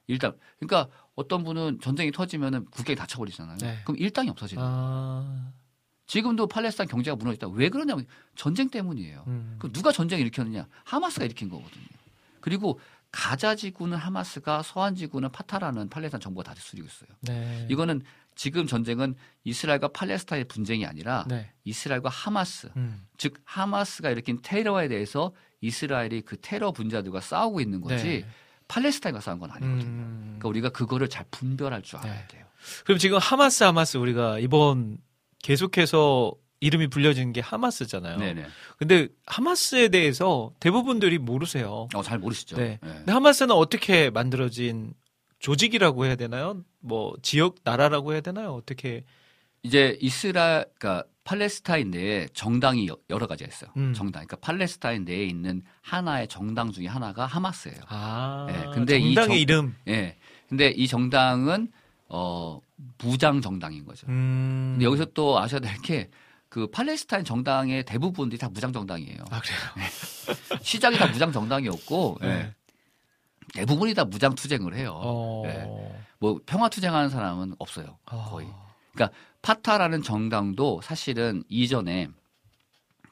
일단 0.07 0.33
그러니까 0.59 0.89
어떤 1.15 1.43
분은 1.43 1.79
전쟁이 1.81 2.11
터지면은 2.11 2.65
국경이 2.65 2.95
닫혀버리잖아요. 2.95 3.57
네. 3.57 3.79
그럼 3.83 3.97
일당이 3.97 4.29
없어지는 4.29 4.61
거예요. 4.63 4.75
아. 4.75 5.51
지금도 6.07 6.47
팔레스타인 6.47 6.89
경제가 6.89 7.15
무너졌다. 7.15 7.47
왜 7.49 7.69
그러냐면 7.69 8.05
전쟁 8.35 8.69
때문이에요. 8.69 9.23
음. 9.27 9.55
그럼 9.59 9.71
누가 9.73 9.91
전쟁을 9.91 10.21
일으켰느냐? 10.21 10.67
하마스가 10.85 11.25
일으킨 11.25 11.47
거거든요. 11.49 11.85
그리고 12.41 12.79
가자 13.11 13.55
지구는 13.55 13.97
하마스가 13.97 14.63
서한 14.63 14.95
지구는 14.95 15.31
파타라는 15.31 15.89
팔레스타인 15.89 16.21
정부가 16.21 16.53
다스리고 16.53 16.87
있어요. 16.87 17.09
네. 17.21 17.67
이거는 17.69 18.01
지금 18.35 18.65
전쟁은 18.65 19.15
이스라엘과 19.43 19.89
팔레스타인의 19.89 20.45
분쟁이 20.47 20.85
아니라 20.85 21.25
네. 21.27 21.51
이스라엘과 21.65 22.09
하마스, 22.09 22.69
음. 22.77 23.05
즉 23.17 23.41
하마스가 23.43 24.09
일으킨 24.09 24.39
테러에 24.41 24.87
대해서 24.87 25.33
이스라엘이 25.59 26.21
그 26.21 26.37
테러 26.39 26.71
분자들과 26.71 27.19
싸우고 27.21 27.61
있는 27.61 27.81
거지 27.81 28.03
네. 28.03 28.25
팔레스타인과 28.67 29.19
싸운 29.19 29.39
건 29.39 29.51
아니거든요. 29.51 29.83
음. 29.83 30.19
그러니까 30.39 30.47
우리가 30.49 30.69
그거를 30.69 31.09
잘 31.09 31.25
분별할 31.29 31.81
줄 31.81 31.99
알아야 31.99 32.21
네. 32.21 32.27
돼요. 32.27 32.45
그럼 32.85 32.97
지금 32.97 33.17
하마스 33.17 33.63
하마스 33.63 33.97
우리가 33.97 34.39
이번 34.39 34.97
계속해서 35.43 36.33
이름이 36.61 36.87
불려지는 36.87 37.33
게 37.33 37.41
하마스잖아요. 37.41 38.17
네네. 38.17 38.45
근데 38.77 39.07
하마스에 39.25 39.89
대해서 39.89 40.51
대부분들이 40.59 41.17
모르세요. 41.17 41.87
어, 41.93 42.03
잘 42.03 42.19
모르시죠? 42.19 42.55
네. 42.55 42.79
네. 42.81 42.89
근데 42.99 43.11
하마스는 43.11 43.53
어떻게 43.53 44.09
만들어진 44.11 44.93
조직이라고 45.39 46.05
해야 46.05 46.15
되나요? 46.15 46.61
뭐 46.79 47.15
지역 47.23 47.55
나라라고 47.63 48.13
해야 48.13 48.21
되나요? 48.21 48.53
어떻게 48.53 49.03
이제 49.63 49.97
이스라엘, 50.01 50.65
그러니까 50.77 51.03
팔레스타인 51.23 51.89
내에 51.91 52.27
정당이 52.33 52.87
여- 52.87 52.97
여러 53.09 53.25
가지가 53.27 53.47
있어요. 53.47 53.71
음. 53.77 53.93
정당. 53.93 54.25
그러니까 54.25 54.37
팔레스타인 54.37 55.03
내에 55.03 55.25
있는 55.25 55.63
하나의 55.81 56.27
정당 56.27 56.71
중에 56.71 56.85
하나가 56.85 57.25
하마스예요. 57.25 57.77
아 57.87 58.45
네, 58.49 58.65
근데 58.73 58.97
이 58.97 59.15
정당의 59.15 59.27
정- 59.29 59.37
이름 59.37 59.75
예. 59.87 60.15
근데 60.47 60.69
이 60.69 60.87
정당은 60.87 61.71
어 62.07 62.59
무장 62.99 63.41
정당인 63.41 63.85
거죠. 63.85 64.05
음. 64.09 64.71
근데 64.73 64.85
여기서 64.85 65.05
또 65.13 65.39
아셔야 65.39 65.59
될 65.59 65.73
게 65.81 66.09
그 66.51 66.67
팔레스타인 66.67 67.23
정당의 67.23 67.85
대부분들이 67.85 68.37
다 68.37 68.49
무장 68.49 68.73
정당이에요. 68.73 69.23
아 69.31 69.39
그래요. 69.39 69.57
시작이 70.61 70.97
다 70.97 71.07
무장 71.07 71.31
정당이었고 71.31 72.17
예. 72.23 72.27
네. 72.27 72.53
대부분이 73.53 73.93
다 73.93 74.03
무장 74.03 74.35
투쟁을 74.35 74.75
해요. 74.75 74.91
어. 75.01 75.43
예. 75.45 75.65
뭐 76.19 76.41
평화 76.45 76.67
투쟁하는 76.67 77.09
사람은 77.09 77.55
없어요. 77.57 77.97
아. 78.05 78.27
거의. 78.29 78.49
그러니까 78.91 79.17
파타라는 79.41 80.03
정당도 80.03 80.81
사실은 80.83 81.41
이전에 81.47 82.09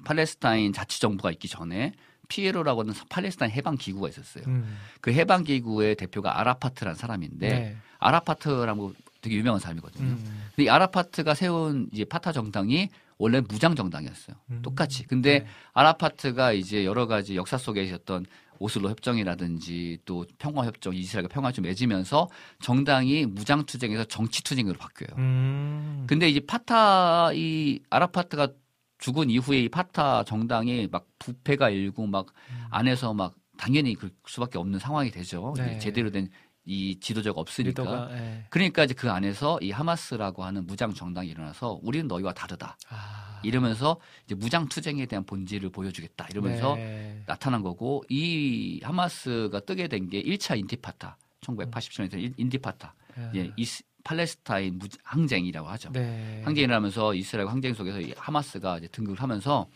팔레스타인 0.03 0.73
자치 0.73 0.99
정부가 0.99 1.31
있기 1.31 1.47
전에 1.47 1.93
피에로라고 2.27 2.81
하는 2.81 2.93
팔레스타인 3.07 3.51
해방 3.51 3.77
기구가 3.77 4.09
있었어요. 4.09 4.43
음. 4.47 4.77
그 4.99 5.13
해방 5.13 5.45
기구의 5.45 5.95
대표가 5.95 6.41
아라파트라는 6.41 6.97
사람인데 6.97 7.47
네. 7.47 7.77
아라파트라고 7.99 8.93
되게 9.21 9.37
유명한 9.37 9.61
사람이거든요. 9.61 10.05
음. 10.05 10.49
근데 10.55 10.65
이 10.65 10.69
아라파트가 10.69 11.35
세운 11.35 11.87
이제 11.93 12.03
파타 12.03 12.33
정당이 12.33 12.89
원래 13.19 13.41
무장 13.41 13.75
정당이었어요. 13.75 14.35
음. 14.49 14.61
똑같이. 14.63 15.05
근데 15.05 15.39
네. 15.39 15.47
아라파트가 15.73 16.53
이제 16.53 16.85
여러 16.85 17.05
가지 17.05 17.35
역사 17.35 17.57
속에 17.57 17.83
있었던 17.83 18.25
오슬로 18.59 18.89
협정이라든지 18.89 19.99
또 20.05 20.25
평화 20.37 20.65
협정, 20.65 20.95
이스라엘과 20.95 21.27
평화 21.27 21.51
좀 21.51 21.63
맺으면서 21.63 22.29
정당이 22.61 23.25
무장 23.25 23.65
투쟁에서 23.65 24.05
정치 24.05 24.43
투쟁으로 24.43 24.77
바뀌어요. 24.77 25.17
음. 25.17 26.05
근데 26.07 26.29
이제 26.29 26.39
파타 26.39 27.31
이 27.33 27.81
아라파트가 27.89 28.49
죽은 28.97 29.29
이후에 29.29 29.61
이 29.61 29.69
파타 29.69 30.23
정당이 30.23 30.87
막 30.91 31.07
부패가 31.19 31.69
일고 31.69 32.07
막 32.07 32.27
안에서 32.69 33.13
막 33.13 33.35
당연히 33.57 33.95
그럴 33.95 34.11
수밖에 34.25 34.57
없는 34.57 34.79
상황이 34.79 35.11
되죠. 35.11 35.53
네. 35.57 35.77
제대로 35.79 36.09
된 36.09 36.29
이 36.65 36.99
지도자가 36.99 37.39
없으니까. 37.41 37.81
리더가 37.83 38.09
예. 38.17 38.45
그러니까 38.49 38.83
이제 38.83 38.93
그 38.93 39.09
안에서 39.09 39.59
이 39.61 39.71
하마스라고 39.71 40.43
하는 40.43 40.67
무장 40.67 40.93
정당이 40.93 41.29
일어나서 41.29 41.79
우리는 41.81 42.07
너희와 42.07 42.33
다르다. 42.33 42.77
아. 42.89 43.39
이러면서 43.43 43.97
이제 44.25 44.35
무장 44.35 44.67
투쟁에 44.67 45.05
대한 45.05 45.25
본질을 45.25 45.69
보여주겠다. 45.71 46.27
이러면서 46.29 46.75
네. 46.75 47.23
나타난 47.25 47.63
거고 47.63 48.03
이 48.09 48.81
하마스가 48.83 49.61
뜨게 49.61 49.87
된 49.87 50.09
게 50.09 50.21
1차 50.21 50.57
인티파다 50.59 51.17
1987년에 51.41 52.33
인티파다 52.37 52.93
예, 53.35 53.51
이스, 53.57 53.83
팔레스타인 54.03 54.77
무, 54.79 54.87
항쟁이라고 55.03 55.67
하죠. 55.69 55.91
네. 55.91 56.41
항쟁을 56.45 56.73
하면서 56.75 57.13
이스라엘 57.15 57.47
항쟁 57.47 57.73
속에서 57.73 57.99
이 58.01 58.13
하마스가 58.17 58.77
이제 58.77 58.87
등극을 58.89 59.21
하면서 59.21 59.67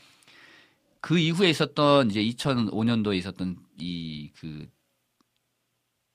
그 1.02 1.18
이후에 1.20 1.50
있었던 1.50 2.10
이제 2.12 2.22
2005년도에 2.24 3.18
있었던 3.18 3.58
이 3.80 4.30
그 4.40 4.68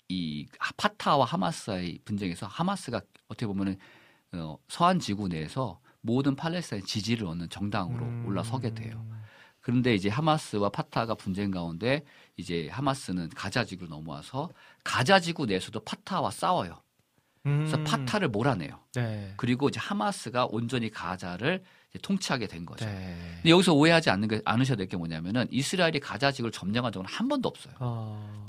이 0.08 0.46
파타와 0.76 1.26
하마스의 1.26 1.98
분쟁에서 2.04 2.46
하마스가 2.46 3.00
어떻게 3.28 3.46
보면은 3.46 3.76
어, 4.32 4.58
서안 4.68 4.98
지구 4.98 5.28
내에서 5.28 5.80
모든 6.00 6.34
팔레스타인 6.34 6.84
지지를 6.84 7.26
얻는 7.26 7.50
정당으로 7.50 8.04
음. 8.04 8.24
올라서게 8.26 8.74
돼요. 8.74 9.04
그런데 9.60 9.94
이제 9.94 10.08
하마스와 10.08 10.70
파타가 10.70 11.14
분쟁 11.14 11.50
가운데 11.50 12.02
이제 12.38 12.68
하마스는 12.70 13.28
가자 13.30 13.64
지구로 13.64 13.90
넘어와서 13.90 14.48
가자 14.82 15.20
지구 15.20 15.44
내에서도 15.44 15.78
파타와 15.80 16.30
싸워요. 16.30 16.80
그래서 17.42 17.76
음. 17.76 17.84
파타를 17.84 18.28
몰아내요. 18.28 18.80
네. 18.94 19.34
그리고 19.36 19.68
이제 19.68 19.78
하마스가 19.78 20.46
온전히 20.46 20.90
가자를 20.90 21.62
통치하게 21.98 22.46
된 22.46 22.64
거죠. 22.66 22.84
네. 22.84 23.16
근데 23.36 23.50
여기서 23.50 23.72
오해하지 23.74 24.10
않는 24.10 24.28
게 24.28 24.40
않으셔야 24.44 24.76
될 24.76 24.88
게 24.88 24.96
뭐냐면은 24.96 25.46
이스라엘이 25.50 26.00
가자 26.00 26.32
지구를 26.32 26.50
점령한 26.52 26.92
적은 26.92 27.06
한 27.06 27.28
번도 27.28 27.48
없어요. 27.48 27.74
어. 27.80 28.46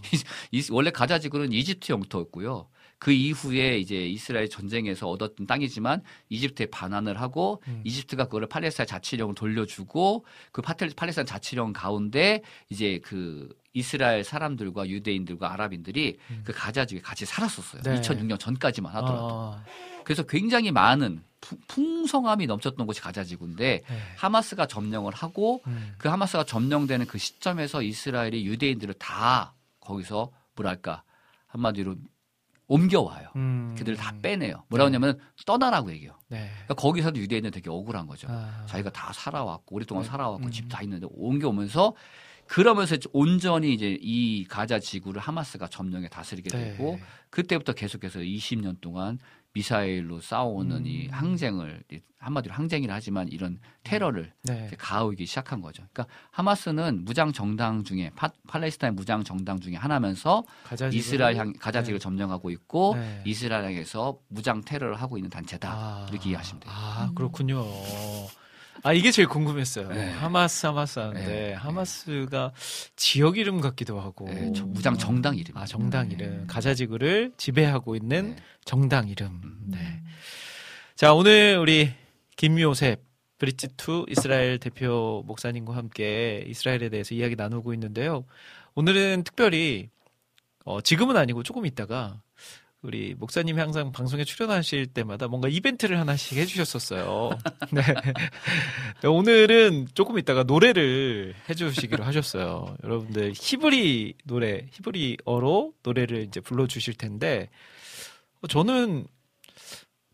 이- 0.51 0.63
원래 0.71 0.89
가자 0.91 1.19
지구는 1.19 1.51
이집트 1.51 1.91
영토였고요. 1.91 2.67
그 2.97 3.11
이후에 3.13 3.77
이제 3.77 4.05
이스라엘 4.07 4.49
전쟁에서 4.49 5.09
얻었던 5.09 5.47
땅이지만 5.47 6.01
이집트에 6.29 6.65
반환을 6.65 7.21
하고 7.21 7.61
음. 7.67 7.81
이집트가 7.85 8.25
그거를 8.25 8.47
팔레스타인 8.49 8.87
자치령을 8.87 9.35
돌려주고 9.35 10.25
그 10.51 10.61
파텔- 10.61 10.93
팔레스타인 10.95 11.25
자치령 11.25 11.71
가운데 11.73 12.41
이제 12.69 12.99
그 13.03 13.49
이스라엘 13.73 14.23
사람들과 14.23 14.87
유대인들과 14.89 15.53
아랍인들이 15.53 16.17
그 16.43 16.51
가자 16.53 16.85
지구에 16.85 17.01
같이 17.01 17.25
살았었어요. 17.25 17.81
음. 17.85 17.95
네. 17.95 18.01
2006년 18.01 18.39
전까지만 18.39 18.93
하더라도. 18.95 19.27
어. 19.31 19.63
그래서 20.03 20.23
굉장히 20.23 20.71
많은 20.71 21.23
푸- 21.39 21.57
풍성함이 21.67 22.47
넘쳤던 22.47 22.87
곳이 22.87 22.99
가자 22.99 23.23
지구인데 23.23 23.83
네. 23.87 23.97
하마스가 24.17 24.65
점령을 24.65 25.13
하고 25.13 25.61
음. 25.67 25.93
그 25.99 26.07
하마스가 26.09 26.45
점령되는 26.45 27.05
그 27.05 27.17
시점에서 27.19 27.83
이스라엘이 27.83 28.45
유대인들을 28.45 28.95
다 28.95 29.53
거기서 29.81 30.31
뭐랄까 30.55 31.03
한마디로 31.47 31.95
옮겨와요. 32.67 33.29
음. 33.35 33.73
그들을 33.77 33.97
다 33.97 34.13
빼내요. 34.21 34.63
뭐라고 34.67 34.87
하냐면 34.87 35.19
떠나라고 35.45 35.91
얘기해요. 35.91 36.15
네. 36.27 36.49
그러니까 36.65 36.73
거기서도 36.75 37.19
유대인은 37.19 37.51
되게 37.51 37.69
억울한 37.69 38.05
거죠. 38.05 38.27
아. 38.29 38.63
자기가 38.67 38.91
다 38.91 39.11
살아왔고 39.13 39.75
오랫동안 39.75 40.03
네. 40.03 40.09
살아왔고 40.09 40.45
음. 40.45 40.51
집다 40.51 40.81
있는데 40.83 41.07
옮겨오면서 41.11 41.93
그러면서 42.49 42.97
온전히 43.13 43.73
이제 43.73 43.95
이 44.01 44.43
가자 44.49 44.79
지구를 44.79 45.21
하마스가 45.21 45.67
점령해 45.67 46.09
다스리게 46.09 46.49
네. 46.49 46.71
되고 46.71 46.99
그때부터 47.29 47.73
계속해서 47.73 48.19
20년 48.19 48.81
동안 48.81 49.19
미사일로 49.53 50.19
싸우는 50.19 50.77
음. 50.77 50.87
이 50.87 51.07
항쟁을 51.07 51.83
한마디로 52.17 52.53
항쟁이라 52.53 52.93
하지만 52.93 53.27
이런 53.29 53.59
테러를 53.83 54.33
네. 54.43 54.69
가하기 54.77 55.25
시작한 55.27 55.61
거죠. 55.61 55.83
그러니까 55.93 56.13
하마스는 56.31 57.05
무장 57.05 57.31
정당 57.31 57.83
중에 57.83 58.09
파, 58.15 58.29
팔레스타인 58.47 58.95
무장 58.95 59.23
정당 59.23 59.59
중에 59.59 59.75
하나면서 59.75 60.43
가자 60.63 60.87
이스라엘 60.87 61.37
향 61.37 61.53
가자지구를 61.53 61.99
네. 61.99 62.03
점령하고 62.03 62.49
있고 62.49 62.95
네. 62.95 63.23
이스라엘 63.25 63.63
향해서 63.65 64.19
무장 64.27 64.61
테러를 64.61 64.95
하고 64.95 65.17
있는 65.17 65.29
단체다 65.29 65.69
아. 65.71 66.07
이렇게 66.09 66.29
이해하시면 66.29 66.61
돼요. 66.61 66.73
아, 66.75 67.11
그렇군요. 67.13 67.63
아, 68.83 68.93
이게 68.93 69.11
제일 69.11 69.27
궁금했어요. 69.27 69.89
네. 69.89 70.09
하마스, 70.11 70.65
하마스 70.65 70.99
하는데, 70.99 71.25
네. 71.25 71.53
하마스가 71.53 72.53
지역 72.95 73.37
이름 73.37 73.61
같기도 73.61 73.99
하고. 73.99 74.25
네, 74.25 74.51
저 74.55 74.65
무장 74.65 74.97
정당 74.97 75.35
이름. 75.35 75.57
아, 75.57 75.65
정당 75.65 76.11
이름. 76.11 76.47
가자지구를 76.47 77.33
지배하고 77.37 77.95
있는 77.95 78.35
네. 78.35 78.43
정당 78.65 79.09
이름. 79.09 79.41
음. 79.43 79.57
네. 79.67 79.77
자, 80.95 81.13
오늘 81.13 81.57
우리 81.59 81.91
김요셉, 82.35 83.01
브릿지2 83.39 84.11
이스라엘 84.11 84.59
대표 84.59 85.23
목사님과 85.25 85.75
함께 85.75 86.43
이스라엘에 86.47 86.89
대해서 86.89 87.15
이야기 87.15 87.35
나누고 87.35 87.73
있는데요. 87.73 88.25
오늘은 88.75 89.23
특별히, 89.23 89.89
어, 90.65 90.81
지금은 90.81 91.17
아니고 91.17 91.43
조금 91.43 91.65
있다가 91.65 92.21
우리 92.81 93.13
목사님이 93.13 93.59
항상 93.59 93.91
방송에 93.91 94.23
출연하실 94.23 94.87
때마다 94.87 95.27
뭔가 95.27 95.49
이벤트를 95.49 95.99
하나씩 95.99 96.37
해주셨었어요. 96.37 97.31
네. 97.73 97.81
네, 99.01 99.07
오늘은 99.07 99.89
조금 99.93 100.17
있다가 100.17 100.43
노래를 100.43 101.35
해주시기로 101.49 102.05
하셨어요. 102.05 102.77
여러분들 102.83 103.33
히브리 103.35 104.15
노래, 104.23 104.65
히브리어로 104.71 105.73
노래를 105.83 106.23
이제 106.23 106.39
불러주실 106.39 106.93
텐데 106.93 107.49
어, 108.41 108.47
저는 108.47 109.05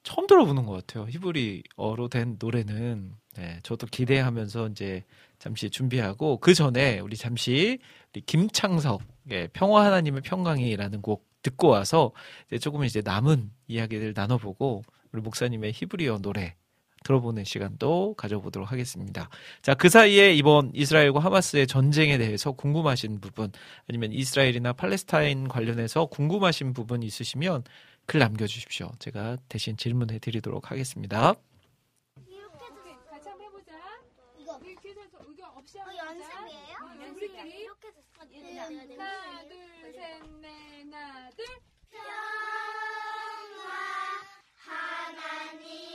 처음 0.02 0.26
들어보는 0.26 0.66
것 0.66 0.74
같아요. 0.74 1.08
히브리어로 1.08 2.10
된 2.10 2.38
노래는 2.40 3.12
네, 3.38 3.60
저도 3.62 3.86
기대하면서 3.86 4.70
이제 4.70 5.04
잠시 5.38 5.70
준비하고 5.70 6.40
그 6.40 6.56
전에 6.56 7.00
우리 7.00 7.16
잠시 7.16 7.78
우리 8.12 8.22
김창석의 8.22 9.50
평화 9.54 9.86
하나님의 9.86 10.22
평강이라는 10.22 11.04
곡 11.04 11.35
듣고 11.46 11.68
와서 11.68 12.12
이제 12.48 12.58
조금 12.58 12.84
이제 12.84 13.02
남은 13.04 13.52
이야기들 13.68 14.14
나눠보고 14.16 14.84
우리 15.12 15.22
목사님의 15.22 15.74
히브리어 15.74 16.20
노래 16.20 16.56
들어보는 17.04 17.44
시간도 17.44 18.16
가져보도록 18.16 18.72
하겠습니다. 18.72 19.30
자, 19.62 19.76
그 19.76 19.90
사이에 19.90 20.34
이번 20.34 20.72
이스라엘과 20.74 21.20
하마스의 21.20 21.68
전쟁에 21.68 22.18
대해서 22.18 22.52
궁금하신 22.52 23.22
부분 23.22 23.52
아니면 23.88 24.12
이스라엘이나 24.12 24.74
팔레스타인 24.74 25.48
관련해서 25.48 26.08
궁금하신 26.08 26.74
부분 26.74 27.04
있으시면 27.04 27.64
글 28.08 28.20
남겨주십시오. 28.20 28.92
제가 28.98 29.38
대신 29.48 29.78
질문해 29.78 30.18
드리도록 30.18 30.72
하겠습니다. 30.72 31.36
같이 33.10 33.30
한번 33.30 33.48
해보자. 33.48 33.74
이거 34.40 34.60
이렇게 34.66 34.90
해서 34.90 35.18
의견 35.28 35.50
없이 35.56 35.78
한번 35.78 35.96
해보자. 35.96 36.46
우 36.46 36.65
리끼리. 37.46 37.64
이렇게 37.64 37.92
됐어. 37.92 38.06
하나, 38.20 39.44
둘, 39.48 39.94
셋, 39.94 40.24
넷, 40.42 40.84
하나, 40.92 41.30
둘. 41.32 41.46
평화 41.92 42.14
하나님 44.58 45.95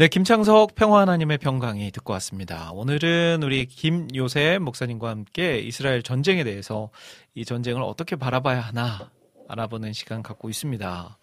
네, 0.00 0.08
김창석 0.08 0.76
평화 0.76 1.02
하나님의 1.02 1.36
평강이 1.36 1.90
듣고 1.90 2.14
왔습니다. 2.14 2.70
오늘은 2.72 3.42
우리 3.42 3.66
김요셉 3.66 4.62
목사님과 4.62 5.10
함께 5.10 5.58
이스라엘 5.58 6.02
전쟁에 6.02 6.42
대해서 6.42 6.88
이 7.34 7.44
전쟁을 7.44 7.82
어떻게 7.82 8.16
바라봐야 8.16 8.62
하나 8.62 9.10
알아보는 9.46 9.92
시간 9.92 10.22
갖고 10.22 10.48
있습니다. 10.48 11.18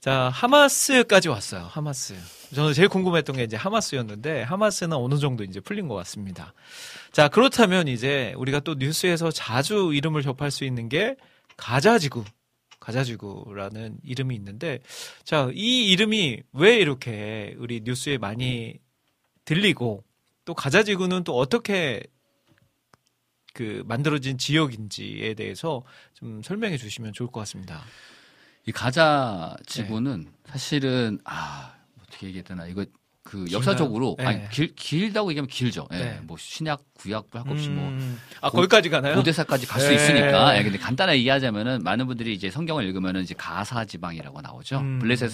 자, 0.00 0.28
하마스까지 0.30 1.30
왔어요. 1.30 1.68
하마스. 1.70 2.14
저는 2.54 2.74
제일 2.74 2.88
궁금했던 2.88 3.36
게 3.36 3.44
이제 3.44 3.56
하마스였는데 3.56 4.42
하마스는 4.42 4.94
어느 4.94 5.16
정도 5.16 5.42
이제 5.42 5.60
풀린 5.60 5.88
것 5.88 5.94
같습니다. 5.94 6.52
자, 7.12 7.28
그렇다면 7.28 7.88
이제 7.88 8.34
우리가 8.36 8.60
또 8.60 8.74
뉴스에서 8.74 9.30
자주 9.30 9.92
이름을 9.94 10.20
접할 10.20 10.50
수 10.50 10.64
있는 10.64 10.90
게 10.90 11.16
가자지구. 11.56 12.24
가자지구라는 12.86 13.98
이름이 14.04 14.34
있는데 14.36 14.80
자, 15.24 15.50
이 15.52 15.90
이름이 15.90 16.42
왜 16.52 16.76
이렇게 16.78 17.56
우리 17.58 17.80
뉴스에 17.82 18.16
많이 18.16 18.78
들리고 19.44 20.04
또 20.44 20.54
가자지구는 20.54 21.24
또 21.24 21.36
어떻게 21.36 22.02
그 23.54 23.82
만들어진 23.86 24.38
지역인지에 24.38 25.34
대해서 25.34 25.82
좀 26.14 26.42
설명해 26.42 26.76
주시면 26.76 27.12
좋을 27.12 27.30
것 27.30 27.40
같습니다. 27.40 27.82
이 28.66 28.72
가자 28.72 29.56
지구는 29.66 30.32
사실은 30.44 31.18
아 31.24 31.74
어떻게 32.00 32.28
얘기해야 32.28 32.44
되나 32.44 32.66
이거 32.66 32.84
그 33.26 33.44
역사적으로 33.50 34.14
네. 34.18 34.24
아니 34.24 34.48
길 34.50 34.72
길다고 34.76 35.30
얘기하면 35.30 35.48
길죠. 35.48 35.88
예, 35.92 35.96
네. 35.98 36.20
뭐 36.22 36.36
신약 36.38 36.82
구약 36.94 37.26
할 37.32 37.42
것 37.42 37.50
없이 37.50 37.68
뭐 37.68 37.88
음, 37.88 38.18
아 38.40 38.48
고- 38.50 38.58
거기까지 38.58 38.88
가나요? 38.88 39.16
고대사까지 39.16 39.66
갈수 39.66 39.88
네. 39.88 39.94
있으니까. 39.96 40.56
예, 40.56 40.62
근데 40.62 40.78
간단하게 40.78 41.18
이해하자면은 41.18 41.82
많은 41.82 42.06
분들이 42.06 42.32
이제 42.34 42.50
성경을 42.50 42.84
읽으면은 42.84 43.22
이제 43.22 43.34
가사 43.36 43.84
지방이라고 43.84 44.40
나오죠. 44.40 44.78
음. 44.78 44.98
블레셋 45.00 45.32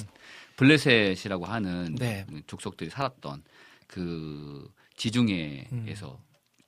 블레셋이라고 0.57 1.45
하는 1.45 1.95
네. 1.97 2.27
족속들이 2.47 2.89
살았던 2.91 3.43
그 3.87 4.69
지중해에서 4.97 6.19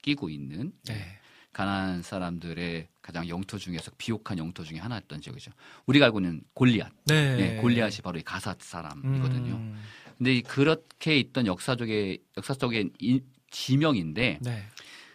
끼고 0.03 0.29
있는 0.31 0.61
음. 0.61 0.73
네. 0.85 1.19
가나안 1.53 2.03
사람들의 2.03 2.89
가장 3.01 3.29
영토 3.29 3.59
중에서 3.59 3.93
비옥한 3.97 4.39
영토 4.39 4.65
중에 4.65 4.79
하나였던 4.79 5.21
지역이죠. 5.21 5.53
우리가 5.87 6.07
알고 6.07 6.19
있는 6.19 6.41
골리앗. 6.53 6.91
네. 7.07 7.37
예, 7.39 7.61
골리앗이 7.61 7.99
바로 8.03 8.19
이 8.19 8.23
가사 8.23 8.57
사람이거든요. 8.59 9.73
음, 10.15 10.19
근데 10.19 10.35
이 10.37 10.43
그렇게 10.43 11.17
있던 11.19 11.47
역사 11.47 11.77
적의 11.77 12.19
역사 12.37 12.55
적인 12.55 12.93
이- 13.01 13.21
지명인데 13.51 14.39
네. 14.43 14.63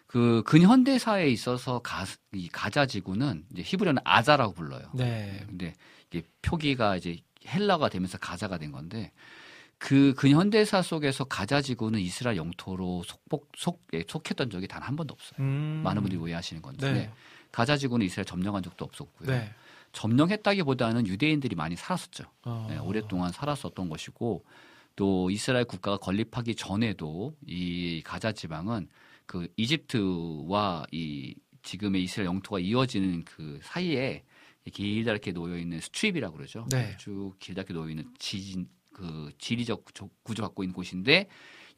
그 0.07 0.41
근현대사에 0.45 1.27
있어서 1.29 1.79
가, 1.79 2.05
이 2.33 2.47
가자 2.49 2.85
지구는 2.85 3.45
이제 3.51 3.61
히브리어는 3.63 4.01
아자라고 4.05 4.53
불러요. 4.53 4.89
네. 4.93 5.43
근데 5.47 5.75
이게 6.11 6.23
표기가 6.41 6.95
이제 6.97 7.17
헬라가 7.47 7.89
되면서 7.89 8.17
가자가 8.17 8.57
된 8.57 8.71
건데 8.71 9.11
그 9.77 10.13
근현대사 10.17 10.81
속에서 10.81 11.23
가자 11.25 11.61
지구는 11.61 11.99
이스라엘 11.99 12.37
영토로 12.37 13.03
속복 13.03 13.49
속 13.55 13.81
예, 13.93 14.03
속했던 14.07 14.49
적이 14.49 14.67
단 14.67 14.81
한 14.83 14.95
번도 14.95 15.13
없어요. 15.13 15.37
음. 15.39 15.81
많은 15.83 16.01
분들이 16.01 16.19
오해하시는 16.19 16.61
건데 16.61 16.91
네. 16.91 17.11
가자 17.51 17.77
지구는 17.77 18.05
이스라엘 18.05 18.25
점령한 18.25 18.63
적도 18.63 18.85
없었고요. 18.85 19.29
네. 19.29 19.53
점령했다기보다는 19.91 21.07
유대인들이 21.07 21.55
많이 21.55 21.75
살았었죠. 21.75 22.23
어. 22.43 22.67
네, 22.69 22.77
오랫동안 22.77 23.31
살았었던 23.31 23.89
것이고 23.89 24.43
또 24.99 25.29
이스라엘 25.29 25.63
국가가 25.63 25.95
건립하기 25.95 26.55
전에도 26.55 27.33
이 27.47 28.01
가자 28.03 28.33
지방은 28.33 28.89
그 29.25 29.47
이집트와 29.55 30.87
이 30.91 31.35
지금의 31.63 32.03
이스라엘 32.03 32.25
영토가 32.25 32.59
이어지는 32.59 33.23
그 33.23 33.61
사이에 33.63 34.25
길다랗게 34.69 35.31
놓여 35.31 35.57
있는 35.57 35.79
strip이라고 35.79 36.35
그러죠. 36.35 36.67
네. 36.69 36.97
쭉 36.99 37.33
길다랗게 37.39 37.73
놓여 37.73 37.89
있는 37.89 38.11
지진 38.19 38.67
그 38.91 39.31
지리적 39.37 39.85
구조, 40.21 40.43
갖고 40.43 40.63
있는 40.63 40.73
곳인데 40.73 41.29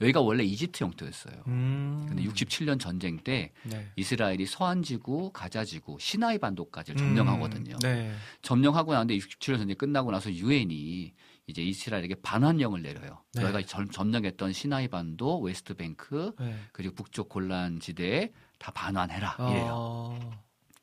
여기가 0.01 0.21
원래 0.21 0.43
이집트 0.43 0.83
영토였어요. 0.83 1.43
음. 1.45 2.07
근데 2.07 2.23
67년 2.23 2.79
전쟁 2.79 3.19
때 3.19 3.51
네. 3.61 3.87
이스라엘이 3.97 4.47
서안 4.47 4.81
지구, 4.81 5.31
가자 5.31 5.63
지구, 5.63 5.95
시나이 5.99 6.39
반도까지 6.39 6.95
점령하거든요. 6.95 7.75
음. 7.75 7.79
네. 7.81 8.11
점령하고 8.41 8.93
나는데 8.93 9.15
67년 9.15 9.59
전쟁 9.59 9.77
끝나고 9.77 10.09
나서 10.09 10.33
유엔이 10.33 11.13
이제 11.47 11.61
이스라엘에게 11.61 12.15
반환령을 12.21 12.81
내려요. 12.81 13.23
네. 13.33 13.41
너희가 13.41 13.61
점, 13.63 13.89
점령했던 13.89 14.53
시나이 14.53 14.87
반도, 14.87 15.39
웨스트 15.41 15.73
뱅크 15.73 16.33
네. 16.39 16.55
그리고 16.71 16.95
북쪽 16.95 17.29
골란 17.29 17.79
지대에 17.79 18.31
다 18.57 18.71
반환해라 18.71 19.37
이래요. 19.39 19.71
어. 19.71 20.31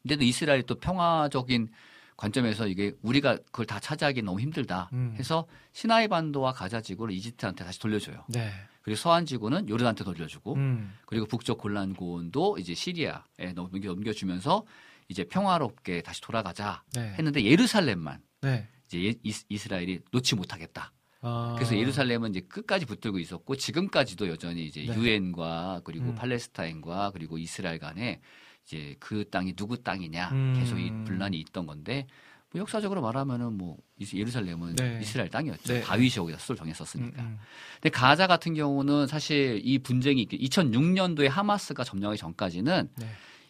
근데도 0.03 0.25
이스라엘이 0.25 0.65
또 0.65 0.75
평화적인 0.77 1.69
관점에서 2.17 2.67
이게 2.67 2.93
우리가 3.03 3.37
그걸 3.47 3.65
다 3.65 3.79
차지하기 3.79 4.23
너무 4.23 4.41
힘들다 4.41 4.91
음. 4.93 5.15
해서 5.19 5.47
시나이 5.73 6.09
반도와 6.09 6.53
가자 6.53 6.81
지구를 6.81 7.15
이집트한테 7.15 7.65
다시 7.65 7.79
돌려줘요. 7.79 8.25
네. 8.29 8.51
그리고 8.83 8.97
서안 8.97 9.25
지구는 9.27 9.69
요르단한테 9.69 10.03
돌려주고 10.03 10.55
음. 10.55 10.95
그리고 11.07 11.27
북쪽 11.27 11.59
골란 11.59 11.95
고원도 11.95 12.59
이제 12.59 12.75
시리아에 12.75 13.53
넘겨, 13.55 13.89
넘겨주면서 13.89 14.65
이제 15.09 15.25
평화롭게 15.25 16.03
다시 16.03 16.21
돌아가자 16.21 16.83
네. 16.95 17.15
했는데 17.19 17.45
예루살렘만 17.45 18.21
네. 18.41 18.69
이제 18.89 19.05
예- 19.05 19.15
이스- 19.23 19.45
이스라엘이 19.49 20.01
놓지 20.11 20.35
못하겠다. 20.35 20.93
아. 21.21 21.55
그래서 21.57 21.77
예루살렘은 21.77 22.31
이제 22.31 22.41
끝까지 22.41 22.87
붙들고 22.87 23.19
있었고 23.19 23.57
지금까지도 23.57 24.29
여전히 24.29 24.65
이제 24.67 24.85
네. 24.87 24.95
유엔과 24.97 25.83
그리고 25.85 26.07
음. 26.11 26.15
팔레스타인과 26.15 27.11
그리고 27.13 27.39
이스라엘 27.39 27.79
간에 27.79 28.21
이제 28.65 28.97
그 29.01 29.29
땅이 29.29 29.55
누구 29.55 29.83
땅이냐 29.83 30.29
음. 30.33 30.55
계속 30.59 30.79
이 30.79 30.91
분란이 31.05 31.39
있던 31.41 31.67
건데 31.67 32.07
뭐 32.51 32.61
역사적으로 32.61 33.03
말하면은 33.03 33.59
뭐 33.59 33.77
예루살렘은 34.15 34.77
네. 34.77 35.01
이스라엘 35.03 35.29
땅이었죠. 35.29 35.73
네. 35.75 35.81
다윗이 35.83 36.13
여기다 36.17 36.39
수를 36.39 36.57
음, 36.57 36.59
정했었으니까. 36.59 37.23
음. 37.23 37.39
근데 37.75 37.91
가자 37.91 38.27
같은 38.27 38.55
경우는 38.55 39.07
사실 39.07 39.61
이 39.65 39.79
분쟁이 39.79 40.25
2006년도에 40.27 41.29
하마스가 41.29 41.85
점령하기 41.85 42.19
전까지는 42.19 42.89
네. 42.97 43.07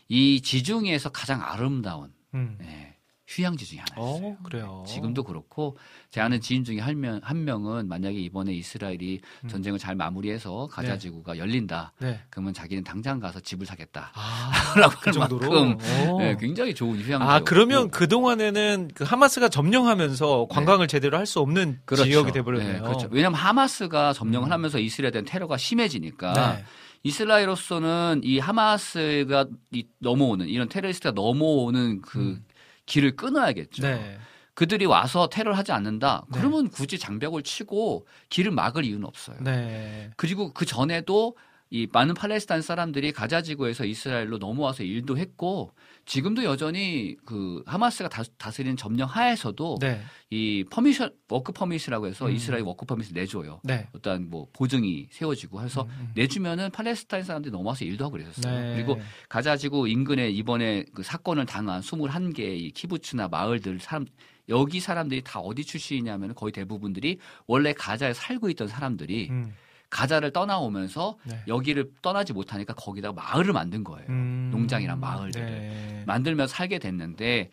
이 0.08 0.40
지중해에서 0.40 1.10
가장 1.10 1.42
아름다운 1.42 2.12
음. 2.34 2.56
네, 2.58 2.96
휴양지 3.28 3.66
중에 3.66 3.80
하나였어요. 3.90 4.26
어, 4.26 4.36
그래요. 4.42 4.84
지금도 4.88 5.22
그렇고 5.22 5.76
제 6.10 6.22
아는 6.22 6.40
지인 6.40 6.64
중에 6.64 6.78
한, 6.80 6.98
명, 6.98 7.20
한 7.22 7.44
명은 7.44 7.86
만약에 7.86 8.16
이번에 8.18 8.54
이스라엘이 8.54 9.20
음. 9.44 9.48
전쟁을 9.48 9.78
잘 9.78 9.94
마무리해서 9.96 10.66
가자 10.72 10.94
네. 10.94 10.98
지구가 10.98 11.36
열린다. 11.36 11.92
네. 12.00 12.20
그러면 12.30 12.54
자기는 12.54 12.84
당장 12.84 13.20
가서 13.20 13.38
집을 13.40 13.66
사겠다. 13.66 14.12
아, 14.14 14.50
라고 14.80 14.94
그 14.98 15.06
할 15.10 15.12
정도로. 15.12 15.64
만큼 15.64 15.78
어. 16.10 16.18
네, 16.18 16.36
굉장히 16.40 16.74
좋은 16.74 16.98
휴양지. 16.98 17.22
아, 17.22 17.40
그러면 17.40 17.90
그동안에는 17.90 18.92
그 18.94 19.04
하마스가 19.04 19.50
점령하면서 19.50 20.46
관광을 20.48 20.88
제대로 20.88 21.18
할 21.18 21.26
수 21.26 21.40
없는 21.40 21.80
지역이 21.94 22.32
돼 22.32 22.40
버렸네요. 22.40 22.72
네, 22.72 22.80
그렇죠. 22.80 23.08
왜냐하면 23.10 23.38
하마스가 23.38 24.14
점령을 24.14 24.48
음. 24.48 24.52
하면서 24.52 24.78
이스라엘에 24.78 25.10
대한 25.10 25.26
테러가 25.26 25.58
심해지니까 25.58 26.54
네. 26.56 26.64
이스라엘로서는 27.02 28.22
이 28.24 28.38
하마스가 28.38 29.46
이 29.72 29.86
넘어오는 29.98 30.48
이런 30.48 30.68
테러리스트가 30.70 31.12
넘어오는 31.12 32.00
그 32.00 32.18
음. 32.18 32.44
길을 32.88 33.16
끊어야겠죠. 33.16 33.82
네. 33.82 34.18
그들이 34.54 34.86
와서 34.86 35.28
테러를 35.28 35.56
하지 35.56 35.70
않는다. 35.70 36.24
네. 36.32 36.38
그러면 36.38 36.68
굳이 36.68 36.98
장벽을 36.98 37.44
치고 37.44 38.06
길을 38.28 38.50
막을 38.50 38.84
이유는 38.84 39.04
없어요. 39.04 39.36
네. 39.40 40.10
그리고 40.16 40.52
그 40.52 40.66
전에도 40.66 41.36
이 41.70 41.86
많은 41.92 42.14
팔레스타인 42.14 42.62
사람들이 42.62 43.12
가자 43.12 43.42
지구에서 43.42 43.84
이스라엘로 43.84 44.38
넘어와서 44.38 44.82
일도 44.82 45.18
했고 45.18 45.72
지금도 46.08 46.42
여전히 46.42 47.16
그 47.26 47.62
하마스가 47.66 48.08
다, 48.08 48.22
다스리는 48.38 48.78
점령 48.78 49.06
하에서도 49.08 49.76
네. 49.78 50.00
이 50.30 50.64
permission 50.70 51.12
work 51.28 51.52
permit이라고 51.52 52.06
해서 52.06 52.26
음. 52.26 52.32
이스라엘 52.32 52.62
워크 52.62 52.86
퍼밋을 52.86 53.12
내줘요. 53.12 53.60
네. 53.62 53.86
어떤 53.92 54.30
뭐 54.30 54.48
보증이 54.54 55.08
세워지고 55.10 55.60
해서 55.60 55.82
음, 55.82 55.88
음. 56.00 56.10
내주면은 56.14 56.70
팔레스타인 56.70 57.24
사람들이 57.24 57.52
넘어와서 57.52 57.84
일도 57.84 58.06
하고 58.06 58.12
그랬었어요. 58.12 58.58
네. 58.58 58.74
그리고 58.74 58.98
가자지구 59.28 59.86
인근에 59.86 60.30
이번에 60.30 60.86
그 60.94 61.02
사건을 61.02 61.44
당한 61.44 61.82
21개의 61.82 62.72
키부츠나 62.72 63.28
마을들 63.28 63.78
사람 63.78 64.06
여기 64.48 64.80
사람들이 64.80 65.20
다 65.22 65.40
어디 65.40 65.62
출신이냐면 65.62 66.34
거의 66.34 66.52
대부분들이 66.52 67.18
원래 67.46 67.74
가자에 67.74 68.14
살고 68.14 68.48
있던 68.48 68.66
사람들이 68.66 69.28
음. 69.28 69.52
가자를 69.90 70.32
떠나오면서 70.32 71.16
네. 71.24 71.42
여기를 71.46 71.92
떠나지 72.02 72.32
못하니까 72.32 72.74
거기다가 72.74 73.20
마을을 73.20 73.52
만든 73.52 73.84
거예요. 73.84 74.06
음. 74.08 74.50
농장이랑 74.52 75.00
마을들을. 75.00 75.46
네. 75.46 76.04
만들면서 76.06 76.54
살게 76.54 76.78
됐는데 76.78 77.50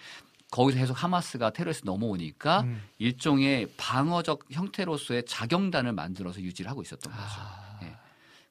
거기서 0.51 0.79
계속 0.79 1.03
하마스가 1.03 1.51
테러리스트 1.51 1.85
넘어오니까 1.85 2.61
음. 2.61 2.81
일종의 2.97 3.69
방어적 3.77 4.45
형태로서의 4.51 5.25
자경단을 5.25 5.93
만들어서 5.93 6.41
유지를 6.41 6.69
하고 6.69 6.81
있었던 6.81 7.11
거죠. 7.11 7.25
아. 7.39 7.79
예. 7.83 7.95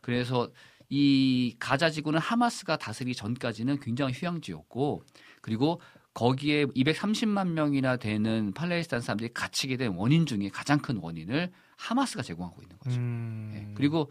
그래서 0.01 0.49
이 0.89 1.57
가자 1.59 1.91
지구는 1.91 2.19
하마스가 2.21 2.77
다스리기 2.77 3.15
전까지는 3.15 3.81
굉장히 3.81 4.13
휴양지였고 4.15 5.03
그리고 5.41 5.81
거기에 6.13 6.67
230만 6.67 7.49
명이나 7.49 7.97
되는 7.97 8.53
팔레스타인 8.53 9.03
사람들이 9.03 9.33
갇히게 9.35 9.77
된 9.77 9.95
원인 9.95 10.27
중에 10.27 10.49
가장 10.53 10.79
큰 10.79 10.99
원인을 10.99 11.51
하마스가 11.77 12.23
제공하고 12.23 12.63
있는 12.63 12.79
거죠. 12.79 12.97
음. 12.97 13.53
예. 13.55 13.75
그리고 13.75 14.11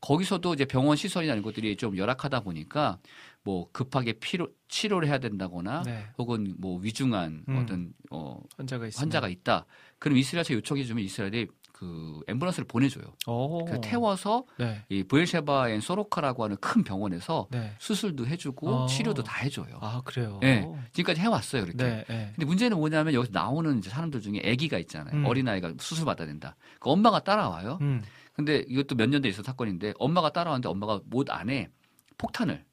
거기서도 0.00 0.54
이제 0.54 0.64
병원 0.64 0.96
시설이나 0.96 1.32
이런 1.32 1.42
것들이 1.42 1.76
좀 1.76 1.96
열악하다 1.96 2.40
보니까 2.40 2.98
뭐 3.42 3.68
급하게 3.72 4.12
피로, 4.14 4.48
치료를 4.68 5.08
해야 5.08 5.18
된다거나 5.18 5.82
네. 5.82 6.06
혹은 6.18 6.54
뭐 6.58 6.78
위중한 6.78 7.44
음. 7.48 7.56
어떤 7.56 7.92
어, 8.10 8.40
환자가. 8.56 8.88
환자가 8.94 9.28
있다. 9.28 9.66
그럼 9.98 10.18
이스라엘에서 10.18 10.54
요청해 10.54 10.84
주면 10.84 11.04
이스라엘이 11.04 11.48
그 11.78 12.20
앰뷸런스를 12.26 12.66
보내줘요. 12.66 13.04
오. 13.28 13.64
그 13.64 13.80
태워서 13.80 14.44
네. 14.58 14.82
이 14.88 15.04
브엘셰바엔 15.04 15.80
소로카라고 15.80 16.42
하는 16.42 16.56
큰 16.56 16.82
병원에서 16.82 17.46
네. 17.52 17.72
수술도 17.78 18.26
해주고 18.26 18.68
어. 18.68 18.86
치료도 18.86 19.22
다 19.22 19.38
해줘요. 19.44 19.78
아, 19.80 20.02
그래요. 20.04 20.40
예. 20.42 20.66
지금까지 20.92 21.20
해왔어요 21.20 21.62
그렇게. 21.62 21.84
네. 21.84 22.04
네. 22.08 22.32
근데 22.34 22.46
문제는 22.46 22.76
뭐냐면 22.78 23.14
여기서 23.14 23.30
나오는 23.32 23.78
이제 23.78 23.90
사람들 23.90 24.20
중에 24.22 24.42
아기가 24.44 24.76
있잖아요. 24.78 25.14
음. 25.14 25.24
어린 25.24 25.46
아이가 25.46 25.72
수술 25.78 26.04
받아야 26.04 26.26
된다. 26.26 26.56
그 26.80 26.90
엄마가 26.90 27.20
따라와요. 27.20 27.78
음. 27.80 28.02
근데 28.32 28.64
이것도 28.68 28.96
몇 28.96 29.08
년 29.10 29.22
돼 29.22 29.28
있어 29.28 29.44
사건인데 29.44 29.94
엄마가 30.00 30.30
따라왔는데 30.30 30.68
엄마가 30.68 31.00
못 31.06 31.30
안에 31.30 31.68
폭탄을 32.16 32.64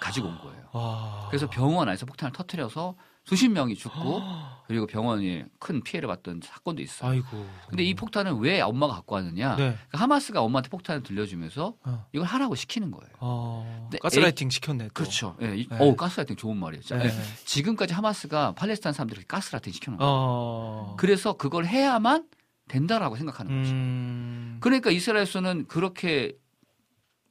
가지고 0.00 0.28
온 0.28 0.38
거예요. 0.38 0.62
와. 0.72 1.26
그래서 1.28 1.46
병원 1.50 1.88
안에서 1.88 2.06
폭탄을 2.06 2.32
터트려서 2.32 2.96
수십 3.24 3.48
명이 3.48 3.76
죽고 3.76 4.22
그리고 4.66 4.86
병원이 4.86 5.44
큰 5.58 5.82
피해를 5.82 6.06
봤던 6.08 6.40
사건도 6.44 6.80
있어요. 6.82 7.10
아이고. 7.10 7.46
근데 7.68 7.82
이 7.84 7.94
폭탄은 7.94 8.38
왜 8.38 8.60
엄마가 8.60 8.94
갖고 8.94 9.16
왔느냐? 9.16 9.50
네. 9.56 9.62
그러니까 9.74 9.98
하마스가 9.98 10.42
엄마한테 10.42 10.68
폭탄을 10.68 11.02
들려주면서 11.02 11.74
어. 11.84 12.06
이걸 12.12 12.26
하라고 12.26 12.54
시키는 12.54 12.90
거예요. 12.90 13.12
어. 13.18 13.88
네, 13.92 13.98
가스라이팅 13.98 14.48
시켰네. 14.50 14.88
또. 14.88 14.94
그렇죠. 14.94 15.36
예, 15.42 15.56
이- 15.56 15.68
네. 15.68 15.76
어우, 15.80 15.96
가스라이팅 15.96 16.36
좋은. 16.36 16.60
진짜. 16.80 16.96
네. 16.98 17.06
예. 17.06 17.10
지금까지 17.44 17.94
하마스가 17.94 18.52
팔레스타인 18.52 18.92
사람들에게 18.92 19.26
가스라이팅 19.26 19.72
시켜놓은 19.72 19.98
거예요. 19.98 20.12
어. 20.12 20.94
그래서 20.98 21.32
그걸 21.34 21.66
해야만 21.66 22.28
된다라고 22.68 23.16
생각하는 23.16 23.62
거죠. 23.62 23.74
음. 23.74 24.56
그러니까 24.60 24.90
이스라엘에서는 24.90 25.66
그렇게 25.66 26.36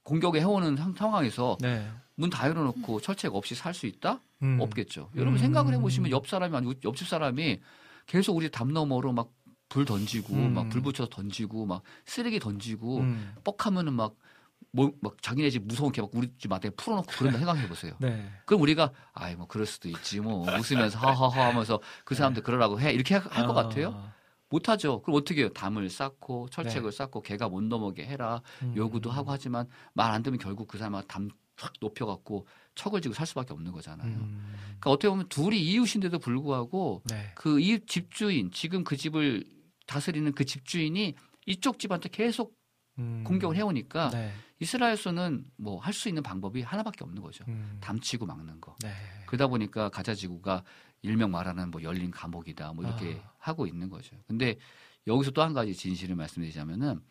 공격을 0.04 0.40
해오는 0.42 0.76
상- 0.76 0.94
상황에서 0.96 1.58
네. 1.62 1.88
문 2.20 2.30
다 2.30 2.47
열어놓고 2.49 3.01
철책 3.01 3.34
없이 3.36 3.55
살 3.55 3.74
수 3.74 3.86
있다? 3.88 4.20
음. 4.43 4.57
없겠죠. 4.59 5.09
여러분 5.15 5.34
음. 5.36 5.38
생각을 5.39 5.74
해보시면 5.76 6.11
옆 6.11 6.28
사람이 6.28 6.55
아니고 6.55 6.74
옆집 6.84 7.07
사람이 7.07 7.59
계속 8.07 8.36
우리 8.38 8.49
담 8.51 8.74
너머로 8.74 9.13
막 9.13 9.30
불 9.72 9.86
던지고 9.86 10.34
음. 10.34 10.55
막불 10.55 10.82
붙여서 10.82 11.09
던지고 11.11 11.67
막 11.67 11.84
쓰레기 12.03 12.39
던지고 12.39 13.01
음. 13.01 13.36
뻑하면은 13.43 13.93
막 13.93 14.15
뭐, 14.72 14.91
막 14.99 15.22
자기네 15.22 15.51
집 15.51 15.63
무서운 15.67 15.91
게 15.91 16.01
막 16.01 16.09
우리 16.15 16.28
집 16.39 16.51
앞에 16.51 16.72
풀어놓고 16.72 17.07
그런다 17.15 17.38
생각해 17.38 17.67
보세요. 17.67 17.93
네. 17.99 18.32
그럼 18.45 18.63
우리가 18.63 18.91
아이 19.13 19.36
뭐 19.36 19.45
그럴 19.45 19.67
수도 19.67 19.88
있지 19.88 20.22
뭐 20.22 20.41
웃으면서 20.57 20.97
하하하 20.97 21.49
하면서 21.49 21.80
그 22.03 22.15
사람들 22.15 22.41
그러라고 22.41 22.82
해 22.82 22.91
이렇게 22.93 23.13
할것 23.13 23.55
아. 23.55 23.61
같아요? 23.63 24.11
못하죠. 24.49 25.03
그럼 25.03 25.20
어떻게 25.22 25.41
해요? 25.41 25.49
담을 25.53 25.88
쌓고 25.91 26.49
철책을 26.49 26.91
쌓고 26.91 27.22
걔가 27.22 27.47
못 27.47 27.61
넘어게 27.63 28.07
해라 28.07 28.41
네. 28.61 28.70
음. 28.70 28.74
요구도 28.76 29.11
하고 29.11 29.30
하지만 29.32 29.67
말 29.93 30.11
안 30.11 30.24
들으면 30.24 30.39
결국 30.39 30.67
그 30.67 30.80
사람은 30.80 31.03
담 31.07 31.30
확 31.60 31.74
높여갖고 31.82 32.47
척을 32.76 33.01
지고 33.01 33.14
살 33.14 33.28
수밖에 33.28 33.53
없는 33.53 33.72
거잖아요. 33.72 34.07
음. 34.07 34.53
그러니까 34.80 34.91
어떻게 34.91 35.10
보면 35.10 35.28
둘이 35.30 35.60
이웃인데도 35.62 36.20
불구하고 36.20 37.03
네. 37.10 37.32
그 37.36 37.60
이웃 37.60 37.86
집주인 37.88 38.51
지금 38.51 38.84
그 38.84 38.95
집을 38.95 39.43
다스리는 39.88 40.32
그 40.34 40.45
집주인이 40.45 41.16
이쪽 41.45 41.80
집한테 41.80 42.10
계속 42.10 42.55
음. 42.99 43.24
공격을 43.26 43.55
해오니까 43.55 44.10
네. 44.12 44.32
이스라엘에서는 44.60 45.45
뭐 45.57 45.80
할 45.80 45.93
수 45.93 46.10
있는 46.10 46.22
방법이 46.24 46.62
하나밖에 46.62 47.03
없는 47.03 47.22
거죠. 47.22 47.43
음. 47.47 47.78
담치고 47.82 48.26
막는 48.26 48.62
거. 48.62 48.76
네. 48.82 48.91
그러다 49.26 49.47
보니까 49.47 49.89
가자 49.89 50.14
지구가 50.14 50.64
일명 51.01 51.32
말하는 51.32 51.72
뭐 51.72 51.82
열린 51.82 52.12
감옥이다 52.12 52.74
뭐 52.74 52.86
이렇게 52.86 53.22
아. 53.24 53.34
하고 53.39 53.68
있는 53.68 53.89
거죠. 53.89 54.16
근데 54.28 54.57
여기서 55.07 55.32
또 55.32 55.41
한 55.41 55.53
가지 55.53 55.74
진실을 55.74 56.16
말씀드리자면은 56.16 57.01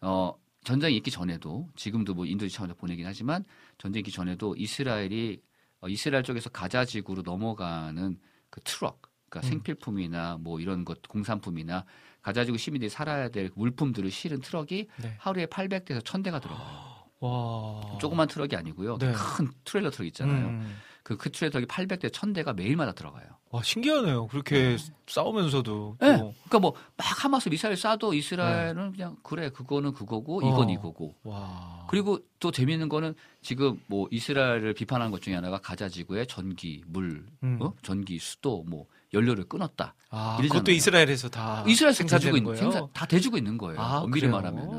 어 0.00 0.34
전쟁이 0.64 0.96
있기 0.96 1.10
전에도 1.10 1.68
지금도 1.76 2.14
뭐 2.14 2.24
인도적 2.26 2.54
차원에서 2.54 2.76
보내긴 2.78 3.04
하지만 3.06 3.44
전쟁이 3.84 4.00
있기 4.00 4.12
전에도 4.12 4.54
이스라엘이 4.56 5.42
어, 5.82 5.88
이스라엘 5.88 6.24
쪽에서 6.24 6.48
가자 6.48 6.86
지구로 6.86 7.20
넘어가는 7.20 8.18
그 8.48 8.60
트럭 8.62 9.02
그러니까 9.28 9.46
음. 9.46 9.50
생필품이나 9.50 10.38
뭐 10.40 10.58
이런 10.58 10.86
것 10.86 11.02
공산품이나 11.02 11.84
가자 12.22 12.46
지구 12.46 12.56
시민들이 12.56 12.88
살아야 12.88 13.28
될 13.28 13.50
물품들을 13.54 14.10
실은 14.10 14.40
트럭이 14.40 14.88
네. 15.02 15.16
하루에 15.18 15.44
800대에서 15.44 16.00
1000대가 16.02 16.40
들어가요. 16.40 16.94
와. 17.20 17.98
조그만 18.00 18.26
트럭이 18.26 18.56
아니고요. 18.56 18.96
네. 18.96 19.12
큰 19.12 19.52
트레일러 19.64 19.90
트럭 19.90 20.06
있잖아요. 20.06 20.46
음. 20.46 20.76
그, 21.04 21.16
그 21.18 21.30
트레일러이 21.30 21.66
800대, 21.66 22.10
1000대가 22.10 22.54
매일마다 22.56 22.92
들어가요. 22.92 23.26
와, 23.50 23.62
신기하네요. 23.62 24.26
그렇게 24.26 24.76
싸우면서도. 25.06 25.98
네. 26.00 26.16
또. 26.18 26.34
그러니까 26.48 26.58
뭐 26.58 26.74
막 26.96 27.24
하마스 27.24 27.48
미사일 27.50 27.74
쏴도 27.74 28.14
이스라엘은 28.14 28.92
그냥 28.92 29.16
그래 29.22 29.50
그거는 29.50 29.92
그거고 29.92 30.40
이건 30.40 30.68
어. 30.68 30.72
이거고. 30.72 31.14
와. 31.22 31.86
그리고 31.88 32.18
또 32.40 32.50
재미있는 32.50 32.88
거는 32.88 33.14
지금 33.42 33.80
뭐 33.86 34.08
이스라엘을 34.10 34.72
비판하는 34.74 35.12
것 35.12 35.20
중에 35.22 35.34
하나가 35.34 35.58
가자 35.58 35.88
지구의 35.88 36.26
전기, 36.26 36.82
물, 36.86 37.26
음. 37.44 37.58
어? 37.60 37.72
전기, 37.82 38.18
수도, 38.18 38.64
뭐 38.64 38.86
연료를 39.12 39.44
끊었다. 39.44 39.94
아, 40.10 40.38
이러잖아요. 40.40 40.48
그것도 40.48 40.72
이스라엘에서 40.72 41.28
다 41.28 41.64
이스라엘에서 41.68 42.04
대주고 42.06 42.36
있는 42.38 42.44
거예요. 42.44 42.56
생산 42.58 42.88
다 42.92 43.06
대주고 43.06 43.36
있는 43.36 43.58
거예요. 43.58 43.78
아, 43.80 43.98
엄밀히? 44.00 44.26
말하면은. 44.26 44.70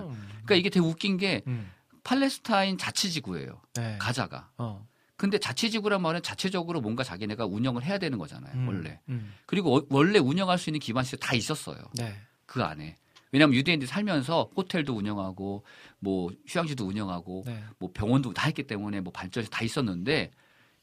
그러니까 0.44 0.56
이게 0.56 0.70
되게 0.70 0.80
웃긴 0.86 1.18
게 1.18 1.44
음. 1.48 1.70
팔레스타인 2.04 2.78
자치지구예요. 2.78 3.62
네. 3.76 3.98
가자가. 4.00 4.50
어. 4.58 4.86
근데 5.18 5.38
자치지구란 5.38 6.02
말은 6.02 6.22
자체적으로 6.22 6.82
뭔가 6.82 7.04
자기네가 7.04 7.46
운영을 7.46 7.84
해야 7.84 7.98
되는 7.98 8.18
거잖아요. 8.18 8.54
음, 8.56 8.68
원래. 8.68 9.00
음. 9.10 9.34
그리고 9.46 9.78
어- 9.78 9.86
원래 9.90 10.20
운영할 10.20 10.58
수 10.58 10.70
있는 10.70 10.80
기반 10.80 11.04
시설 11.04 11.20
다 11.20 11.34
있었어요. 11.36 11.78
네. 11.94 12.14
그 12.46 12.64
안에. 12.64 12.98
왜냐하면 13.32 13.56
유대인들이 13.56 13.88
살면서 13.88 14.52
호텔도 14.56 14.94
운영하고 14.96 15.64
뭐 16.00 16.32
휴양지도 16.48 16.86
운영하고 16.86 17.44
네. 17.46 17.64
뭐 17.80 17.90
병원도 17.94 18.34
다 18.34 18.46
했기 18.48 18.64
때문에 18.64 19.02
뭐 19.02 19.12
발전이 19.12 19.48
다 19.50 19.64
있었는데 19.64 20.32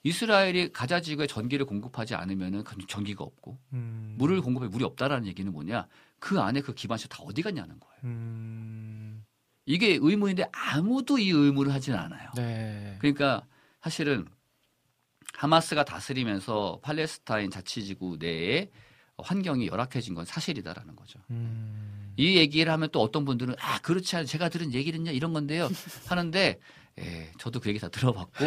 이스라엘이 0.02 0.72
가자 0.72 1.00
지구에 1.00 1.26
전기를 1.26 1.64
공급하지 1.64 2.14
않으면은 2.14 2.64
그 2.64 2.76
전기가 2.88 3.22
없고 3.24 3.58
음. 3.74 4.16
물을 4.18 4.40
공급해 4.42 4.66
물이 4.68 4.84
없다라는 4.84 5.26
얘기는 5.28 5.50
뭐냐 5.52 5.86
그 6.18 6.40
안에 6.40 6.60
그 6.60 6.74
기반 6.74 6.98
시설 6.98 7.08
다 7.10 7.22
어디 7.22 7.40
갔냐는 7.42 7.78
거예요. 7.78 8.00
음. 8.04 9.24
이게 9.64 9.98
의문인데 10.00 10.46
아무도 10.52 11.18
이 11.18 11.30
의문을 11.30 11.72
하지는 11.72 11.98
않아요. 11.98 12.30
네. 12.34 12.96
그러니까 12.98 13.46
사실은 13.82 14.26
하마스가 15.34 15.84
다스리면서 15.84 16.78
팔레스타인 16.82 17.50
자치지구 17.50 18.18
내에 18.20 18.70
환경이 19.18 19.66
열악해진 19.66 20.14
건 20.14 20.24
사실이다라는 20.24 20.94
거죠. 20.96 21.18
음. 21.30 22.12
이 22.16 22.36
얘기를 22.36 22.72
하면 22.72 22.88
또 22.92 23.00
어떤 23.00 23.24
분들은 23.24 23.56
아 23.58 23.80
그렇지 23.80 24.16
않아요. 24.16 24.26
제가 24.26 24.48
들은 24.48 24.72
얘기는요 24.72 25.10
이런 25.10 25.32
건데요 25.32 25.68
하는데 26.06 26.58
예, 26.98 27.32
저도 27.38 27.58
그 27.60 27.70
얘기 27.70 27.78
다 27.78 27.88
들어봤고 27.88 28.44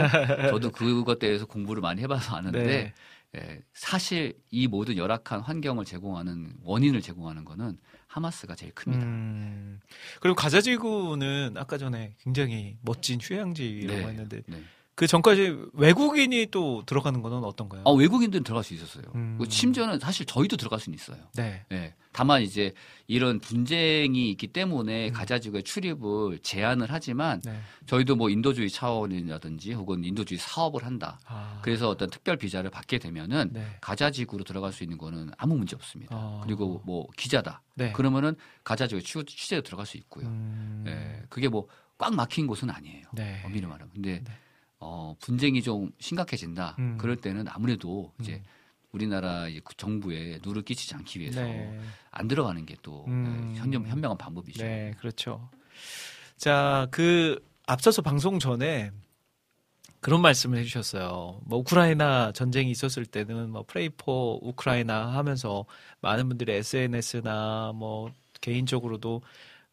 저도 0.49 0.71
그것 0.71 1.19
대해서 1.19 1.45
공부를 1.45 1.81
많이 1.81 2.01
해봐서 2.01 2.35
아는데 2.35 2.63
네. 2.63 2.93
예, 3.35 3.61
사실 3.73 4.39
이 4.51 4.67
모든 4.67 4.97
열악한 4.97 5.41
환경을 5.41 5.83
제공하는 5.83 6.53
원인을 6.61 7.01
제공하는 7.01 7.43
거는 7.43 7.77
하마스가 8.07 8.55
제일 8.55 8.73
큽니다. 8.73 9.03
음. 9.03 9.79
그리고 10.21 10.35
가자지구는 10.35 11.55
아까 11.57 11.77
전에 11.77 12.13
굉장히 12.19 12.77
멋진 12.81 13.19
휴양지라고 13.21 13.99
네. 13.99 14.07
했는데 14.07 14.41
네. 14.47 14.63
그 14.95 15.07
전까지 15.07 15.57
외국인이 15.73 16.47
또 16.51 16.83
들어가는 16.85 17.21
거는 17.21 17.43
어떤가요? 17.43 17.81
아, 17.85 17.91
외국인들은 17.91 18.45
들어갈 18.45 18.63
수 18.63 18.73
있었어요. 18.73 19.03
음. 19.15 19.37
그 19.37 19.45
심지어는 19.49 19.99
사실 19.99 20.25
저희도 20.25 20.55
들어갈 20.55 20.79
수는 20.79 20.95
있어요. 20.97 21.17
네. 21.35 21.65
예. 21.73 21.93
다만 22.13 22.41
이제 22.41 22.73
이런 23.07 23.39
분쟁이 23.41 24.31
있기 24.31 24.47
때문에 24.47 25.09
음. 25.09 25.13
가자지구의 25.13 25.63
출입을 25.63 26.39
제한을 26.39 26.87
하지만 26.89 27.41
네. 27.41 27.59
저희도 27.87 28.15
뭐 28.15 28.29
인도주의 28.29 28.69
차원이라든지 28.69 29.73
혹은 29.73 30.05
인도주의 30.05 30.39
사업을 30.39 30.85
한다. 30.85 31.19
아. 31.27 31.59
그래서 31.61 31.89
어떤 31.89 32.09
특별 32.09 32.37
비자를 32.37 32.69
받게 32.69 32.99
되면은 32.99 33.49
네. 33.51 33.67
가자지구로 33.81 34.45
들어갈 34.45 34.71
수 34.71 34.83
있는 34.83 34.97
거는 34.97 35.31
아무 35.37 35.57
문제 35.57 35.75
없습니다. 35.75 36.15
아. 36.15 36.39
그리고 36.45 36.81
뭐 36.85 37.05
기자다. 37.17 37.61
네. 37.73 37.91
그러면은 37.91 38.33
가자지구 38.63 39.01
취- 39.03 39.25
취재도 39.25 39.63
들어갈 39.63 39.85
수 39.85 39.97
있고요. 39.97 40.25
음. 40.25 40.85
예. 40.87 41.25
그게 41.29 41.49
뭐 41.49 41.67
꽉 41.97 42.13
막힌 42.13 42.45
곳은 42.45 42.69
아니에요. 42.69 43.05
네. 43.13 43.41
엄밀히 43.45 43.65
말하면. 43.65 43.89
근데 43.93 44.21
네. 44.21 44.31
어, 44.87 45.15
분쟁이 45.19 45.63
좀 45.63 45.91
심각해진다. 45.99 46.75
음. 46.77 46.97
그럴 46.99 47.15
때는 47.15 47.47
아무래도 47.47 48.13
이제 48.21 48.33
음. 48.33 48.43
우리나라 48.91 49.47
그 49.63 49.75
정부에 49.75 50.39
누를 50.43 50.61
끼치지 50.61 50.93
않기 50.93 51.19
위해서 51.19 51.41
네. 51.41 51.79
안 52.11 52.27
들어가는 52.27 52.63
게또 52.67 53.05
음. 53.07 53.55
현명, 53.57 53.87
현명한 53.87 54.17
방법이죠. 54.17 54.63
네, 54.63 54.93
그렇죠. 54.99 55.49
자, 56.37 56.87
그 56.91 57.43
앞서서 57.65 58.03
방송 58.03 58.37
전에 58.37 58.91
그런 60.01 60.21
말씀을 60.21 60.59
해주셨어요. 60.59 61.41
뭐 61.45 61.59
우크라이나 61.59 62.31
전쟁이 62.31 62.69
있었을 62.69 63.07
때는 63.07 63.49
뭐 63.49 63.63
프레이포 63.65 64.39
우크라이나 64.43 65.07
하면서 65.15 65.65
많은 66.01 66.27
분들이 66.27 66.53
SNS나 66.53 67.73
뭐 67.73 68.11
개인적으로도 68.39 69.23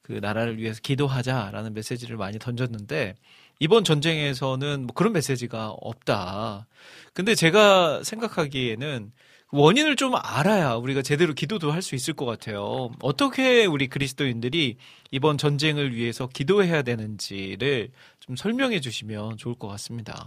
그 0.01 0.12
나라를 0.12 0.57
위해서 0.57 0.81
기도하자라는 0.81 1.74
메시지를 1.74 2.16
많이 2.16 2.39
던졌는데 2.39 3.15
이번 3.63 3.85
전쟁에서는 3.85 4.87
뭐 4.89 4.93
그런 4.93 5.13
메시지가 5.13 5.69
없다. 5.71 6.67
근데 7.15 7.37
제가 7.37 8.03
생각하기에는 8.03 9.13
원인을 9.53 9.95
좀 9.95 10.15
알아야 10.17 10.75
우리가 10.75 11.03
제대로 11.03 11.33
기도도 11.33 11.71
할 11.71 11.81
수 11.81 11.95
있을 11.95 12.15
것 12.15 12.25
같아요. 12.25 12.91
어떻게 13.01 13.65
우리 13.65 13.87
그리스도인들이 13.87 14.79
이번 15.13 15.39
전쟁을 15.39 15.95
위해서 15.95 16.27
기도해야 16.27 16.83
되는지를 16.83 17.91
좀 18.19 18.35
설명해 18.35 18.81
주시면 18.81 19.37
좋을 19.37 19.55
것 19.55 19.69
같습니다. 19.69 20.27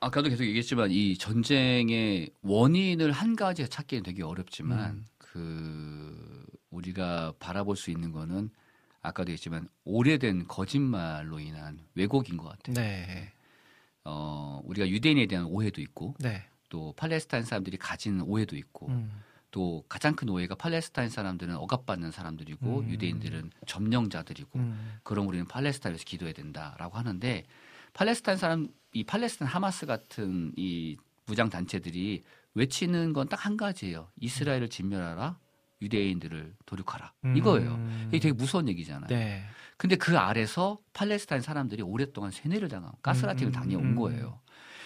아까도 0.00 0.28
계속 0.28 0.44
얘기했지만 0.44 0.90
이 0.90 1.16
전쟁의 1.16 2.28
원인을 2.42 3.12
한 3.12 3.34
가지에 3.34 3.66
찾기는 3.66 4.02
되게 4.02 4.22
어렵지만 4.22 4.90
음. 4.90 5.04
그 5.16 6.44
우리가 6.68 7.32
바라볼 7.38 7.76
수 7.76 7.90
있는 7.90 8.12
거는 8.12 8.50
아까도 9.02 9.30
얘기했지만 9.30 9.68
오래된 9.84 10.46
거짓말로 10.48 11.38
인한 11.40 11.80
왜곡인 11.94 12.36
것 12.36 12.48
같아요. 12.48 12.74
네. 12.74 13.32
어, 14.04 14.60
우리가 14.64 14.88
유대인에 14.88 15.26
대한 15.26 15.46
오해도 15.46 15.80
있고 15.80 16.14
네. 16.18 16.44
또 16.68 16.92
팔레스타인 16.96 17.44
사람들이 17.44 17.76
가진 17.76 18.20
오해도 18.20 18.56
있고 18.56 18.88
음. 18.88 19.10
또 19.50 19.84
가장 19.88 20.14
큰 20.14 20.28
오해가 20.28 20.54
팔레스타인 20.54 21.08
사람들은 21.08 21.56
억압받는 21.56 22.10
사람들이고 22.12 22.80
음. 22.80 22.90
유대인들은 22.90 23.50
점령자들이고 23.66 24.58
음. 24.58 24.98
그럼 25.02 25.26
우리는 25.26 25.46
팔레스타인에서 25.48 26.04
기도해야 26.04 26.32
된다라고 26.34 26.96
하는데 26.96 27.44
팔레스타인 27.92 28.38
사람 28.38 28.68
이 28.92 29.04
팔레스타인 29.04 29.48
하마스 29.48 29.86
같은 29.86 30.52
이 30.56 30.96
무장 31.26 31.48
단체들이 31.50 32.22
외치는 32.54 33.12
건 33.12 33.28
딱 33.28 33.44
한 33.46 33.56
가지예요. 33.56 34.08
이스라엘을 34.20 34.68
진멸하라. 34.68 35.38
유대인들을 35.82 36.56
도륙하라. 36.66 37.12
이거예요. 37.36 37.74
음. 37.74 38.04
이게 38.08 38.20
되게 38.20 38.32
무서운 38.32 38.68
얘기잖아요. 38.68 39.08
네. 39.08 39.44
근데 39.76 39.96
그 39.96 40.18
아래서 40.18 40.78
팔레스타인 40.92 41.40
사람들이 41.40 41.82
오랫동안 41.82 42.30
세뇌를 42.30 42.68
당하고 42.68 42.98
가스라이팅을 42.98 43.50
음, 43.50 43.52
당해 43.52 43.74
온 43.76 43.86
음. 43.86 43.94
거예요. 43.96 44.40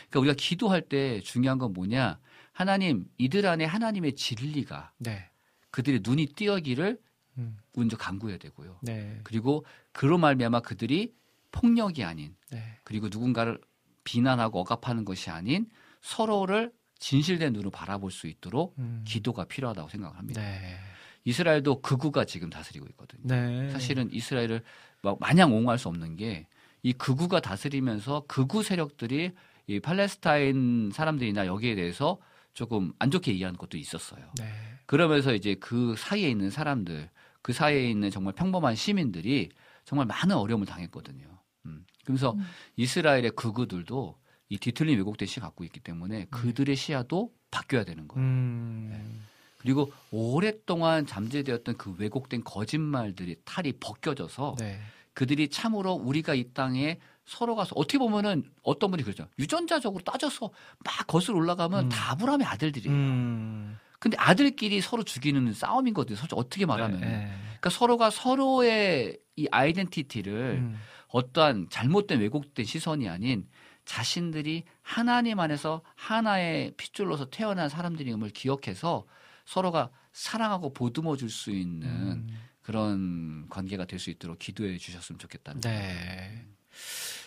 그러니까 0.08 0.20
우리가 0.20 0.34
기도할 0.38 0.82
때 0.82 1.20
중요한 1.20 1.58
건 1.58 1.72
뭐냐? 1.72 2.20
하나님 2.52 3.06
이들 3.18 3.46
안에 3.46 3.64
하나님의 3.64 4.14
진리가 4.14 4.92
네. 4.98 5.28
그들의 5.72 6.00
눈이 6.04 6.26
띄어기를 6.36 7.00
음. 7.38 7.56
먼저 7.74 7.96
간구해야 7.96 8.38
되고요. 8.38 8.78
네. 8.82 9.20
그리고 9.24 9.64
그로 9.90 10.18
말미암아 10.18 10.60
그들이 10.60 11.12
폭력이 11.50 12.04
아닌 12.04 12.36
네. 12.52 12.78
그리고 12.84 13.08
누군가를 13.08 13.60
비난하고 14.04 14.60
억압하는 14.60 15.04
것이 15.04 15.30
아닌 15.30 15.66
서로를 16.02 16.72
진실된 16.98 17.52
눈으로 17.52 17.70
바라볼 17.70 18.10
수 18.10 18.26
있도록 18.26 18.74
음. 18.78 19.04
기도가 19.06 19.44
필요하다고 19.44 19.88
생각을 19.88 20.16
합니다. 20.18 20.40
네. 20.40 20.76
이스라엘도 21.24 21.80
극우가 21.80 22.24
지금 22.24 22.50
다스리고 22.50 22.86
있거든요. 22.90 23.22
네. 23.24 23.70
사실은 23.70 24.10
이스라엘을 24.12 24.62
막 25.02 25.18
마냥 25.20 25.52
옹호할 25.54 25.78
수 25.78 25.88
없는 25.88 26.16
게 26.16 26.46
이 26.84 26.92
극우가 26.92 27.40
다스리면서 27.40 28.24
극우 28.28 28.62
세력들이 28.62 29.32
이 29.66 29.80
팔레스타인 29.80 30.90
사람들이나 30.92 31.46
여기에 31.46 31.74
대해서 31.74 32.18
조금 32.52 32.92
안 32.98 33.10
좋게 33.10 33.32
이해하는 33.32 33.58
것도 33.58 33.78
있었어요. 33.78 34.30
네. 34.38 34.44
그러면서 34.84 35.34
이제 35.34 35.54
그 35.54 35.94
사이에 35.96 36.28
있는 36.28 36.50
사람들, 36.50 37.10
그 37.40 37.54
사이에 37.54 37.90
있는 37.90 38.10
정말 38.10 38.34
평범한 38.34 38.76
시민들이 38.76 39.48
정말 39.86 40.06
많은 40.06 40.36
어려움을 40.36 40.66
당했거든요. 40.66 41.26
음. 41.64 41.86
그러면서 42.04 42.36
이스라엘의 42.76 43.30
극우들도 43.30 44.18
이 44.48 44.58
뒤틀린 44.58 44.98
왜곡된 44.98 45.26
시 45.26 45.40
갖고 45.40 45.64
있기 45.64 45.80
때문에 45.80 46.26
그들의 46.30 46.76
시야도 46.76 47.32
바뀌어야 47.50 47.84
되는 47.84 48.08
거예요. 48.08 48.26
음. 48.26 49.24
그리고 49.58 49.90
오랫동안 50.10 51.06
잠재되었던 51.06 51.78
그 51.78 51.94
왜곡된 51.98 52.44
거짓말들이 52.44 53.36
탈이 53.44 53.72
벗겨져서 53.80 54.56
네. 54.58 54.78
그들이 55.14 55.48
참으로 55.48 55.94
우리가 55.94 56.34
이 56.34 56.52
땅에 56.52 56.98
서로가 57.24 57.66
어떻게 57.74 57.96
보면은 57.96 58.44
어떤 58.62 58.90
분이 58.90 59.02
그러죠. 59.02 59.26
유전자적으로 59.38 60.02
따져서 60.04 60.50
막 60.84 61.06
거슬러 61.06 61.38
올라가면 61.38 61.84
음. 61.84 61.88
다 61.88 62.12
아브라함의 62.12 62.46
아들들이에요. 62.46 62.94
음. 62.94 63.78
근데 63.98 64.18
아들끼리 64.18 64.82
서로 64.82 65.02
죽이는 65.02 65.54
싸움이거든요. 65.54 66.16
솔직히 66.16 66.38
어떻게 66.38 66.66
말하면. 66.66 67.00
네. 67.00 67.32
그러니까 67.44 67.70
서로가 67.70 68.10
서로의 68.10 69.18
이 69.36 69.48
아이덴티티를 69.50 70.58
음. 70.60 70.78
어떠한 71.08 71.68
잘못된 71.70 72.20
왜곡된 72.20 72.66
시선이 72.66 73.08
아닌 73.08 73.48
자신들이 73.85 74.65
하나님 74.82 75.40
안에서 75.40 75.82
하나의 75.94 76.73
핏줄로서 76.77 77.31
태어난 77.31 77.69
사람들임을 77.69 78.31
기억해서 78.31 79.05
서로가 79.44 79.90
사랑하고 80.12 80.73
보듬어 80.73 81.16
줄 81.16 81.28
수 81.31 81.51
있는 81.51 81.86
음. 81.89 82.28
그런 82.62 83.47
관계가 83.51 83.85
될 83.85 83.98
수 83.98 84.11
있도록 84.11 84.39
기도해 84.39 84.78
주셨으면 84.78 85.19
좋겠다는 85.19 85.61
네. 85.61 86.47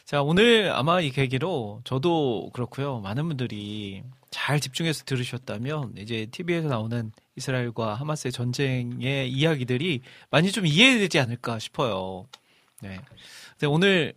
자, 0.04 0.22
오늘 0.24 0.72
아마 0.74 1.02
이 1.02 1.12
계기로 1.12 1.82
저도 1.84 2.50
그렇고요. 2.54 3.02
많은 3.02 3.28
분들이 3.28 4.04
잘 4.32 4.60
집중해서 4.60 5.04
들으셨다면 5.04 5.96
이제 5.98 6.28
TV에서 6.32 6.70
나오는 6.70 7.12
이스라엘과 7.36 7.96
하마스의 7.96 8.32
전쟁의 8.32 9.30
이야기들이 9.30 10.02
많이 10.32 10.52
좀 10.52 10.66
이해되지 10.66 11.20
않을까 11.20 11.60
싶어요. 11.60 12.26
네. 12.82 13.00
오늘 13.68 14.14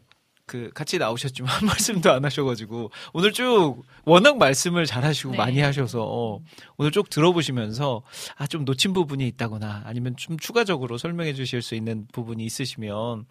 그 0.51 0.69
같이 0.75 0.99
나오셨지만 0.99 1.49
한 1.49 1.61
말씀도 1.69 2.11
안 2.11 2.25
하셔가지고 2.25 2.91
오늘 3.13 3.33
쭉 3.33 3.85
워낙 4.05 4.37
말씀을 4.37 4.85
잘 4.85 5.05
하시고 5.05 5.31
네. 5.31 5.39
많이 5.39 5.61
하셔서 5.61 6.41
오늘 6.77 6.91
쭉 6.91 7.09
들어보시면서 7.09 8.03
아 8.37 8.47
좀 8.51 8.65
놓친 8.65 8.93
부분이 8.93 9.29
있다거나 9.29 9.83
아니면 9.87 10.17
좀 10.17 10.37
추가적으로 10.37 10.99
설명해 10.99 11.35
주실 11.35 11.63
수 11.63 11.77
있는 11.77 12.09
부분이 12.13 12.45
있으시면 12.45 13.27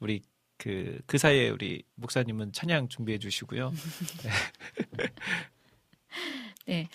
우리 0.00 0.20
그, 0.58 0.98
그 1.06 1.16
사이에 1.16 1.48
우리 1.48 1.84
목사님은 1.94 2.52
찬양 2.52 2.88
준비해 2.88 3.20
주시고요. 3.20 3.72
네. 6.66 6.88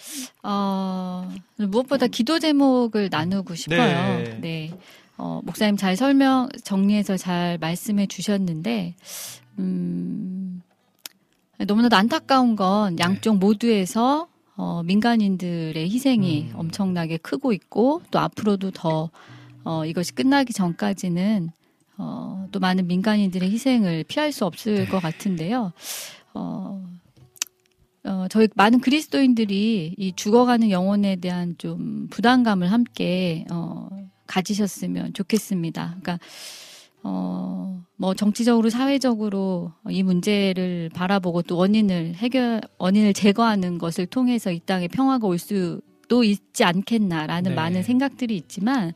어, 0.43 1.31
무엇보다 1.57 2.07
기도 2.07 2.39
제목을 2.39 3.07
나누고 3.10 3.56
싶어요. 3.56 4.18
네. 4.18 4.39
네. 4.41 4.73
어, 5.18 5.41
목사님 5.43 5.77
잘 5.77 5.95
설명, 5.95 6.49
정리해서 6.64 7.18
잘 7.18 7.57
말씀해 7.60 8.07
주셨는데, 8.07 8.95
음, 9.60 10.61
너무나도 11.60 11.95
안타까운 11.95 12.56
건 12.56 12.98
양쪽 12.99 13.38
모두에서 13.38 14.27
어, 14.61 14.84
민간인들의 14.84 15.90
희생이 15.90 16.49
음. 16.52 16.60
엄청나게 16.60 17.15
크고 17.15 17.53
있고, 17.53 18.02
또 18.11 18.19
앞으로도 18.19 18.72
더, 18.72 19.10
어, 19.64 19.86
이것이 19.86 20.14
끝나기 20.14 20.52
전까지는, 20.52 21.49
어, 21.98 22.45
또 22.52 22.60
많은 22.60 22.86
민간인들의 22.88 23.49
희생을 23.49 24.03
피할 24.06 24.34
수 24.34 24.45
없을 24.45 24.90
것 24.90 25.02
같은데요. 25.02 25.72
어, 26.34 26.86
어, 28.03 28.26
저희 28.30 28.49
많은 28.53 28.81
그리스도인들이 28.81 29.95
이 29.98 30.14
죽어가는 30.14 30.72
영혼에 30.72 31.15
대한 31.15 31.56
좀 31.57 32.07
부담감을 32.10 32.69
함께 32.69 33.45
어, 33.52 33.88
가지셨으면 34.27 35.14
좋겠습니다. 35.14 35.95
그러니까 36.02 36.19
어, 37.03 37.81
뭐 37.95 38.13
정치적으로 38.13 38.69
사회적으로 38.69 39.71
이 39.89 40.03
문제를 40.03 40.89
바라보고 40.93 41.41
또 41.43 41.57
원인을 41.57 42.15
해결 42.15 42.61
원인을 42.77 43.13
제거하는 43.13 43.77
것을 43.77 44.05
통해서 44.05 44.51
이 44.51 44.59
땅에 44.59 44.88
평화가 44.88 45.27
올 45.27 45.38
수도 45.38 46.23
있지 46.23 46.63
않겠나라는 46.63 47.51
네. 47.51 47.55
많은 47.55 47.84
생각들이 47.84 48.35
있지만 48.35 48.93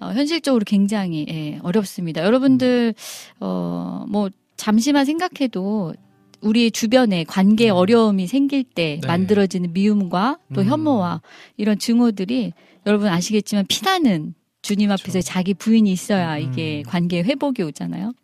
어, 0.00 0.08
현실적으로 0.12 0.64
굉장히 0.66 1.26
예, 1.28 1.58
어렵습니다. 1.62 2.24
여러분들 2.24 2.94
어, 3.40 4.04
뭐 4.08 4.28
잠시만 4.56 5.04
생각해도 5.04 5.94
우리 6.40 6.70
주변에 6.70 7.24
관계 7.24 7.70
음. 7.70 7.76
어려움이 7.76 8.26
생길 8.26 8.64
때 8.64 8.98
네. 9.00 9.06
만들어지는 9.06 9.72
미움과 9.72 10.38
또 10.54 10.60
음. 10.60 10.66
혐오와 10.66 11.22
이런 11.56 11.78
증오들이 11.78 12.52
여러분 12.86 13.08
아시겠지만 13.08 13.64
피나는 13.66 14.34
주님 14.64 14.90
앞에서 14.90 15.12
그렇죠. 15.12 15.26
자기 15.26 15.54
부인이 15.54 15.92
있어야 15.92 16.38
이게 16.38 16.82
음. 16.84 16.90
관계 16.90 17.22
회복이 17.22 17.62
오잖아요. 17.62 18.14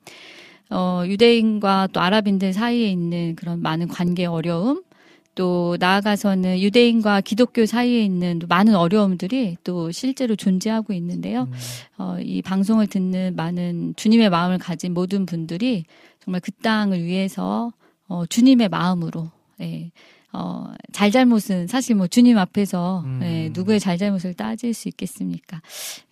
어, 0.71 1.03
유대인과 1.07 1.89
또 1.93 2.01
아랍인들 2.01 2.53
사이에 2.53 2.91
있는 2.91 3.37
그런 3.37 3.61
많은 3.61 3.89
관계 3.89 4.25
어려움, 4.25 4.83
또 5.35 5.77
나아가서는 5.79 6.61
유대인과 6.61 7.21
기독교 7.21 7.67
사이에 7.67 8.03
있는 8.03 8.39
또 8.39 8.47
많은 8.47 8.75
어려움들이 8.75 9.59
또 9.65 9.91
실제로 9.91 10.35
존재하고 10.35 10.93
있는데요. 10.95 11.43
음, 11.43 11.53
어, 11.99 12.17
이 12.21 12.41
방송을 12.41 12.87
듣는 12.87 13.37
많은 13.37 13.95
주님의 13.97 14.31
마음을 14.31 14.59
가진 14.59 14.95
모든 14.95 15.27
분들이 15.27 15.85
정말 16.25 16.41
그 16.41 16.53
땅을 16.53 17.05
위해서 17.05 17.73
어, 18.09 18.25
주님의 18.27 18.71
마음으로 18.71 19.31
예, 19.61 19.91
어, 20.33 20.73
잘잘못은 20.93 21.67
사실 21.67 21.97
뭐 21.97 22.07
주님 22.07 22.39
앞에서 22.39 23.03
음. 23.05 23.21
예, 23.23 23.49
누구의 23.53 23.81
잘잘못을 23.81 24.35
따질 24.35 24.75
수 24.75 24.89
있겠습니까? 24.89 25.61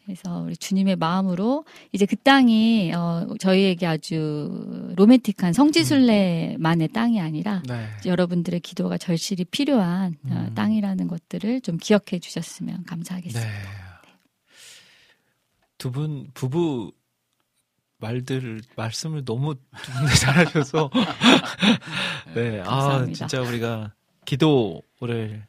그래서 0.04 0.40
우리 0.40 0.56
주님의 0.56 0.96
마음으로 0.96 1.64
이제 1.92 2.06
그 2.06 2.16
땅이 2.16 2.92
어, 2.94 3.26
저희에게 3.38 3.86
아주 3.86 4.92
로맨틱한 4.96 5.52
성지순례만의 5.52 6.88
땅이 6.88 7.20
아니라 7.20 7.62
네. 7.68 7.86
여러분들의 8.06 8.60
기도가 8.60 8.96
절실히 8.96 9.44
필요한 9.44 10.16
어, 10.30 10.46
음. 10.48 10.54
땅이라는 10.54 11.06
것들을 11.06 11.60
좀 11.60 11.76
기억해 11.76 12.18
주셨으면 12.20 12.84
감사하겠습니다. 12.84 13.50
네. 13.50 13.68
두분 15.76 16.28
부부 16.34 16.92
말들을 17.98 18.62
말씀을 18.76 19.24
너무 19.24 19.54
잘하셔서 20.20 20.90
네, 22.34 22.62
아. 22.64 23.06
진짜 23.12 23.42
우리가 23.42 23.92
기도를 24.28 25.46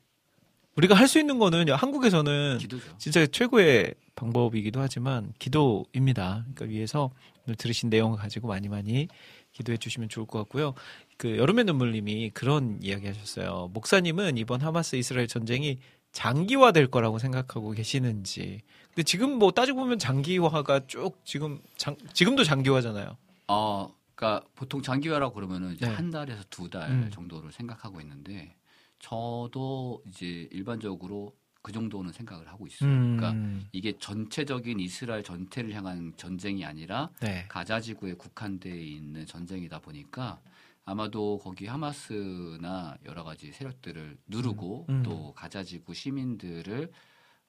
우리가 0.78 0.96
할 0.96 1.10
수 1.10 1.20
있는 1.20 1.38
거는 1.38 1.70
한국에서는 1.70 2.60
기도죠. 2.60 2.98
진짜 2.98 3.28
최고의 3.28 3.94
방법이기도 4.16 4.80
하지만 4.80 5.34
기도입니다. 5.38 6.46
그러니까 6.54 6.66
위에서 6.66 7.12
오늘 7.46 7.58
들으신 7.58 7.90
내용을 7.90 8.18
가지고 8.18 8.48
많이 8.48 8.70
많이 8.70 9.10
기도해 9.52 9.78
주시면 9.78 10.08
좋을 10.08 10.26
것 10.26 10.40
같고요. 10.40 10.76
그 11.18 11.38
여름의 11.38 11.66
눈물님이 11.66 12.30
그런 12.30 12.80
이야기 12.82 13.08
하셨어요. 13.08 13.70
목사님은 13.74 14.38
이번 14.38 14.62
하마스 14.62 14.96
이스라엘 14.96 15.28
전쟁이 15.28 15.80
장기화될 16.14 16.88
거라고 16.88 17.20
생각하고 17.20 17.72
계시는지. 17.72 18.62
근데 18.88 19.04
지금 19.04 19.38
뭐 19.38 19.52
따지고 19.52 19.82
보면 19.82 20.00
장기화가 20.00 20.88
쭉 20.88 21.20
지금 21.26 21.60
장, 21.76 21.98
지금도 22.14 22.46
장기화잖아요. 22.46 23.18
어, 23.48 23.94
그러니까 24.16 24.46
보통 24.56 24.82
장기화라고 24.82 25.34
그러면은 25.34 25.76
네. 25.78 25.88
한 25.88 26.12
달에서 26.12 26.44
두달 26.50 26.90
음. 26.90 27.10
정도를 27.12 27.52
생각하고 27.52 28.00
있는데 28.02 28.56
저도 29.00 30.04
이제 30.08 30.48
일반적으로 30.52 31.38
그 31.62 31.72
정도는 31.72 32.12
생각을 32.12 32.48
하고 32.50 32.68
있어요. 32.68 33.00
그러니까 33.16 33.32
음, 33.32 33.70
이게 33.72 33.98
전체적인 33.98 34.80
이스라엘 34.80 35.24
전체를 35.24 35.74
향한 35.74 36.14
전쟁이 36.18 36.66
아니라 36.66 37.12
네. 37.22 37.46
가자 37.50 37.80
지구에 37.82 38.14
국한돼 38.14 38.82
있는 38.82 39.26
전쟁이다 39.26 39.80
보니까 39.80 40.42
아마도 40.86 41.38
거기 41.40 41.68
하마스나 41.68 42.98
여러 43.06 43.24
가지 43.24 43.52
세력들을 43.52 44.18
누르고 44.28 44.88
음, 44.90 44.96
음. 44.96 45.04
또 45.04 45.34
가자 45.34 45.64
지구 45.64 45.94
시민들을 45.94 46.92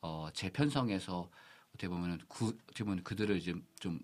어 0.03 0.29
재편성해서 0.33 1.31
어떻게 1.71 1.89
보면은 1.89 2.19
그 2.29 2.49
어떻게 2.49 2.85
보면 2.85 3.05
그들을 3.05 3.37
이제 3.37 3.55
좀 3.79 4.01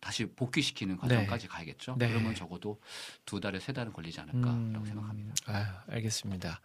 다시 0.00 0.24
복귀시키는 0.26 0.96
과정까지 0.96 1.46
가야겠죠. 1.46 1.96
네. 1.98 2.08
그러면 2.08 2.34
적어도 2.34 2.80
두 3.26 3.38
달에 3.38 3.60
세 3.60 3.72
달은 3.72 3.92
걸리지 3.92 4.20
않을까라고 4.20 4.56
음, 4.56 4.84
생각합니다. 4.86 5.34
아유, 5.46 5.66
알겠습니다. 5.88 6.60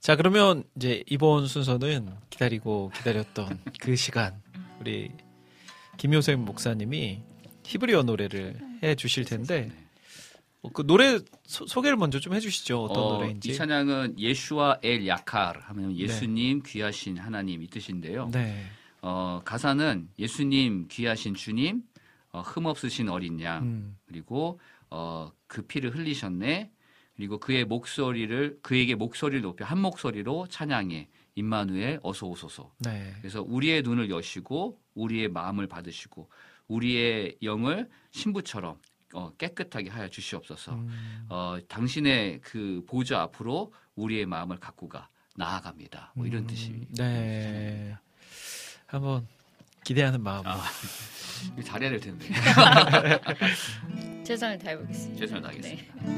자, 0.00 0.16
그러면 0.16 0.64
이제 0.76 1.02
이번 1.06 1.46
순서는 1.46 2.14
기다리고 2.28 2.90
기다렸던 2.94 3.60
그 3.80 3.96
시간 3.96 4.42
우리 4.78 5.10
김효생 5.96 6.44
목사님이 6.44 7.22
히브리어 7.64 8.02
노래를 8.02 8.60
해 8.82 8.94
주실 8.94 9.24
텐데 9.24 9.72
네. 9.72 9.86
어, 10.62 10.70
그 10.70 10.86
노래 10.86 11.18
소, 11.46 11.66
소개를 11.66 11.96
먼저 11.96 12.20
좀 12.20 12.34
해주시죠. 12.34 12.84
어떤 12.84 13.02
어, 13.02 13.12
노래인지. 13.14 13.50
이 13.50 13.54
찬양은 13.54 14.18
예슈와 14.18 14.80
엘 14.82 15.06
야칼 15.06 15.60
하면 15.62 15.96
예수님 15.96 16.62
귀하신 16.64 17.18
하나님 17.18 17.62
이 17.62 17.68
뜻인데요. 17.68 18.28
네. 18.32 18.66
어, 19.00 19.40
가사는 19.44 20.08
예수님 20.18 20.88
귀하신 20.90 21.34
주님 21.34 21.82
어, 22.36 22.42
흠없으신 22.42 23.08
어린 23.08 23.40
양 23.40 23.62
음, 23.62 23.98
그리고 24.04 24.60
어, 24.90 25.32
그 25.46 25.62
피를 25.62 25.94
흘리셨네. 25.94 26.70
그리고 27.16 27.38
그의 27.38 27.64
목소리를 27.64 28.58
그에게 28.60 28.94
목소리를 28.94 29.40
높여 29.40 29.64
한 29.64 29.78
목소리로 29.80 30.46
찬양해. 30.48 31.08
임마누엘 31.34 32.00
어서 32.02 32.26
오소서. 32.26 32.74
네. 32.80 33.14
그래서 33.20 33.42
우리의 33.42 33.82
눈을 33.82 34.10
여시고 34.10 34.78
우리의 34.94 35.28
마음을 35.28 35.66
받으시고 35.66 36.28
우리의 36.68 37.38
영을 37.42 37.88
신부처럼 38.10 38.80
어, 39.14 39.32
깨끗하게 39.36 39.88
하여 39.88 40.08
주시옵소서. 40.08 40.74
음, 40.74 41.26
어, 41.30 41.56
당신의 41.68 42.40
그 42.42 42.84
보좌 42.86 43.22
앞으로 43.22 43.72
우리의 43.94 44.26
마음을 44.26 44.58
갖고 44.58 44.88
가 44.88 45.08
나아갑니다. 45.36 46.12
뭐 46.16 46.26
이런 46.26 46.42
음, 46.42 46.46
뜻이 46.46 46.86
네. 46.96 47.96
한번 48.86 49.26
기대하는 49.86 50.20
마음으로 50.20 50.50
아, 50.50 50.64
이거 51.52 51.62
잘해야 51.62 51.90
될 51.90 52.00
텐데 52.00 52.26
최선을 54.26 54.58
다해보겠습니다. 54.58 55.20
최선을 55.20 55.42
다하겠습니다. 55.42 55.94
네. 56.02 56.16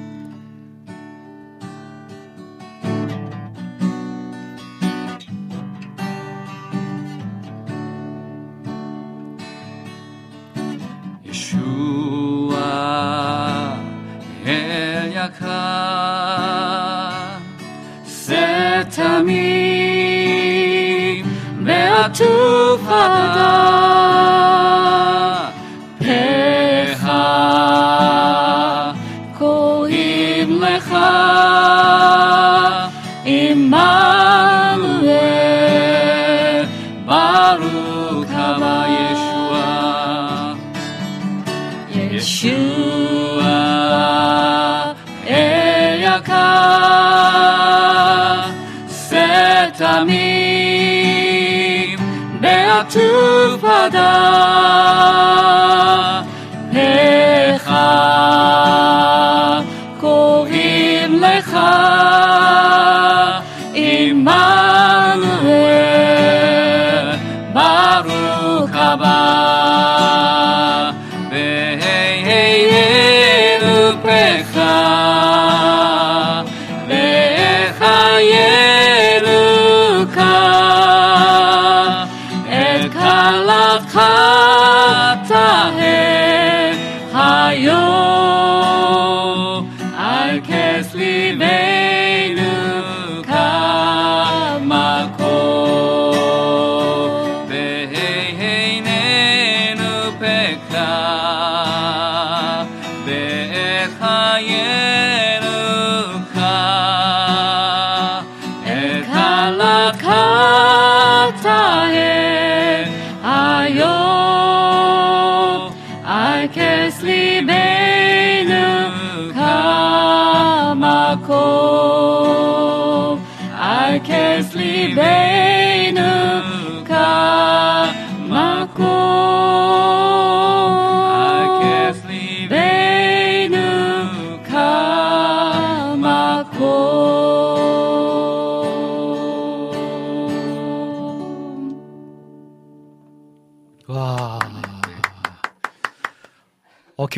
세타미 18.07 19.59
메아투 21.59 22.79
같은 52.89 53.61
바다. 53.61 53.99
내하 56.73 57.65
고임 60.01 61.21
내하 61.21 62.28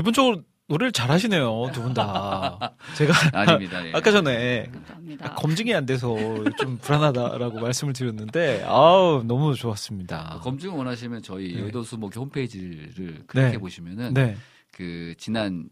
기본적으로 0.04 0.42
노래를 0.68 0.92
잘하시네요, 0.92 1.70
두 1.74 1.82
분 1.82 1.94
다. 1.94 2.74
제가 2.96 3.12
아닙니다. 3.32 3.84
예. 3.86 3.92
아까 3.92 4.12
전에 4.12 4.66
감사합니다. 4.72 5.34
검증이 5.34 5.74
안 5.74 5.84
돼서 5.84 6.14
좀 6.58 6.78
불안하다라고 6.78 7.58
말씀을 7.60 7.92
드렸는데, 7.92 8.62
아우, 8.66 9.24
너무 9.24 9.54
좋았습니다. 9.56 10.36
어, 10.36 10.40
검증 10.40 10.78
원하시면 10.78 11.22
저희 11.22 11.54
네. 11.54 11.60
여의도 11.62 11.82
수목이 11.82 12.18
홈페이지를 12.18 13.24
클릭해 13.26 13.50
네. 13.52 13.58
보시면은 13.58 14.14
네, 14.14 14.36
그 14.70 15.14
지난 15.18 15.68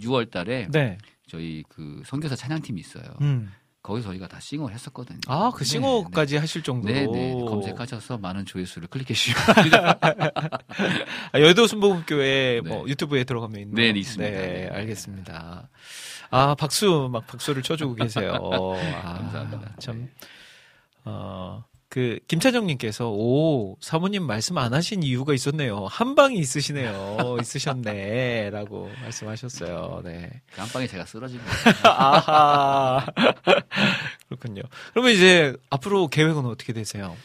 6월 0.00 0.30
달에 0.30 0.66
네. 0.72 0.98
저희 1.28 1.62
그 1.68 2.02
선교사 2.04 2.34
찬양팀이 2.34 2.80
있어요. 2.80 3.04
음. 3.20 3.52
거기서 3.82 4.08
저희가 4.08 4.28
다 4.28 4.38
싱어를 4.40 4.74
했었거든요. 4.74 5.20
아, 5.26 5.50
그 5.54 5.64
네, 5.64 5.70
싱어까지 5.70 6.36
하실 6.36 6.62
정도로. 6.62 6.92
네, 6.92 7.06
네. 7.06 7.32
검색하셔서 7.32 8.18
많은 8.18 8.44
조회수를 8.44 8.88
클릭해 8.88 9.14
주시면 9.14 9.54
됩니다. 9.54 9.98
아, 11.32 11.40
여의도 11.40 11.66
순복음교회 11.66 12.60
네. 12.62 12.68
뭐 12.68 12.86
유튜브에 12.86 13.24
들어가면 13.24 13.60
있는. 13.60 13.74
네, 13.74 13.98
있습니다. 13.98 14.30
네, 14.30 14.46
네. 14.46 14.68
알겠습니다. 14.68 15.68
아, 16.30 16.54
박수, 16.54 17.08
막 17.10 17.26
박수를 17.26 17.62
쳐주고 17.62 17.94
계세요. 17.94 18.32
아, 19.02 19.14
감사합니다. 19.14 19.74
참, 19.78 20.08
어, 21.04 21.64
그, 21.90 22.20
김찬정님께서, 22.28 23.10
오, 23.10 23.76
사모님 23.80 24.22
말씀 24.22 24.56
안 24.58 24.72
하신 24.72 25.02
이유가 25.02 25.34
있었네요. 25.34 25.86
한 25.86 26.14
방이 26.14 26.38
있으시네요. 26.38 27.16
있으셨네. 27.42 28.50
라고 28.50 28.88
말씀하셨어요. 29.02 30.02
네. 30.04 30.40
그한 30.54 30.68
방에 30.68 30.86
제가 30.86 31.04
쓰러진 31.04 31.40
거예요. 31.40 31.50
아하. 31.84 33.04
그렇군요. 34.28 34.62
그러면 34.92 35.12
이제 35.12 35.56
앞으로 35.68 36.06
계획은 36.06 36.46
어떻게 36.46 36.72
되세요? 36.72 37.16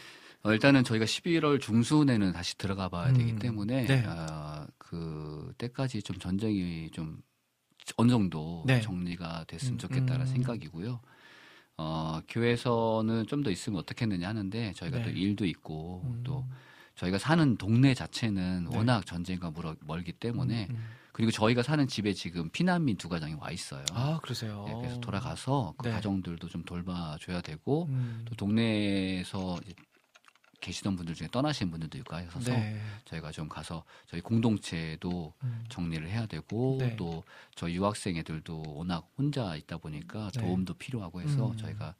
어, 0.42 0.52
일단은 0.52 0.82
저희가 0.82 1.04
11월 1.04 1.60
중순에는 1.60 2.32
다시 2.32 2.58
들어가 2.58 2.88
봐야 2.88 3.12
되기 3.12 3.32
음, 3.32 3.38
때문에 3.38 3.86
네. 3.86 4.04
아, 4.04 4.66
그 4.78 5.52
때까지 5.58 6.02
좀 6.02 6.18
전쟁이 6.18 6.90
좀 6.90 7.18
어느 7.96 8.10
정도 8.10 8.64
네. 8.66 8.80
정리가 8.80 9.44
됐으면 9.46 9.74
음, 9.74 9.78
좋겠다라는 9.78 10.26
음. 10.26 10.32
생각이고요. 10.32 11.00
어, 11.78 12.20
교회에서는 12.28 13.26
좀 13.26 13.42
더 13.42 13.50
있으면 13.50 13.78
어떻겠느냐 13.80 14.28
하는데 14.28 14.72
저희가 14.72 14.98
네. 14.98 15.04
또 15.04 15.10
일도 15.10 15.44
있고 15.46 16.02
음. 16.06 16.20
또 16.24 16.44
저희가 16.96 17.18
사는 17.18 17.56
동네 17.58 17.92
자체는 17.94 18.68
네. 18.70 18.76
워낙 18.76 19.04
전쟁과 19.04 19.52
멀- 19.54 19.76
멀기 19.86 20.12
때문에 20.12 20.66
음, 20.70 20.74
음. 20.74 20.84
그리고 21.12 21.30
저희가 21.30 21.62
사는 21.62 21.86
집에 21.86 22.12
지금 22.14 22.48
피난민 22.50 22.96
두 22.96 23.08
가정이 23.08 23.34
와 23.34 23.50
있어요. 23.50 23.84
아, 23.92 24.18
그러세요. 24.22 24.64
네, 24.68 24.74
그래서 24.80 25.00
돌아가서 25.00 25.74
그 25.78 25.86
네. 25.88 25.92
가정들도 25.94 26.48
좀 26.48 26.62
돌봐줘야 26.64 27.40
되고 27.42 27.86
음. 27.90 28.22
또 28.26 28.34
동네에서 28.34 29.58
계시던 30.60 30.96
분들 30.96 31.14
중에 31.14 31.28
떠나신 31.30 31.70
분들도 31.70 31.98
있고 31.98 32.16
하셔서 32.16 32.52
네. 32.52 32.80
저희가 33.04 33.32
좀 33.32 33.48
가서 33.48 33.84
저희 34.06 34.20
공동체도 34.20 35.34
음. 35.42 35.64
정리를 35.68 36.08
해야 36.08 36.26
되고 36.26 36.76
네. 36.80 36.96
또 36.96 37.22
저희 37.54 37.76
유학생 37.76 38.16
애들도 38.16 38.62
워낙 38.66 39.08
혼자 39.16 39.56
있다 39.56 39.78
보니까 39.78 40.30
네. 40.30 40.40
도움도 40.40 40.74
필요하고 40.74 41.20
해서 41.20 41.50
음. 41.50 41.56
저희가 41.56 41.94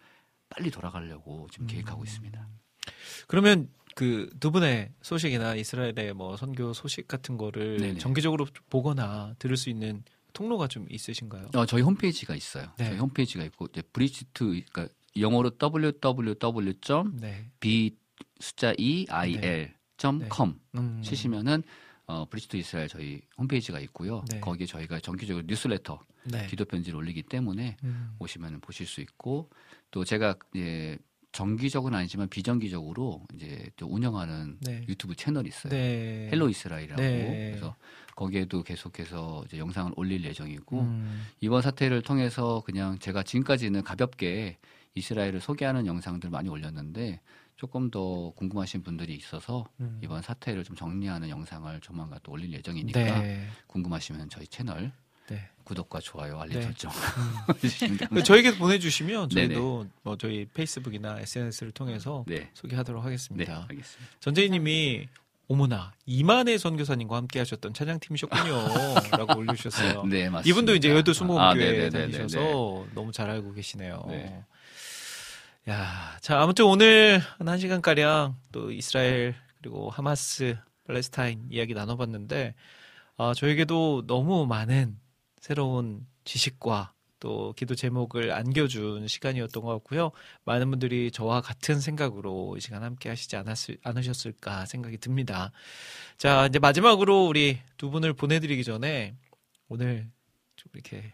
빨리 0.48 0.70
돌아가려고 0.70 1.48
지금 1.50 1.66
계획하고 1.66 2.02
음. 2.02 2.04
있습니다. 2.06 2.48
그러면 3.26 3.68
그 3.96 4.30
두 4.40 4.50
분의 4.50 4.92
소식이나 5.00 5.54
이스라엘의 5.54 6.12
뭐 6.14 6.36
선교 6.36 6.72
소식 6.74 7.08
같은 7.08 7.38
거를 7.38 7.78
네네. 7.78 7.98
정기적으로 7.98 8.46
보거나 8.68 9.34
들을 9.38 9.56
수 9.56 9.70
있는 9.70 10.04
통로가 10.34 10.68
좀 10.68 10.86
있으신가요? 10.90 11.48
어, 11.54 11.64
저희 11.64 11.80
홈페이지가 11.80 12.36
있어요. 12.36 12.70
네. 12.76 12.90
저희 12.90 12.98
홈페이지가 12.98 13.42
있고 13.44 13.66
이제 13.72 13.80
Bridge 13.80 14.28
to 14.28 14.44
그러니까 14.70 14.88
영어로 15.18 15.52
www.b 15.60 17.10
네. 17.20 17.50
숫자 18.40 18.74
2 18.78 19.06
i 19.08 19.34
l 19.34 19.74
.com 19.98 20.60
음. 20.74 21.00
치시면은 21.02 21.62
어, 22.06 22.24
Bridge 22.28 22.49
to 22.49 22.56
Israel 22.56 22.88
저희 22.88 23.20
홈페이지가 23.36 23.80
있고요. 23.80 24.24
네. 24.30 24.40
거기에 24.40 24.66
저희가 24.66 25.00
정기적으로 25.00 25.44
뉴스레터 25.46 26.00
네. 26.24 26.46
기도 26.46 26.64
편지를 26.64 26.98
올리기 26.98 27.24
때문에 27.24 27.76
음. 27.82 28.14
오시면 28.18 28.60
보실 28.60 28.86
수 28.86 29.00
있고 29.00 29.50
또 29.90 30.04
제가 30.04 30.36
예, 30.56 30.98
정기적으로는 31.32 31.98
아니지만 31.98 32.28
비정기적으로 32.28 33.26
이제 33.34 33.68
또 33.76 33.86
운영하는 33.86 34.58
네. 34.60 34.84
유튜브 34.88 35.14
채널이 35.14 35.48
있어요. 35.48 35.70
네. 35.70 36.28
Hello 36.32 36.48
Israel이라고 36.48 37.02
네. 37.02 37.50
그래서 37.50 37.74
거기에도 38.14 38.62
계속해서 38.62 39.44
이제 39.46 39.58
영상을 39.58 39.92
올릴 39.96 40.24
예정이고 40.24 40.80
음. 40.80 41.26
이번 41.40 41.60
사태를 41.60 42.02
통해서 42.02 42.62
그냥 42.64 42.98
제가 42.98 43.22
지금까지는 43.22 43.82
가볍게 43.82 44.58
이스라엘을 44.94 45.40
소개하는 45.40 45.86
영상들 45.86 46.30
많이 46.30 46.48
올렸는데 46.48 47.20
조금 47.56 47.90
더 47.90 48.30
궁금하신 48.36 48.82
분들이 48.82 49.14
있어서 49.14 49.64
음. 49.80 49.98
이번 50.02 50.22
사태를 50.22 50.62
좀 50.62 50.76
정리하는 50.76 51.28
영상을 51.30 51.80
조만간 51.80 52.18
또 52.22 52.32
올릴 52.32 52.52
예정이니까 52.52 53.00
네. 53.20 53.46
궁금하시면 53.66 54.28
저희 54.28 54.46
채널 54.46 54.92
네. 55.28 55.48
구독과 55.64 56.00
좋아요 56.00 56.38
알림 56.38 56.60
네. 56.60 56.62
설정 56.62 56.92
음. 58.12 58.22
저에게 58.22 58.56
보내주시면 58.58 59.30
네네. 59.30 59.54
저희도 59.54 59.86
뭐 60.02 60.16
저희 60.18 60.46
페이스북이나 60.52 61.18
SNS를 61.20 61.72
통해서 61.72 62.24
네. 62.28 62.50
소개하도록 62.54 63.02
네, 63.02 63.04
하겠습니다. 63.04 63.66
알겠습니다. 63.70 64.12
전재희님이 64.20 65.08
어머나 65.48 65.92
이만의 66.06 66.58
선교사님과 66.58 67.16
함께 67.16 67.38
하셨던 67.38 67.72
찬양팀이셨군요 67.72 68.54
라고 69.12 69.38
올려주셨어요. 69.40 70.04
네, 70.04 70.28
맞습니다. 70.28 70.42
이분도 70.44 70.74
이제 70.74 70.90
여도 70.90 71.12
아, 71.12 71.14
수목교회 71.14 71.54
네네네네네. 71.54 71.90
다니셔서 72.18 72.86
너무 72.94 73.12
잘 73.12 73.30
알고 73.30 73.54
계시네요. 73.54 74.04
네. 74.08 74.44
야, 75.68 76.16
자 76.20 76.40
아무튼 76.40 76.64
오늘 76.66 77.18
한 77.18 77.48
1시간 77.48 77.82
가량 77.82 78.36
또 78.52 78.70
이스라엘 78.70 79.34
그리고 79.59 79.90
하마스, 79.90 80.56
팔레스타인 80.86 81.44
이야기 81.51 81.74
나눠봤는데 81.74 82.55
아, 83.16 83.34
저에게도 83.34 84.05
너무 84.06 84.47
많은 84.47 84.97
새로운 85.40 86.06
지식과 86.24 86.93
또 87.18 87.52
기도 87.56 87.74
제목을 87.74 88.30
안겨준 88.30 89.09
시간이었던 89.09 89.60
것 89.60 89.68
같고요. 89.72 90.12
많은 90.44 90.70
분들이 90.70 91.10
저와 91.10 91.40
같은 91.40 91.80
생각으로 91.80 92.56
이 92.56 92.60
시간 92.60 92.84
함께 92.84 93.09
하시지 93.09 93.34
않았을, 93.34 93.78
않으셨을까 93.82 94.66
생각이 94.66 94.98
듭니다. 94.98 95.51
자, 96.16 96.47
이제 96.47 96.60
마지막으로 96.60 97.26
우리 97.26 97.59
두 97.76 97.90
분을 97.90 98.12
보내드리기 98.12 98.62
전에 98.62 99.16
오늘 99.68 100.09
좀 100.55 100.70
이렇게 100.74 101.12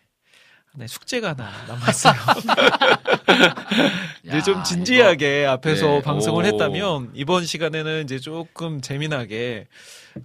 하나의 0.72 0.88
숙제가 0.88 1.30
하나 1.30 1.50
남았어요. 1.66 2.14
이제 4.24 4.36
야, 4.36 4.42
좀 4.42 4.62
진지하게 4.64 5.46
앞에서 5.46 5.86
네, 5.86 6.02
방송을 6.02 6.44
오. 6.44 6.46
했다면 6.46 7.10
이번 7.14 7.44
시간에는 7.44 8.04
이제 8.04 8.18
조금 8.18 8.80
재미나게 8.80 9.66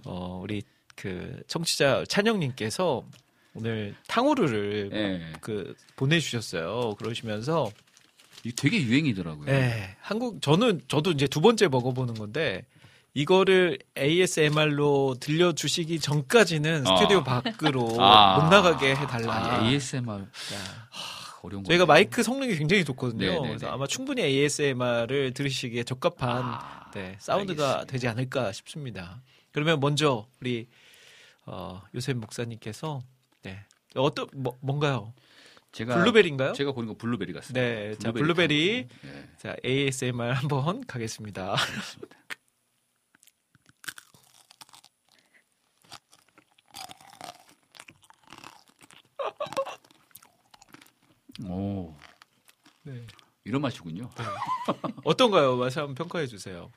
어, 0.04 0.40
우리 0.42 0.62
그 0.96 1.42
청취자 1.48 2.04
찬영님께서 2.08 3.04
오늘 3.54 3.94
탕후루를 4.06 4.90
네. 4.90 5.32
그 5.40 5.74
보내주셨어요. 5.96 6.94
그러시면서 6.94 7.70
이게 8.44 8.54
되게 8.56 8.82
유행이더라고요. 8.82 9.46
네, 9.46 9.96
한국 10.00 10.40
저는 10.40 10.80
저도 10.88 11.10
이제 11.10 11.26
두 11.26 11.40
번째 11.40 11.68
먹어보는 11.68 12.14
건데 12.14 12.64
이거를 13.18 13.78
ASMR로 13.98 15.16
들려주시기 15.18 15.98
전까지는 15.98 16.86
아. 16.86 16.96
스튜디오 16.96 17.24
밖으로 17.24 17.96
아. 18.00 18.38
못 18.38 18.48
나가게 18.48 18.94
해달라. 18.94 19.34
아, 19.34 19.64
ASMR 19.66 20.20
야. 20.20 20.26
하, 20.90 21.40
어려운 21.42 21.64
거. 21.64 21.68
저희가 21.68 21.84
마이크 21.84 22.22
성능이 22.22 22.54
굉장히 22.54 22.84
좋거든요. 22.84 23.26
네네네. 23.26 23.48
그래서 23.48 23.70
아마 23.70 23.88
충분히 23.88 24.22
ASMR을 24.22 25.34
들으시기에 25.34 25.82
적합한 25.82 26.42
아, 26.44 26.90
네, 26.94 27.16
사운드가 27.18 27.64
알겠습니다. 27.64 27.92
되지 27.92 28.06
않을까 28.06 28.52
싶습니다. 28.52 29.20
그러면 29.50 29.80
먼저 29.80 30.28
우리 30.40 30.68
어, 31.44 31.82
요셉 31.96 32.18
목사님께서 32.18 33.02
네. 33.42 33.64
어떤 33.96 34.28
뭐, 34.32 34.56
뭔가요? 34.60 35.12
제가 35.72 35.96
블루베리인가요? 35.96 36.52
제가 36.52 36.70
보는 36.70 36.86
거 36.86 36.94
블루베리 36.96 37.32
같습니다. 37.32 37.60
네, 37.60 37.94
자 37.98 38.12
블루베리. 38.12 38.86
네. 39.02 39.28
자 39.38 39.56
ASMR 39.64 40.30
한번 40.34 40.86
가겠습니다. 40.86 41.56
오, 51.44 51.94
네. 52.82 53.06
이런 53.44 53.62
맛이군요. 53.62 54.10
어떤가요? 55.04 55.56
맛을 55.56 55.82
한번 55.82 55.94
평가해 55.94 56.26
주세요. 56.26 56.70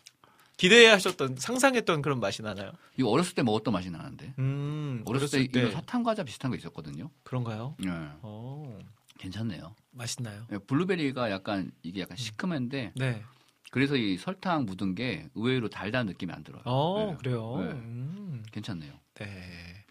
기대하셨던 0.57 1.37
상상했던 1.37 2.01
그런 2.03 2.19
맛이 2.19 2.41
나나요? 2.43 2.71
이거 2.97 3.09
어렸을 3.09 3.33
때 3.33 3.41
먹었던 3.41 3.73
맛이 3.73 3.89
나는데. 3.89 4.35
음, 4.37 5.03
어렸을 5.05 5.47
때, 5.47 5.59
이거 5.61 5.71
사탕 5.71 6.03
과자 6.03 6.23
비슷한 6.23 6.51
거 6.51 6.57
있었거든요. 6.57 7.09
그런가요? 7.23 7.75
네. 7.79 7.89
어, 8.21 8.79
괜찮네요. 9.17 9.75
맛있나요? 9.91 10.45
예, 10.51 10.57
블루베리가 10.59 11.31
약간 11.31 11.71
이게 11.81 12.01
약간 12.01 12.15
시큼한데 12.15 12.91
네. 12.95 13.23
그래서 13.71 13.95
이 13.95 14.17
설탕 14.17 14.65
묻은 14.65 14.93
게 14.95 15.29
의외로 15.33 15.67
달달한 15.69 16.05
느낌이 16.05 16.31
안 16.31 16.43
들어요. 16.43 16.61
어, 16.65 17.07
네. 17.11 17.17
그래요. 17.17 17.55
네. 17.57 17.71
음, 17.71 18.43
괜찮네요. 18.51 18.93
네. 19.15 19.85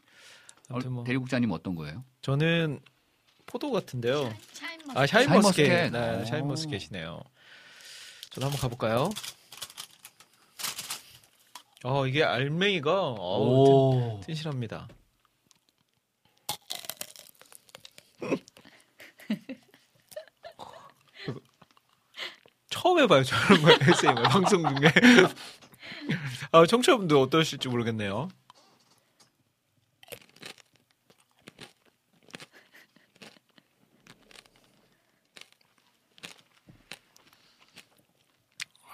어, 0.68 0.74
아무튼 0.74 0.92
뭐 0.92 1.04
대리국장님 1.04 1.50
어떤 1.50 1.74
거예요? 1.74 2.04
저는 2.22 2.78
포도 3.50 3.70
같은데요. 3.72 4.32
아, 4.94 5.06
샤인머스켓. 5.06 5.66
샤인머스켓. 5.66 5.92
네, 5.92 6.22
오. 6.22 6.24
샤인머스켓이네요. 6.24 7.20
저도 8.30 8.46
한번 8.46 8.60
가볼까요? 8.60 9.10
어, 11.82 12.06
이게 12.06 12.22
알맹이가 12.22 12.92
어우, 12.92 14.20
튼- 14.20 14.26
튼실합니다. 14.26 14.86
처음 22.70 22.98
해봐요, 23.00 23.24
저런 23.24 23.62
거 23.62 23.70
SMR 23.92 24.22
방송 24.24 24.62
중에. 24.76 24.92
아, 26.52 26.64
청취자분들 26.66 27.16
어떠실지 27.16 27.68
모르겠네요. 27.68 28.28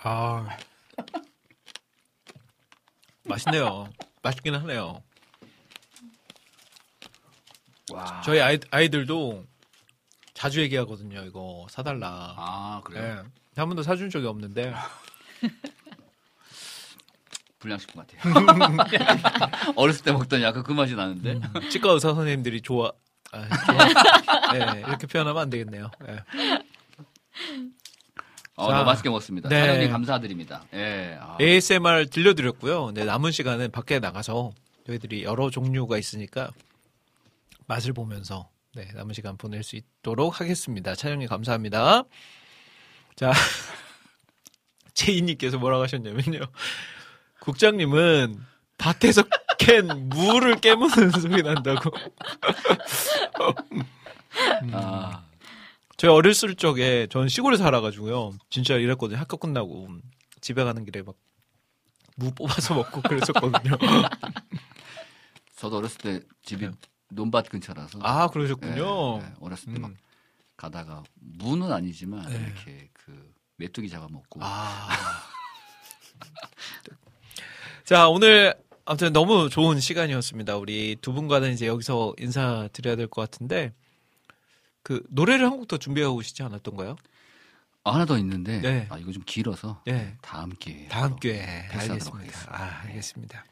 아, 0.08 0.46
맛있네요. 3.24 3.88
맛있긴 4.22 4.54
하네요. 4.54 5.02
와. 7.92 8.20
저희 8.20 8.40
아이, 8.40 8.60
아이들도 8.70 9.44
자주 10.32 10.60
얘기하거든요. 10.60 11.22
이거 11.22 11.66
사달라. 11.70 12.34
아 12.36 12.80
그래요? 12.84 13.02
네. 13.02 13.16
한 13.56 13.68
번도 13.68 13.82
사준 13.82 14.08
적이 14.10 14.28
없는데. 14.28 14.72
불량식품 17.58 18.06
같아요. 18.06 18.22
어렸을 19.74 20.04
때 20.04 20.12
먹던 20.12 20.40
약간 20.40 20.62
그 20.62 20.70
맛이 20.70 20.94
나는데. 20.94 21.32
음, 21.32 21.42
치과 21.68 21.90
의사 21.90 22.14
선생님들이 22.14 22.62
좋아. 22.62 22.92
아, 23.32 23.48
좋아. 23.48 23.88
네, 24.54 24.84
이렇게 24.86 25.08
표현하면 25.08 25.42
안 25.42 25.50
되겠네요. 25.50 25.90
네. 26.06 26.22
어, 28.56 28.70
자, 28.70 28.82
맛있게 28.84 29.10
먹었습니다. 29.10 29.48
네. 29.50 29.60
사장님 29.60 29.90
감사드립니다. 29.90 30.64
예. 30.72 31.18
아, 31.20 31.36
ASMR 31.40 32.08
들려드렸고요. 32.08 32.92
네, 32.92 33.04
남은 33.04 33.30
시간은 33.30 33.70
밖에 33.70 33.98
나가서 33.98 34.52
저희들이 34.86 35.24
여러 35.24 35.50
종류가 35.50 35.98
있으니까 35.98 36.50
맛을 37.66 37.92
보면서 37.92 38.48
네, 38.74 38.88
남은 38.94 39.12
시간 39.14 39.36
보낼 39.36 39.62
수 39.62 39.76
있도록 39.76 40.40
하겠습니다. 40.40 40.94
차장님 40.94 41.28
감사합니다. 41.28 42.04
자, 43.14 43.32
제이님께서 44.94 45.58
뭐라고 45.58 45.82
하셨냐면요. 45.82 46.40
국장님은 47.40 48.40
밭에서 48.78 49.22
캔 49.58 50.08
물을 50.08 50.58
깨무는 50.60 51.10
소리 51.10 51.42
난다고. 51.42 51.90
아, 54.72 55.26
저희 55.97 56.10
어렸을 56.10 56.55
적에 56.56 57.06
전 57.10 57.28
시골에 57.28 57.56
살아가지고요. 57.56 58.32
진짜 58.51 58.74
이랬거든요. 58.74 59.18
학교 59.18 59.36
끝나고 59.36 59.89
집에 60.40 60.64
가는 60.64 60.85
길에 60.85 61.02
막 61.02 61.14
무 62.18 62.32
뽑아서 62.32 62.74
먹고 62.74 63.02
그랬었거든요. 63.02 63.77
저도 65.55 65.77
어렸을 65.77 65.98
때 65.98 66.20
집이 66.43 66.66
논밭 67.10 67.51
근처라서. 67.51 67.98
네. 67.98 68.05
아 68.06 68.28
그러셨군요. 68.28 69.20
예, 69.23 69.27
예, 69.27 69.32
어렸을 69.40 69.74
때막 69.74 69.90
음. 69.90 69.97
가다가 70.56 71.02
무는 71.20 71.70
아니지만 71.73 72.27
네. 72.31 72.36
이렇게 72.36 72.89
그 72.94 73.35
메뚜기 73.56 73.90
잡아먹고. 73.90 74.40
아. 74.43 74.89
자 77.85 78.09
오늘 78.09 78.55
아무튼 78.86 79.12
너무 79.12 79.51
좋은 79.51 79.78
시간이었습니다. 79.78 80.56
우리 80.56 80.97
두 81.01 81.12
분과는 81.12 81.52
이제 81.52 81.66
여기서 81.66 82.14
인사드려야 82.18 82.97
될 82.97 83.09
것 83.09 83.31
같은데 83.31 83.74
그 84.86 85.02
노래를 85.10 85.46
한 85.46 85.58
곡 85.58 85.66
더 85.66 85.78
준비하고 85.78 86.14
오시지 86.14 86.44
않았던가요? 86.44 86.94
아, 87.82 87.94
하나 87.94 88.04
더 88.04 88.16
있는데 88.18 88.60
네. 88.60 88.86
아, 88.88 88.98
이거 88.98 89.10
좀 89.10 89.20
길어서 89.26 89.82
네. 89.84 90.16
다음 90.22 90.50
기회에 90.56 90.86
다음 90.86 91.10
또 91.10 91.16
기회에 91.16 91.66
패스하도록 91.70 92.14
알겠습니다. 92.14 92.18
하겠습니다. 92.18 92.54
아 92.54 92.80
알겠습니다. 92.86 93.44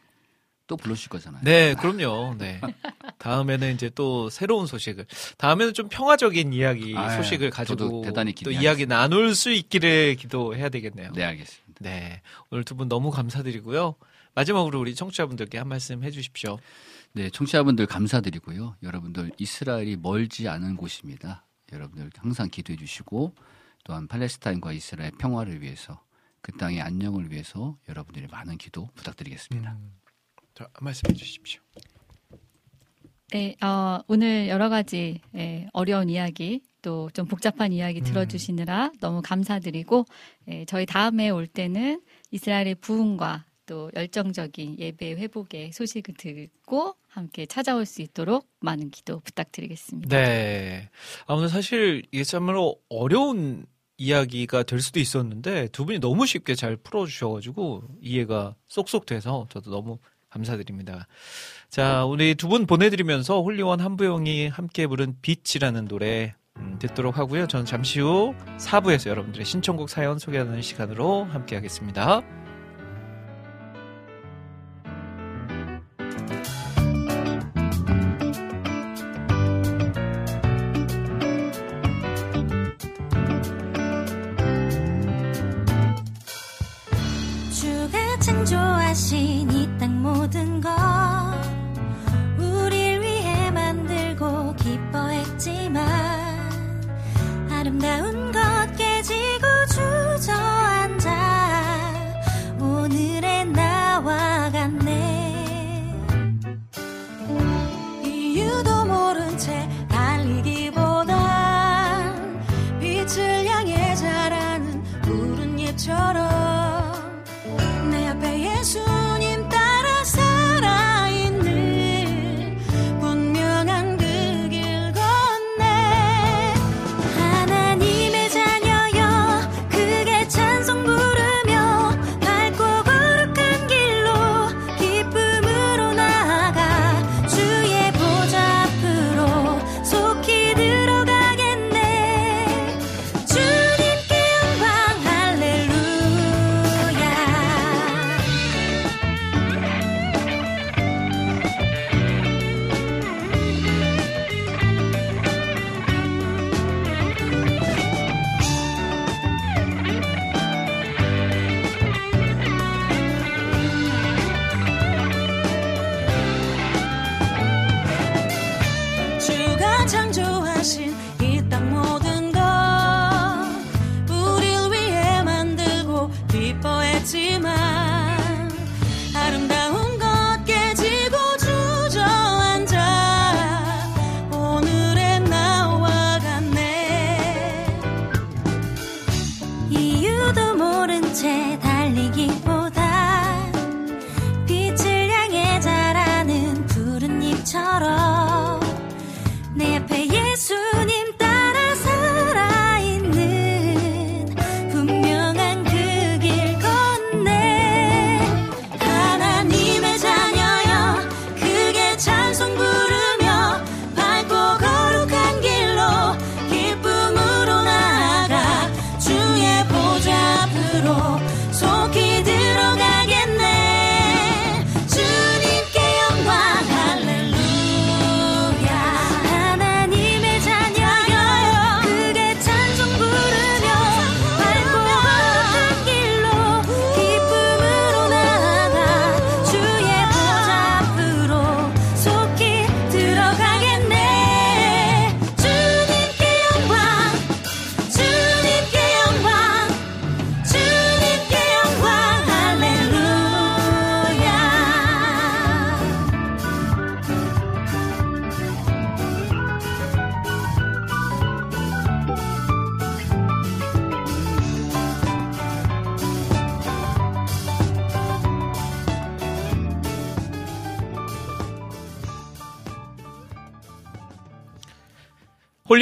또 0.69 0.77
불러주실 0.77 1.09
거잖아요. 1.11 1.43
네, 1.43 1.75
그럼요. 1.75 2.37
네. 2.39 2.61
다음에는 3.19 3.75
이제 3.75 3.91
또 3.97 4.31
새로운 4.31 4.67
소식을, 4.67 5.07
다음에는 5.37 5.75
좀 5.75 5.89
평화적인 5.89 6.53
이야기 6.53 6.95
아, 6.97 7.17
소식을 7.17 7.51
가지고 7.51 8.03
대단히 8.03 8.33
또 8.33 8.39
기대하겠습니다. 8.51 8.63
이야기 8.63 8.87
나눌 8.87 9.35
수 9.35 9.51
있기를 9.51 10.15
기도해야 10.15 10.69
되겠네요. 10.69 11.11
네, 11.13 11.25
알겠습니다. 11.25 11.75
네. 11.81 12.23
오늘 12.51 12.63
두 12.65 12.77
분 12.77 12.89
너무 12.89 13.11
감사드리고요. 13.11 13.97
마지막으로 14.35 14.81
우리 14.81 14.95
청취자분들께 14.95 15.59
한 15.59 15.69
말씀 15.69 16.03
해주십시오. 16.03 16.59
네, 17.13 17.31
청취자분들 17.31 17.87
감사드리고요. 17.87 18.77
여러분들 18.83 19.31
이스라엘이 19.39 19.97
멀지 19.97 20.49
않은 20.49 20.77
곳입니다. 20.77 21.45
여러분들 21.73 22.11
항상 22.17 22.49
기도해 22.51 22.77
주시고 22.77 23.35
또한 23.85 24.09
팔레스타인과 24.09 24.73
이스라엘 24.73 25.13
평화를 25.13 25.63
위해서 25.63 26.03
그 26.41 26.53
땅의 26.53 26.81
안녕을 26.81 27.31
위해서 27.31 27.79
여러분들의 27.89 28.29
많은 28.29 28.59
기도 28.59 28.89
부탁드리겠습니다. 28.95 29.73
음, 29.73 29.93
자, 30.55 30.65
한 30.65 30.85
말씀 30.85 31.09
해 31.09 31.15
주십시오. 31.15 31.61
네, 33.31 33.57
어, 33.63 34.01
오늘 34.07 34.49
여러 34.49 34.69
가지 34.69 35.21
예, 35.35 35.69
어려운 35.73 36.09
이야기 36.11 36.63
또 36.83 37.09
좀 37.15 37.27
복잡한 37.27 37.73
이야기 37.73 38.01
음. 38.01 38.05
들어주시느라 38.05 38.93
너무 39.01 39.23
감사드리고 39.23 40.05
예, 40.49 40.65
저희 40.67 40.85
다음에 40.87 41.31
올 41.31 41.47
때는 41.47 42.03
이스라엘의 42.31 42.77
부흥과 42.77 43.47
또 43.67 43.91
열정적인 43.95 44.79
예배 44.79 45.13
회복의 45.15 45.73
소식을 45.73 46.15
듣고 46.17 46.97
함께 47.09 47.47
찾아올 47.47 47.87
수 47.87 48.03
있도록 48.03 48.49
많은 48.61 48.91
기도 48.91 49.21
부탁드리겠습니다. 49.21 50.17
네. 50.17 50.91
아, 51.27 51.35
오늘 51.35 51.49
사실 51.49 52.03
이게 52.13 52.25
참으로 52.25 52.77
어려운 52.89 53.67
이야기가 53.97 54.65
될 54.65 54.81
수도 54.81 54.99
있었는데 54.99 55.69
두 55.69 55.85
분이 55.87 56.01
너무 56.01 56.27
쉽게 56.27 56.55
잘 56.55 56.77
풀어주셔가지고 56.77 57.85
이해가 58.01 58.57
쏙쏙 58.69 59.07
돼서 59.07 59.47
저도 59.51 59.71
너무 59.71 59.99
감사드립니다. 60.31 61.07
자, 61.71 62.05
우리 62.05 62.35
두 62.35 62.49
분 62.49 62.67
보내드리면서 62.67 63.41
홀리원 63.43 63.81
한부영이 63.81 64.49
함께 64.49 64.87
부른 64.89 65.17
빛이라는 65.23 65.87
노래 65.87 66.35
음, 66.57 66.77
듣도록 66.81 67.19
하고요. 67.19 67.47
저는 67.47 67.67
잠시 67.67 68.01
후 68.01 68.35
4부에서 68.59 69.09
여러분들의 69.11 69.45
신청곡 69.47 69.89
사연 69.89 70.19
소개하는 70.19 70.61
시간으로 70.61 71.25
함께 71.25 71.55
하겠습니다. 71.55 72.23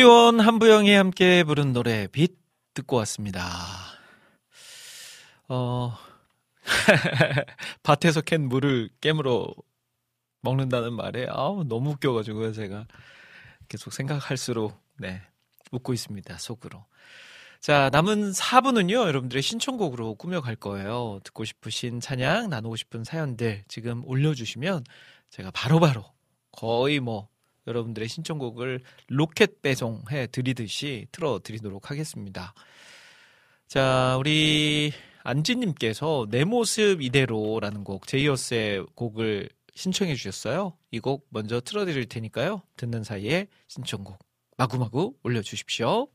홀리원 0.02 0.40
한부영이 0.40 0.92
함께 0.92 1.44
부른 1.44 1.72
노래 1.72 2.08
빛 2.08 2.36
듣고 2.74 2.96
왔습니다. 2.96 3.40
어 5.46 5.96
밭에서 7.84 8.20
캔 8.20 8.48
물을 8.48 8.90
깨물어 9.00 9.54
먹는다는 10.40 10.94
말에 10.94 11.28
아우 11.30 11.62
너무 11.62 11.90
웃겨가지고요 11.90 12.52
제가 12.52 12.88
계속 13.68 13.92
생각할수록 13.92 14.76
네 14.98 15.22
웃고 15.70 15.92
있습니다 15.92 16.36
속으로. 16.36 16.84
자 17.60 17.88
남은 17.92 18.32
4분은요 18.32 19.06
여러분들의 19.06 19.40
신청곡으로 19.40 20.16
꾸며갈 20.16 20.56
거예요. 20.56 21.20
듣고 21.22 21.44
싶으신 21.44 22.00
찬양 22.00 22.50
나누고 22.50 22.74
싶은 22.74 23.04
사연들 23.04 23.62
지금 23.68 24.04
올려주시면 24.04 24.82
제가 25.30 25.52
바로바로 25.52 26.04
거의 26.50 26.98
뭐 26.98 27.28
여러분들의 27.66 28.08
신청곡을 28.08 28.80
로켓 29.08 29.62
배송해 29.62 30.28
드리듯이 30.32 31.06
틀어 31.12 31.40
드리도록 31.42 31.90
하겠습니다. 31.90 32.54
자, 33.68 34.16
우리 34.18 34.92
안지님께서 35.24 36.26
내 36.30 36.44
모습 36.44 37.00
이대로라는 37.00 37.84
곡, 37.84 38.06
제이어스의 38.06 38.86
곡을 38.94 39.48
신청해 39.74 40.14
주셨어요. 40.14 40.76
이 40.90 40.98
곡 41.00 41.26
먼저 41.30 41.60
틀어 41.60 41.84
드릴 41.86 42.06
테니까요. 42.06 42.62
듣는 42.76 43.04
사이에 43.04 43.46
신청곡 43.68 44.18
마구마구 44.58 45.14
올려 45.22 45.40
주십시오. 45.40 46.08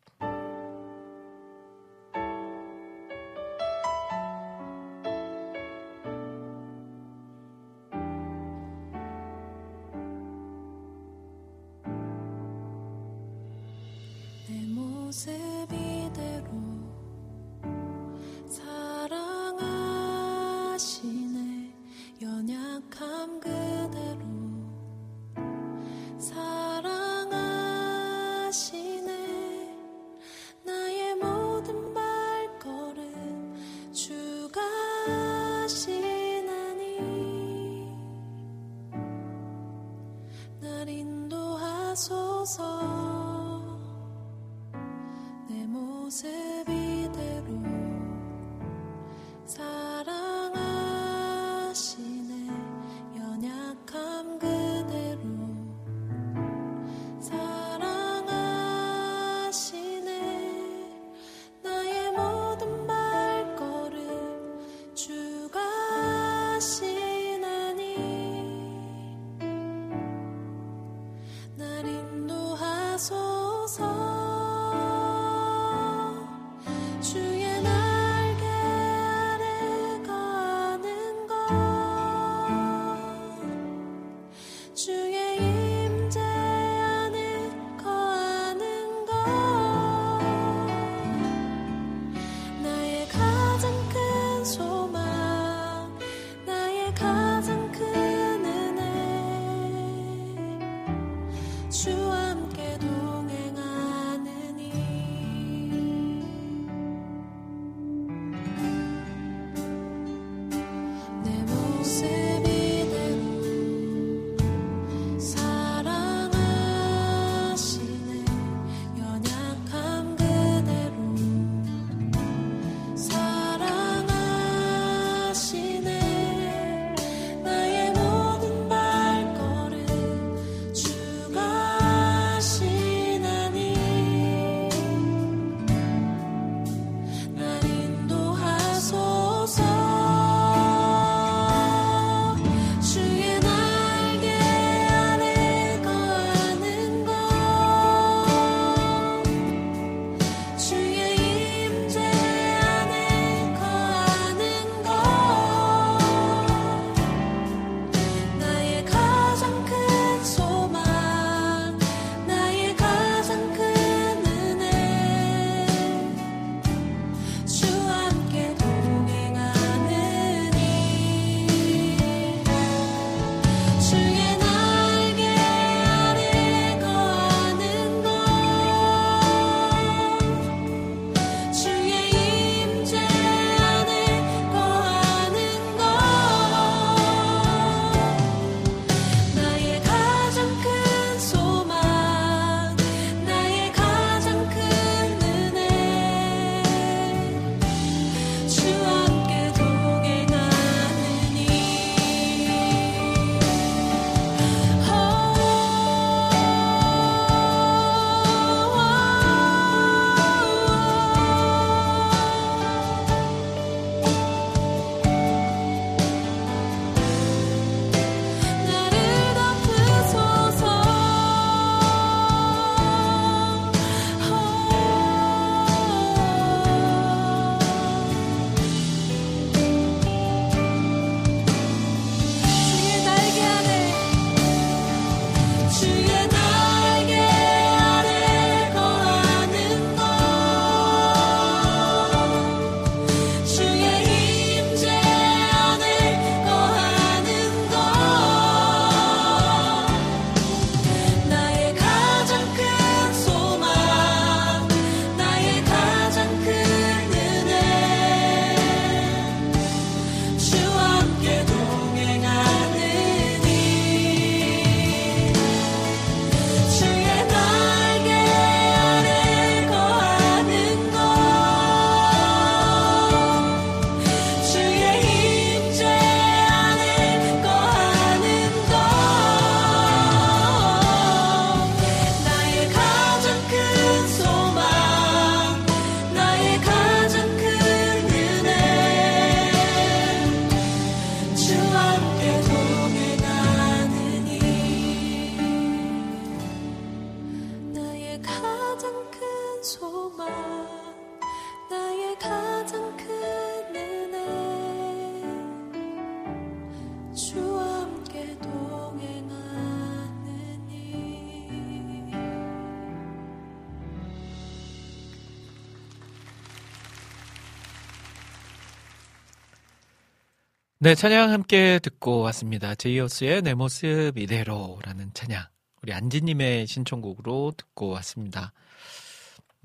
네, 320.87 320.95
찬양 320.95 321.31
함께 321.33 321.79
듣고 321.79 322.19
왔습니다. 322.19 322.73
제이어스의 322.73 323.41
내 323.41 323.53
모습 323.53 324.13
이대로라는 324.17 325.11
찬양. 325.13 325.43
우리 325.81 325.91
안지님의 325.91 326.65
신청곡으로 326.65 327.51
듣고 327.57 327.89
왔습니다. 327.89 328.53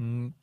음, 0.00 0.34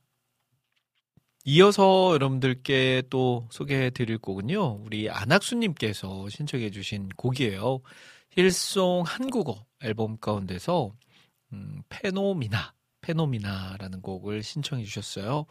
이어서 1.43 2.13
여러분들께 2.13 3.03
또 3.09 3.49
소개해 3.51 3.89
드릴 3.89 4.19
곡은요. 4.19 4.79
우리 4.85 5.09
안학수님께서 5.09 6.29
신청해 6.29 6.71
주신 6.71 7.09
곡이에요. 7.09 7.81
힐송 8.29 9.03
한국어 9.05 9.65
앨범 9.81 10.17
가운데서 10.17 10.93
음, 11.51 11.81
페노미나, 11.89 12.73
페노미나라는 13.01 14.01
곡을 14.01 14.43
신청해 14.43 14.85
주셨어요. 14.85 15.45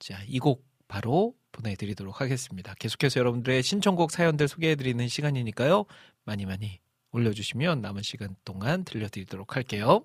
자, 0.00 0.20
이 0.26 0.40
곡 0.40 0.65
바로 0.88 1.34
보내드리도록 1.52 2.20
하겠습니다. 2.20 2.74
계속해서 2.78 3.20
여러분들의 3.20 3.62
신청곡 3.62 4.10
사연들 4.10 4.48
소개해드리는 4.48 5.08
시간이니까요. 5.08 5.84
많이 6.24 6.46
많이 6.46 6.80
올려주시면 7.12 7.80
남은 7.80 8.02
시간 8.02 8.36
동안 8.44 8.84
들려드리도록 8.84 9.56
할게요. 9.56 10.04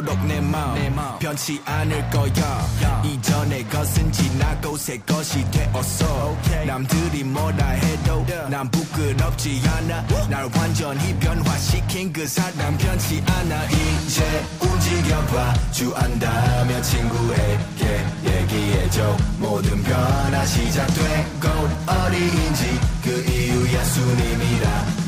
영원토록 0.00 0.26
내 0.26 0.40
마음 0.40 1.18
변치 1.18 1.60
않을 1.64 2.10
거야. 2.10 3.02
이전의 3.04 3.68
것은 3.68 4.10
지나고 4.10 4.76
새 4.76 4.98
것이 4.98 5.48
되었어. 5.50 6.36
남들이 6.66 7.24
뭐라 7.24 7.66
해도 7.66 8.26
난 8.48 8.70
부끄럽지 8.70 9.62
않아. 9.66 10.06
날 10.28 10.48
완전히 10.56 11.14
변화시킨 11.18 12.12
그 12.12 12.26
사람 12.26 12.76
변치 12.78 13.22
않아. 13.26 13.64
이제 13.66 14.44
움직여봐. 14.60 15.54
주 15.72 15.94
안다면 15.94 16.82
친구에게 16.82 18.04
얘기해줘. 18.24 19.16
모든 19.38 19.82
변화 19.82 20.44
시작돼 20.46 21.26
곧 21.40 21.70
어디인지 21.86 22.80
그 23.02 23.24
이유 23.28 23.66
예수님이라 23.66 24.99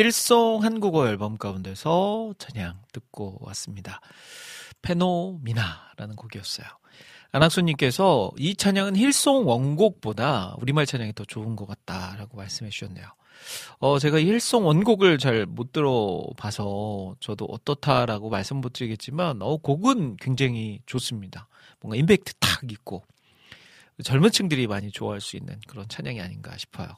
힐송 0.00 0.64
한국어 0.64 1.06
앨범 1.08 1.36
가운데서 1.36 2.32
찬양 2.38 2.80
듣고 2.90 3.36
왔습니다. 3.42 4.00
페노미나라는 4.80 6.16
곡이었어요. 6.16 6.66
안학수님께서 7.32 8.30
이 8.38 8.56
찬양은 8.56 8.96
힐송 8.96 9.46
원곡보다 9.46 10.56
우리말 10.58 10.86
찬양이 10.86 11.12
더 11.14 11.26
좋은 11.26 11.54
것 11.54 11.66
같다라고 11.66 12.38
말씀해 12.38 12.70
주셨네요. 12.70 13.04
어, 13.78 13.98
제가 13.98 14.18
이 14.18 14.30
힐송 14.30 14.66
원곡을 14.66 15.18
잘 15.18 15.44
못 15.44 15.72
들어봐서 15.72 17.16
저도 17.20 17.44
어떻다라고 17.44 18.30
말씀 18.30 18.56
못 18.56 18.72
드리겠지만, 18.72 19.42
어, 19.42 19.58
곡은 19.58 20.16
굉장히 20.16 20.80
좋습니다. 20.86 21.46
뭔가 21.80 21.96
임팩트 21.96 22.34
탁 22.40 22.72
있고, 22.72 23.04
젊은 24.02 24.30
층들이 24.30 24.66
많이 24.66 24.90
좋아할 24.90 25.20
수 25.20 25.36
있는 25.36 25.60
그런 25.68 25.86
찬양이 25.88 26.22
아닌가 26.22 26.56
싶어요. 26.56 26.88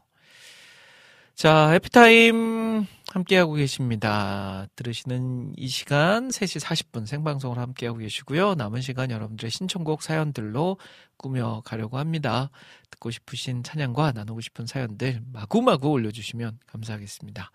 자, 1.35 1.71
해피타임 1.71 2.87
함께하고 3.11 3.55
계십니다. 3.55 4.67
들으시는 4.77 5.55
이 5.57 5.67
시간 5.67 6.29
3시 6.29 6.61
40분 6.61 7.07
생방송을 7.07 7.59
함께하고 7.59 7.99
계시고요. 7.99 8.55
남은 8.55 8.81
시간 8.81 9.11
여러분들의 9.11 9.51
신청곡 9.51 10.03
사연들로 10.03 10.79
꾸며가려고 11.17 11.99
합니다. 11.99 12.51
듣고 12.91 13.11
싶으신 13.11 13.63
찬양과 13.63 14.13
나누고 14.13 14.41
싶은 14.41 14.67
사연들 14.67 15.23
마구마구 15.33 15.89
올려주시면 15.91 16.59
감사하겠습니다. 16.67 17.51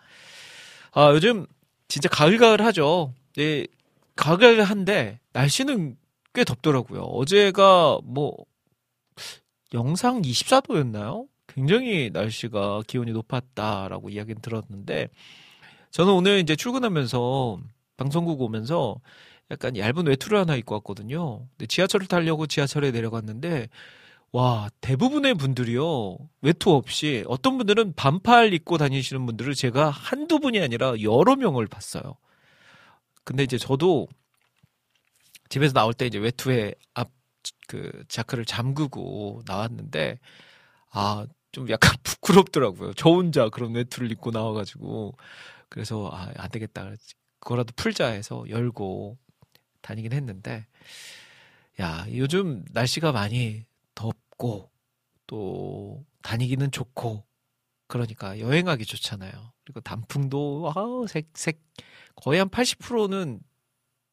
아, 0.93 1.11
요즘 1.11 1.45
진짜 1.87 2.09
가을가을하죠. 2.09 3.13
예, 3.37 3.67
가을가을한데 4.15 5.19
날씨는 5.33 5.97
꽤 6.33 6.43
덥더라고요. 6.43 7.01
어제가 7.01 7.99
뭐 8.03 8.35
영상 9.73 10.21
24도였나요? 10.21 11.27
굉장히 11.47 12.09
날씨가 12.11 12.83
기온이 12.87 13.11
높았다라고 13.11 14.09
이야기는 14.09 14.41
들었는데 14.41 15.09
저는 15.91 16.13
오늘 16.13 16.39
이제 16.39 16.55
출근하면서 16.55 17.59
방송국 17.97 18.41
오면서 18.41 18.99
약간 19.49 19.77
얇은 19.77 20.07
외투를 20.07 20.37
하나 20.37 20.55
입고 20.55 20.75
왔거든요. 20.75 21.47
근데 21.51 21.65
지하철을 21.67 22.07
타려고 22.07 22.47
지하철에 22.47 22.91
내려갔는데 22.91 23.69
와 24.33 24.69
대부분의 24.81 25.35
분들이요 25.35 26.17
외투 26.41 26.73
없이 26.73 27.23
어떤 27.27 27.57
분들은 27.57 27.93
반팔 27.93 28.53
입고 28.53 28.77
다니시는 28.77 29.25
분들을 29.25 29.55
제가 29.55 29.89
한두 29.89 30.39
분이 30.39 30.59
아니라 30.59 31.01
여러 31.01 31.35
명을 31.35 31.67
봤어요. 31.67 32.17
근데 33.23 33.43
이제 33.43 33.57
저도 33.57 34.07
집에서 35.49 35.73
나올 35.73 35.93
때 35.93 36.05
이제 36.05 36.17
외투에 36.17 36.73
앞 36.93 37.09
그 37.67 38.03
자크를 38.07 38.45
잠그고 38.45 39.43
나왔는데 39.45 40.19
아 40.91 41.27
좀 41.51 41.69
약간 41.69 41.95
부끄럽더라고요. 42.03 42.93
저 42.93 43.09
혼자 43.09 43.49
그런 43.49 43.73
외투를 43.73 44.11
입고 44.11 44.31
나와가지고 44.31 45.17
그래서 45.69 46.09
아, 46.11 46.31
안 46.35 46.49
되겠다. 46.49 46.91
그거라도 47.39 47.73
풀자 47.75 48.07
해서 48.07 48.45
열고 48.49 49.17
다니긴 49.81 50.13
했는데 50.13 50.67
야 51.79 52.05
요즘 52.11 52.65
날씨가 52.71 53.11
많이 53.11 53.65
덥고 53.95 54.71
또 55.27 56.05
다니기는 56.21 56.71
좋고 56.71 57.23
그러니까 57.87 58.39
여행하기 58.39 58.85
좋잖아요. 58.85 59.53
그리고 59.63 59.79
단풍도 59.81 60.61
wow 60.61 61.07
색, 61.07 61.29
색 61.33 61.61
거의 62.15 62.39
한 62.39 62.49
80%는 62.49 63.39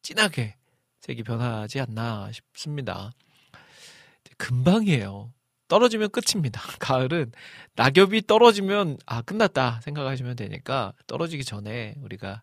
진하게 0.01 0.55
색이 1.01 1.23
변하지 1.23 1.79
않나 1.81 2.31
싶습니다. 2.31 3.11
금방이에요. 4.37 5.33
떨어지면 5.67 6.09
끝입니다. 6.09 6.61
가을은 6.79 7.31
낙엽이 7.75 8.27
떨어지면 8.27 8.97
아 9.05 9.21
끝났다 9.21 9.81
생각하시면 9.81 10.35
되니까 10.35 10.93
떨어지기 11.07 11.43
전에 11.43 11.95
우리가 12.01 12.41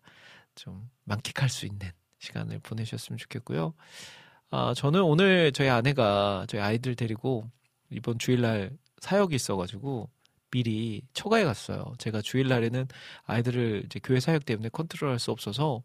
좀 0.55 0.89
만끽할 1.05 1.49
수 1.49 1.65
있는 1.65 1.91
시간을 2.19 2.59
보내셨으면 2.59 3.17
좋겠고요. 3.17 3.73
아, 4.49 4.73
저는 4.75 5.01
오늘 5.01 5.51
저희 5.51 5.67
아내가 5.69 6.45
저희 6.47 6.61
아이들 6.61 6.95
데리고 6.95 7.49
이번 7.89 8.19
주일날 8.19 8.71
사역이 8.99 9.35
있어가지고 9.35 10.09
미리 10.51 11.01
처가에 11.13 11.43
갔어요. 11.43 11.93
제가 11.97 12.21
주일날에는 12.21 12.87
아이들을 13.23 13.83
이제 13.85 13.99
교회 14.03 14.19
사역 14.19 14.45
때문에 14.45 14.69
컨트롤할 14.69 15.17
수 15.17 15.31
없어서 15.31 15.81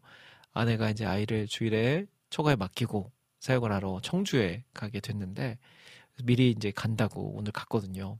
아내가 0.53 0.89
이제 0.91 1.05
아이를 1.05 1.47
주일에 1.47 2.05
처가에 2.29 2.55
맡기고 2.55 3.11
사역을 3.39 3.71
하러 3.71 3.99
청주에 4.03 4.63
가게 4.73 4.99
됐는데 4.99 5.57
미리 6.23 6.51
이제 6.51 6.71
간다고 6.71 7.33
오늘 7.35 7.51
갔거든요. 7.51 8.19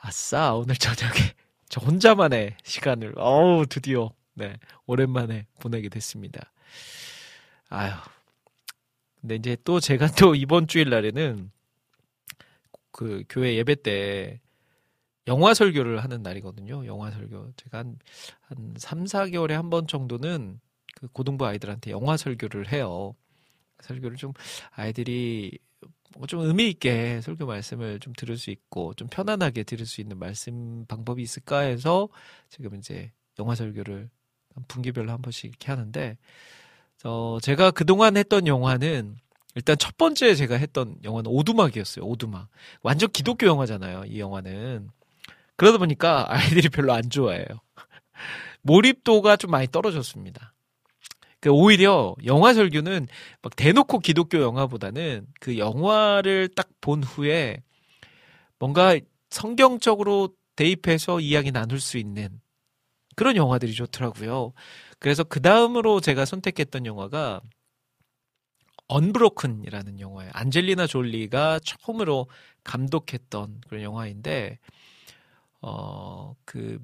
아싸 0.00 0.54
오늘 0.54 0.76
저녁에 0.76 1.14
저 1.68 1.80
혼자만의 1.80 2.56
시간을 2.64 3.14
어우 3.16 3.66
드디어 3.66 4.10
네 4.34 4.56
오랜만에 4.86 5.46
보내게 5.60 5.88
됐습니다. 5.88 6.52
아유 7.68 7.92
근데 9.20 9.36
이제 9.36 9.56
또 9.64 9.80
제가 9.80 10.08
또 10.12 10.34
이번 10.36 10.66
주일 10.68 10.90
날에는 10.90 11.50
그 12.92 13.24
교회 13.28 13.54
예배 13.56 13.82
때 13.82 14.40
영화 15.28 15.54
설교를 15.54 16.02
하는 16.04 16.22
날이거든요. 16.22 16.86
영화 16.86 17.10
설교. 17.10 17.52
제가 17.56 17.78
한, 17.78 17.98
한 18.42 18.74
3, 18.78 19.04
4개월에 19.04 19.50
한 19.52 19.70
번 19.70 19.86
정도는 19.88 20.60
그 20.94 21.08
고등부 21.08 21.44
아이들한테 21.46 21.90
영화 21.90 22.16
설교를 22.16 22.72
해요. 22.72 23.14
설교를 23.80 24.16
좀 24.16 24.32
아이들이 24.70 25.58
뭐 25.75 25.75
좀 26.26 26.40
의미 26.40 26.68
있게 26.68 27.20
설교 27.20 27.46
말씀을 27.46 28.00
좀 28.00 28.12
들을 28.16 28.36
수 28.36 28.50
있고 28.50 28.94
좀 28.94 29.08
편안하게 29.08 29.64
들을 29.64 29.86
수 29.86 30.00
있는 30.00 30.18
말씀 30.18 30.84
방법이 30.86 31.22
있을까 31.22 31.60
해서 31.60 32.08
지금 32.48 32.74
이제 32.76 33.12
영화 33.38 33.54
설교를 33.54 34.08
분기별로 34.68 35.12
한 35.12 35.20
번씩 35.22 35.44
이렇게 35.44 35.70
하는데 35.70 36.16
어, 37.04 37.38
제가 37.40 37.70
그동안 37.70 38.16
했던 38.16 38.46
영화는 38.46 39.16
일단 39.54 39.76
첫 39.78 39.96
번째 39.96 40.34
제가 40.34 40.56
했던 40.56 40.96
영화는 41.02 41.30
오두막이었어요. 41.30 42.04
오두막. 42.04 42.48
완전 42.82 43.10
기독교 43.10 43.46
영화잖아요. 43.46 44.04
이 44.06 44.20
영화는. 44.20 44.90
그러다 45.56 45.78
보니까 45.78 46.26
아이들이 46.28 46.68
별로 46.68 46.92
안 46.92 47.08
좋아해요. 47.08 47.46
몰입도가 48.62 49.36
좀 49.36 49.50
많이 49.50 49.66
떨어졌습니다. 49.66 50.52
그 51.40 51.50
오히려 51.50 52.14
영화 52.24 52.54
설교는 52.54 53.08
막 53.42 53.56
대놓고 53.56 54.00
기독교 54.00 54.40
영화보다는 54.40 55.26
그 55.40 55.58
영화를 55.58 56.48
딱 56.54 56.68
본 56.82 57.02
후에 57.02 57.58
뭔가 58.58 58.98
성경적으로 59.30 60.30
대입해서 60.56 61.20
이야기 61.20 61.52
나눌 61.52 61.80
수 61.80 61.98
있는 61.98 62.40
그런 63.16 63.36
영화들이 63.36 63.74
좋더라고요. 63.74 64.52
그래서 65.00 65.24
그 65.24 65.42
다음으로 65.42 66.00
제가 66.00 66.24
선택했던 66.24 66.86
영화가 66.86 67.40
언브로큰이라는 68.88 70.00
영화예요. 70.00 70.30
안젤리나 70.34 70.86
졸리가 70.86 71.60
처음으로 71.64 72.28
감독했던 72.64 73.60
그런 73.68 73.82
영화인데 73.82 74.58
어 75.60 76.34
그 76.44 76.78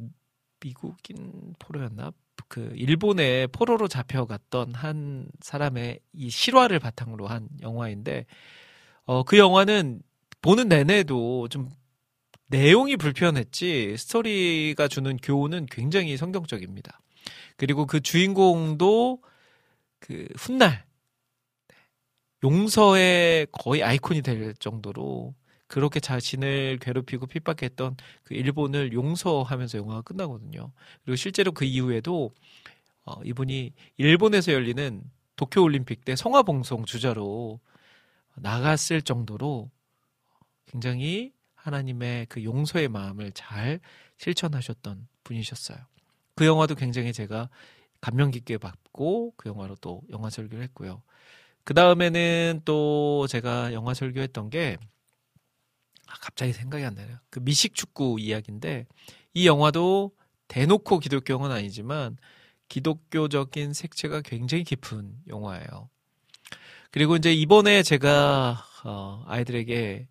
미국인 0.61 1.55
포로였나? 1.59 2.13
그 2.49 2.73
일본의 2.77 3.49
포로로 3.49 3.89
잡혀갔던 3.89 4.75
한 4.75 5.27
사람의 5.41 6.01
이 6.15 6.31
실화를 6.31 6.79
바탕으로 6.79 7.27
한 7.27 7.49
영화인데 7.63 8.27
어 9.05 9.25
그 9.25 9.39
영화는 9.39 10.03
보는 10.43 10.69
내내도 10.69 11.49
좀 11.49 11.71
내용이 12.49 12.97
불편했지 12.97 13.97
스토리가 13.97 14.89
주는 14.89 15.17
교훈은 15.17 15.67
굉장히 15.71 16.17
성경적입니다. 16.17 17.01
그리고 17.57 17.87
그 17.87 18.01
주인공도 18.01 19.23
그 20.01 20.29
훗날 20.37 20.85
용서의 22.45 23.47
거의 23.53 23.83
아이콘이 23.83 24.23
될 24.23 24.55
정도로 24.55 25.35
그렇게 25.73 26.01
자신을 26.01 26.79
괴롭히고 26.83 27.27
핍박했던 27.29 27.97
그 28.25 28.35
일본을 28.35 28.93
용서하면서 28.93 29.79
영화가 29.79 30.03
끝나거든요. 30.03 30.71
그리고 31.03 31.17
실제로 31.17 31.51
그 31.53 31.65
이후에도 31.65 32.31
어, 33.07 33.15
이분이 33.25 33.73
일본에서 33.97 34.53
열리는 34.53 35.03
도쿄 35.35 35.63
올림픽 35.63 36.05
때 36.05 36.15
성화봉송 36.15 36.85
주자로 36.85 37.59
나갔을 38.35 39.01
정도로 39.01 39.71
굉장히 40.67 41.33
하나님의 41.55 42.27
그 42.27 42.45
용서의 42.45 42.89
마음을 42.89 43.33
잘 43.33 43.81
실천하셨던 44.19 45.09
분이셨어요. 45.25 45.79
그 46.35 46.45
영화도 46.45 46.75
굉장히 46.75 47.15
제가 47.15 47.49
감명 48.03 48.31
깊게 48.31 48.59
봤고 48.59 49.33
그 49.39 49.49
영화로 49.49 49.77
또 49.77 50.03
영화 50.11 50.29
설교를 50.29 50.63
했고요. 50.65 51.03
그 51.65 51.73
다음에는 51.73 52.61
또 52.67 53.27
제가 53.27 53.73
영화 53.73 53.95
설교했던 53.95 54.51
게 54.51 54.77
아, 56.13 56.17
갑자기 56.21 56.53
생각이 56.53 56.85
안 56.85 56.95
나요. 56.95 57.19
그 57.31 57.41
미식 57.41 57.75
축구 57.75 58.19
이야기인데 58.21 58.87
이 59.33 59.47
영화도 59.47 60.13
대놓고 60.49 60.99
기독교 60.99 61.33
영화는 61.33 61.57
아니지만 61.57 62.19
기독교적인 62.69 63.73
색채가 63.73 64.21
굉장히 64.21 64.65
깊은 64.65 65.15
영화예요. 65.29 65.89
그리고 66.91 67.17
이제 67.17 67.33
이번에 67.33 67.83
제가 67.83 68.63
어, 68.85 69.25
아이들에게 69.27 70.07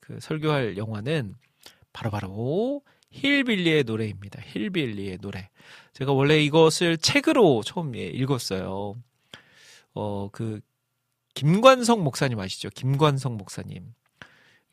그 0.00 0.18
설교할 0.20 0.76
영화는 0.76 1.34
바로바로 1.92 2.28
바로 2.28 2.82
힐빌리의 3.10 3.84
노래입니다. 3.84 4.42
힐빌리의 4.42 5.18
노래. 5.18 5.48
제가 5.92 6.12
원래 6.12 6.42
이것을 6.42 6.98
책으로 6.98 7.62
처음 7.64 7.96
예, 7.96 8.06
읽었어요. 8.06 8.96
어, 9.94 10.28
그, 10.30 10.60
김관성 11.34 12.02
목사님 12.02 12.38
아시죠? 12.38 12.68
김관성 12.70 13.36
목사님. 13.36 13.94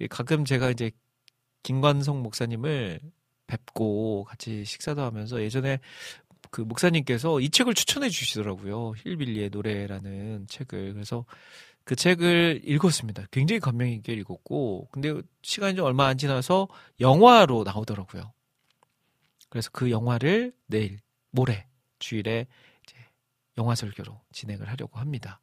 가끔 0.10 0.46
제가 0.46 0.72
이제 0.72 0.92
김관성 1.64 2.22
목사님을 2.22 3.00
뵙고 3.48 4.24
같이 4.26 4.66
식사도 4.66 5.02
하면서 5.02 5.42
예전에 5.42 5.80
그 6.52 6.62
목사님께서 6.62 7.40
이 7.40 7.50
책을 7.50 7.74
추천해 7.74 8.10
주시더라고요. 8.10 8.94
힐빌리의 8.98 9.50
노래라는 9.50 10.48
책을. 10.48 10.94
그래서 10.94 11.26
그 11.84 11.96
책을 11.96 12.62
읽었습니다. 12.64 13.26
굉장히 13.32 13.60
감명 13.60 13.90
있게 13.90 14.14
읽었고, 14.14 14.88
근데 14.92 15.14
시간이 15.44 15.76
좀 15.76 15.86
얼마 15.86 16.08
안 16.08 16.18
지나서 16.18 16.68
영화로 17.00 17.64
나오더라고요. 17.64 18.32
그래서 19.50 19.70
그 19.72 19.92
영화를 19.92 20.54
내일, 20.68 21.00
모레, 21.32 21.68
주일에 22.00 22.48
이제 22.84 22.96
영화 23.58 23.76
설교로 23.76 24.20
진행을 24.32 24.68
하려고 24.70 25.00
합니다. 25.00 25.40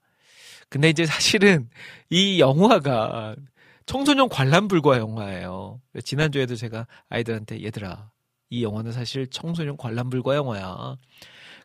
근데 0.69 0.89
이제 0.89 1.07
사실은 1.07 1.69
이 2.11 2.41
영화가 2.41 3.37
청소년 3.87 4.29
관람 4.29 4.69
불가 4.69 4.99
영화예요. 4.99 5.81
지난주에도 6.05 6.57
제가 6.57 6.87
아이들한테 7.09 7.63
얘들아, 7.65 8.11
이 8.51 8.63
영화는 8.65 8.93
사실 8.93 9.29
청소년 9.29 9.77
관람 9.77 10.11
불가 10.11 10.35
영화야. 10.37 10.97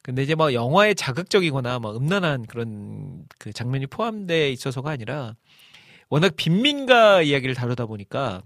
근데 0.01 0.23
이제 0.23 0.35
뭐 0.35 0.53
영화에 0.53 0.93
자극적이거나 0.93 1.79
뭐 1.79 1.95
음란한 1.95 2.45
그런 2.45 3.25
그 3.39 3.51
장면이 3.51 3.87
포함되어 3.87 4.47
있어서가 4.49 4.91
아니라 4.91 5.35
워낙 6.09 6.35
빈민가 6.37 7.21
이야기를 7.21 7.55
다루다 7.55 7.85
보니까 7.87 8.41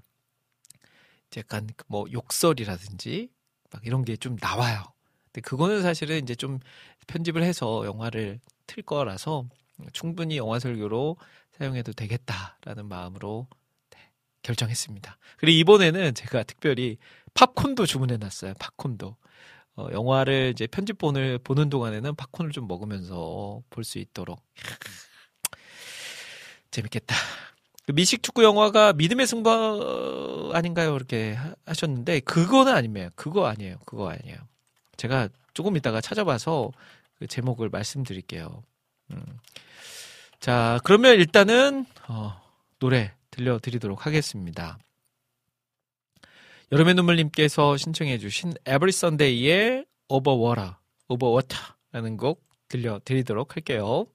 약간 1.37 1.67
뭐 1.87 2.05
욕설이라든지 2.11 3.29
막 3.71 3.85
이런 3.85 4.03
게 4.03 4.15
좀 4.17 4.35
나와요. 4.39 4.83
근데 5.25 5.41
그거는 5.41 5.81
사실은 5.81 6.17
이제 6.21 6.35
좀 6.35 6.59
편집을 7.07 7.43
해서 7.43 7.85
영화를 7.85 8.39
틀 8.67 8.83
거라서 8.83 9.45
충분히 9.93 10.37
영화 10.37 10.59
설교로 10.59 11.17
사용해도 11.51 11.93
되겠다라는 11.93 12.87
마음으로 12.87 13.47
네, 13.51 13.60
결정했습니다. 14.43 15.17
그리고 15.37 15.57
이번에는 15.57 16.13
제가 16.15 16.43
특별히 16.43 16.97
팝콘도 17.33 17.85
주문해 17.85 18.17
놨어요. 18.17 18.53
팝콘도. 18.59 19.15
어, 19.77 19.87
영화를 19.93 20.51
이제 20.53 20.67
편집본을 20.67 21.39
보는 21.39 21.69
동안에는 21.69 22.15
팝콘을 22.15 22.51
좀 22.51 22.67
먹으면서 22.67 23.61
볼 23.69 23.83
수 23.83 23.99
있도록. 23.99 24.43
재밌겠다. 26.71 27.15
그 27.85 27.91
미식 27.93 28.23
축구 28.23 28.43
영화가 28.43 28.93
믿음의 28.93 29.27
승부 29.27 30.51
아닌가요? 30.53 30.95
이렇게 30.95 31.37
하셨는데 31.65 32.21
그거는 32.21 32.73
아니에요. 32.73 33.09
그거 33.15 33.47
아니에요. 33.47 33.77
그거 33.85 34.09
아니에요. 34.09 34.37
제가 34.97 35.29
조금 35.53 35.75
이따가 35.77 35.99
찾아봐서 35.99 36.71
그 37.19 37.27
제목을 37.27 37.69
말씀드릴게요. 37.69 38.63
음. 39.11 39.23
자, 40.39 40.79
그러면 40.83 41.15
일단은 41.15 41.85
어, 42.07 42.41
노래 42.79 43.13
들려드리도록 43.31 44.05
하겠습니다. 44.05 44.77
여름의 46.71 46.93
눈물님께서 46.95 47.75
신청해주신 47.75 48.53
Over 50.07 50.39
Water, 50.39 50.75
Over 51.09 51.35
Water라는 51.35 52.17
곡 52.17 52.43
들려드리도록 52.69 53.55
할게요. 53.55 54.05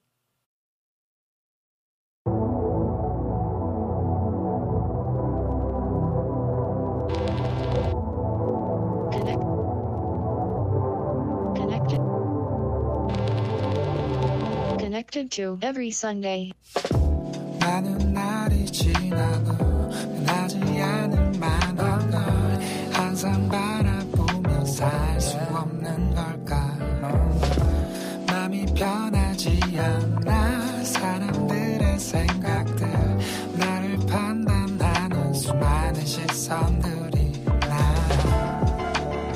Connect. 9.11 9.41
Connected. 14.79 15.29
To. 15.31 15.57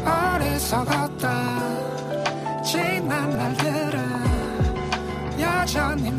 어리석었다 0.06 1.28
지난 2.64 3.30
날들은 3.32 4.00
여전히 5.40 6.12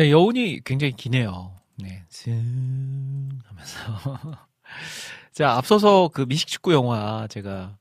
네, 0.00 0.10
여운이 0.10 0.62
굉장히 0.64 0.94
기네요. 0.94 1.54
네, 1.76 2.02
쓱 2.08 2.32
하면서. 3.44 3.78
자, 5.30 5.50
앞서서 5.58 6.08
그 6.08 6.22
미식축구 6.22 6.72
영화 6.72 7.26
제가 7.28 7.76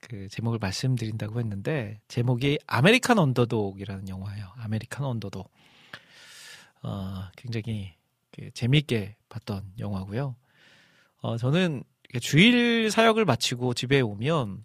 그 0.00 0.26
제목을 0.30 0.58
말씀드린다고 0.58 1.38
했는데, 1.38 2.00
제목이 2.08 2.58
American 2.66 3.20
Underdog이라는 3.20 4.08
영화예요. 4.08 4.52
American 4.56 5.06
Underdog. 5.06 5.48
어, 6.82 7.28
굉장히 7.36 7.94
그 8.32 8.50
재미있게 8.50 9.14
봤던 9.28 9.74
영화고요. 9.78 10.34
어, 11.18 11.36
저는 11.36 11.84
주일 12.20 12.90
사역을 12.90 13.24
마치고 13.24 13.74
집에 13.74 14.00
오면 14.00 14.64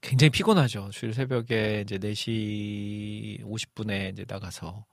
굉장히 0.00 0.30
피곤하죠. 0.30 0.88
주일 0.90 1.12
새벽에 1.12 1.82
이제 1.82 1.98
4시 1.98 3.42
50분에 3.42 4.12
이제 4.12 4.24
나가서 4.26 4.86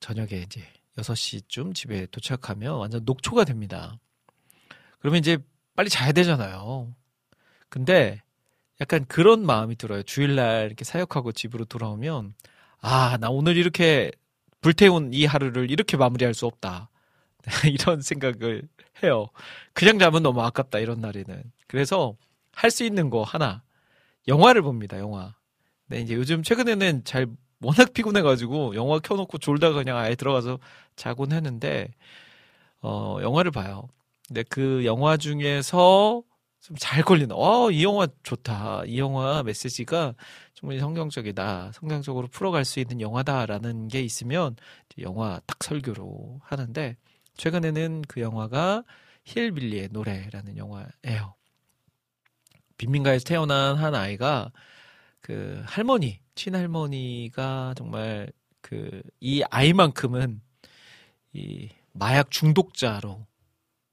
저녁에 0.00 0.42
이제 0.42 0.62
6시쯤 0.98 1.74
집에 1.74 2.06
도착하면 2.06 2.76
완전 2.78 3.02
녹초가 3.04 3.44
됩니다. 3.44 3.98
그러면 4.98 5.18
이제 5.20 5.38
빨리 5.74 5.88
자야 5.90 6.12
되잖아요. 6.12 6.94
근데 7.68 8.22
약간 8.80 9.04
그런 9.06 9.44
마음이 9.44 9.76
들어요. 9.76 10.02
주일날 10.02 10.66
이렇게 10.66 10.84
사역하고 10.84 11.32
집으로 11.32 11.64
돌아오면, 11.64 12.34
아, 12.80 13.16
나 13.20 13.30
오늘 13.30 13.56
이렇게 13.56 14.10
불태운 14.60 15.12
이 15.12 15.24
하루를 15.26 15.70
이렇게 15.70 15.96
마무리할 15.96 16.34
수 16.34 16.46
없다. 16.46 16.90
이런 17.72 18.02
생각을 18.02 18.62
해요. 19.02 19.28
그냥 19.72 19.98
자면 19.98 20.22
너무 20.22 20.42
아깝다, 20.42 20.78
이런 20.78 21.00
날에는. 21.00 21.42
그래서 21.68 22.16
할 22.52 22.70
수 22.70 22.84
있는 22.84 23.10
거 23.10 23.22
하나. 23.22 23.62
영화를 24.28 24.62
봅니다, 24.62 24.98
영화. 24.98 25.34
네, 25.88 26.00
이제 26.00 26.14
요즘 26.14 26.42
최근에는 26.42 27.04
잘 27.04 27.26
워낙 27.60 27.92
피곤해가지고 27.94 28.74
영화 28.76 28.98
켜놓고 28.98 29.38
졸다가 29.38 29.76
그냥 29.76 29.96
아예 29.96 30.14
들어가서 30.14 30.58
자곤 30.96 31.32
했는데, 31.32 31.88
어, 32.82 33.18
영화를 33.22 33.50
봐요. 33.50 33.88
근데 34.28 34.42
그 34.44 34.84
영화 34.84 35.16
중에서 35.16 36.22
좀 36.60 36.76
잘 36.78 37.02
걸리는, 37.04 37.34
어, 37.36 37.70
이 37.70 37.84
영화 37.84 38.08
좋다. 38.24 38.82
이 38.86 38.98
영화 38.98 39.42
메시지가 39.44 40.14
충분히 40.54 40.80
성경적이다. 40.80 41.70
성경적으로 41.72 42.26
풀어갈 42.26 42.64
수 42.64 42.80
있는 42.80 43.00
영화다라는 43.00 43.88
게 43.88 44.02
있으면 44.02 44.56
영화 44.98 45.40
딱 45.46 45.62
설교로 45.62 46.40
하는데, 46.42 46.96
최근에는 47.36 48.02
그 48.08 48.20
영화가 48.20 48.82
힐빌리의 49.24 49.90
노래라는 49.92 50.56
영화예요. 50.56 51.34
빈민가에서 52.78 53.24
태어난 53.24 53.76
한 53.76 53.94
아이가 53.94 54.50
그 55.20 55.62
할머니, 55.66 56.20
친할머니가 56.36 57.74
정말 57.76 58.32
그 58.62 59.02
이 59.20 59.42
아이만큼은 59.50 60.40
이 61.32 61.68
마약 61.92 62.30
중독자로 62.30 63.26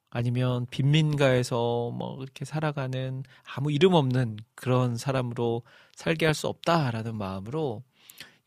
아니면 0.09 0.67
빈민가에서 0.71 1.91
뭐 1.91 2.21
이렇게 2.23 2.45
살아가는 2.45 3.23
아무 3.55 3.71
이름 3.71 3.93
없는 3.95 4.37
그런 4.55 4.97
사람으로 4.97 5.63
살게 5.95 6.25
할 6.27 6.33
수 6.35 6.47
없다라는 6.47 7.15
마음으로 7.15 7.83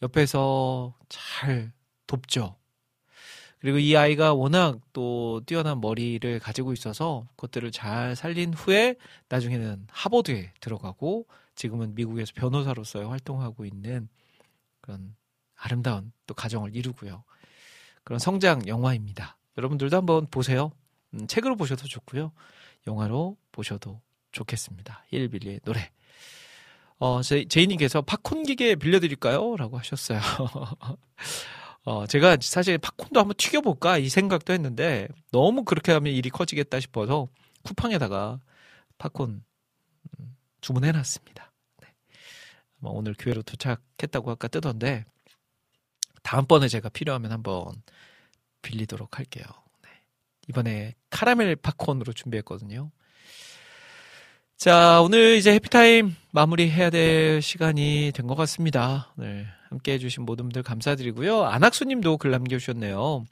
옆에서 0.02 0.94
잘 1.08 1.72
돕죠. 2.06 2.56
그리고 3.60 3.78
이 3.78 3.96
아이가 3.96 4.34
워낙 4.34 4.80
또 4.92 5.40
뛰어난 5.46 5.80
머리를 5.80 6.38
가지고 6.40 6.72
있어서 6.72 7.26
그것들을 7.36 7.72
잘 7.72 8.14
살린 8.16 8.54
후에 8.54 8.96
나중에는 9.28 9.86
하버드에 9.90 10.52
들어가고 10.60 11.26
지금은 11.56 11.94
미국에서 11.94 12.32
변호사로서 12.34 13.08
활동하고 13.08 13.64
있는 13.64 14.08
그런 14.80 15.16
아름다운 15.56 16.12
또 16.26 16.34
가정을 16.34 16.76
이루고요. 16.76 17.24
그런 18.04 18.18
성장 18.18 18.66
영화입니다. 18.68 19.36
여러분들도 19.58 19.96
한번 19.96 20.26
보세요. 20.30 20.70
음, 21.14 21.26
책으로 21.26 21.56
보셔도 21.56 21.88
좋고요. 21.88 22.30
영화로 22.86 23.36
보셔도 23.50 24.00
좋겠습니다. 24.32 25.04
힐빌리의 25.08 25.60
노래. 25.64 25.90
어, 26.98 27.22
제, 27.22 27.44
제이님께서 27.46 28.02
팝콘 28.02 28.44
기계 28.44 28.74
빌려드릴까요? 28.74 29.56
라고 29.56 29.78
하셨어요. 29.78 30.20
어, 31.84 32.06
제가 32.06 32.36
사실 32.40 32.78
팝콘도 32.78 33.20
한번 33.20 33.34
튀겨볼까? 33.36 33.98
이 33.98 34.08
생각도 34.08 34.52
했는데, 34.52 35.08
너무 35.30 35.64
그렇게 35.64 35.92
하면 35.92 36.12
일이 36.12 36.30
커지겠다 36.30 36.80
싶어서 36.80 37.28
쿠팡에다가 37.64 38.40
팝콘 38.98 39.30
음, 39.30 39.44
주문해놨습니다. 40.66 41.52
네. 41.82 41.88
아마 42.80 42.90
오늘 42.90 43.14
교회로 43.16 43.42
도착했다고 43.42 44.32
아까 44.32 44.48
뜨던데, 44.48 45.04
다음번에 46.24 46.66
제가 46.66 46.88
필요하면 46.88 47.30
한번 47.30 47.72
빌리도록 48.62 49.18
할게요. 49.18 49.44
네. 49.84 49.90
이번에 50.48 50.94
카라멜 51.10 51.56
팝콘으로 51.56 52.12
준비했거든요. 52.12 52.90
자, 54.56 55.00
오늘 55.02 55.36
이제 55.36 55.52
해피타임 55.52 56.16
마무리해야 56.32 56.90
될 56.90 57.42
시간이 57.42 58.12
된 58.14 58.26
것 58.26 58.34
같습니다. 58.34 59.12
네, 59.16 59.46
함께 59.68 59.92
해주신 59.92 60.24
모든 60.24 60.46
분들 60.46 60.62
감사드리고요. 60.64 61.44
안학수님도 61.44 62.16
글 62.16 62.30
남겨주셨네요. 62.32 63.24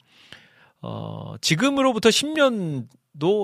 어, 0.81 1.35
지금으로부터 1.41 2.09
10년도 2.09 2.87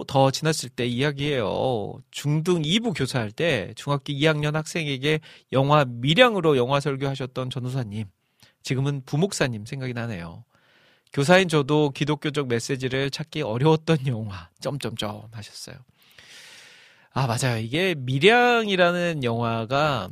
더 0.07 0.31
지났을 0.31 0.69
때 0.69 0.85
이야기예요. 0.85 2.02
중등 2.11 2.61
2부 2.61 2.93
교사할 2.95 3.31
때 3.31 3.73
중학교 3.76 4.14
2학년 4.14 4.53
학생에게 4.53 5.19
영화 5.52 5.85
미량으로 5.85 6.57
영화 6.57 6.80
설교하셨던 6.80 7.49
전우사님. 7.49 8.07
지금은 8.64 9.03
부목사님 9.06 9.65
생각이 9.65 9.93
나네요. 9.93 10.43
교사인 11.14 11.48
저도 11.48 11.89
기독교적 11.91 12.48
메시지를 12.48 13.10
찾기 13.10 13.41
어려웠던 13.41 14.07
영화. 14.07 14.49
점점점 14.60 15.30
하셨어요. 15.31 15.76
아, 17.14 17.27
맞아요. 17.27 17.57
이게 17.57 17.95
미량이라는 17.98 19.23
영화가 19.23 20.10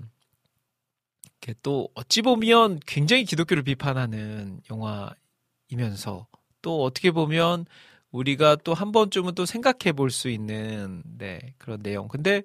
이게 1.42 1.54
또 1.64 1.88
어찌 1.96 2.22
보면 2.22 2.82
굉장히 2.86 3.24
기독교를 3.24 3.64
비판하는 3.64 4.60
영화이면서 4.70 6.28
또 6.62 6.84
어떻게 6.84 7.12
보면 7.12 7.66
우리가 8.12 8.58
또 8.58 8.74
한 8.74 8.92
번쯤은 8.92 9.36
또 9.36 9.46
생각해 9.46 9.94
볼 9.96 10.10
수 10.12 10.30
있는 10.30 11.04
네, 11.18 11.40
그런 11.58 11.82
내용. 11.84 12.08
근데 12.08 12.44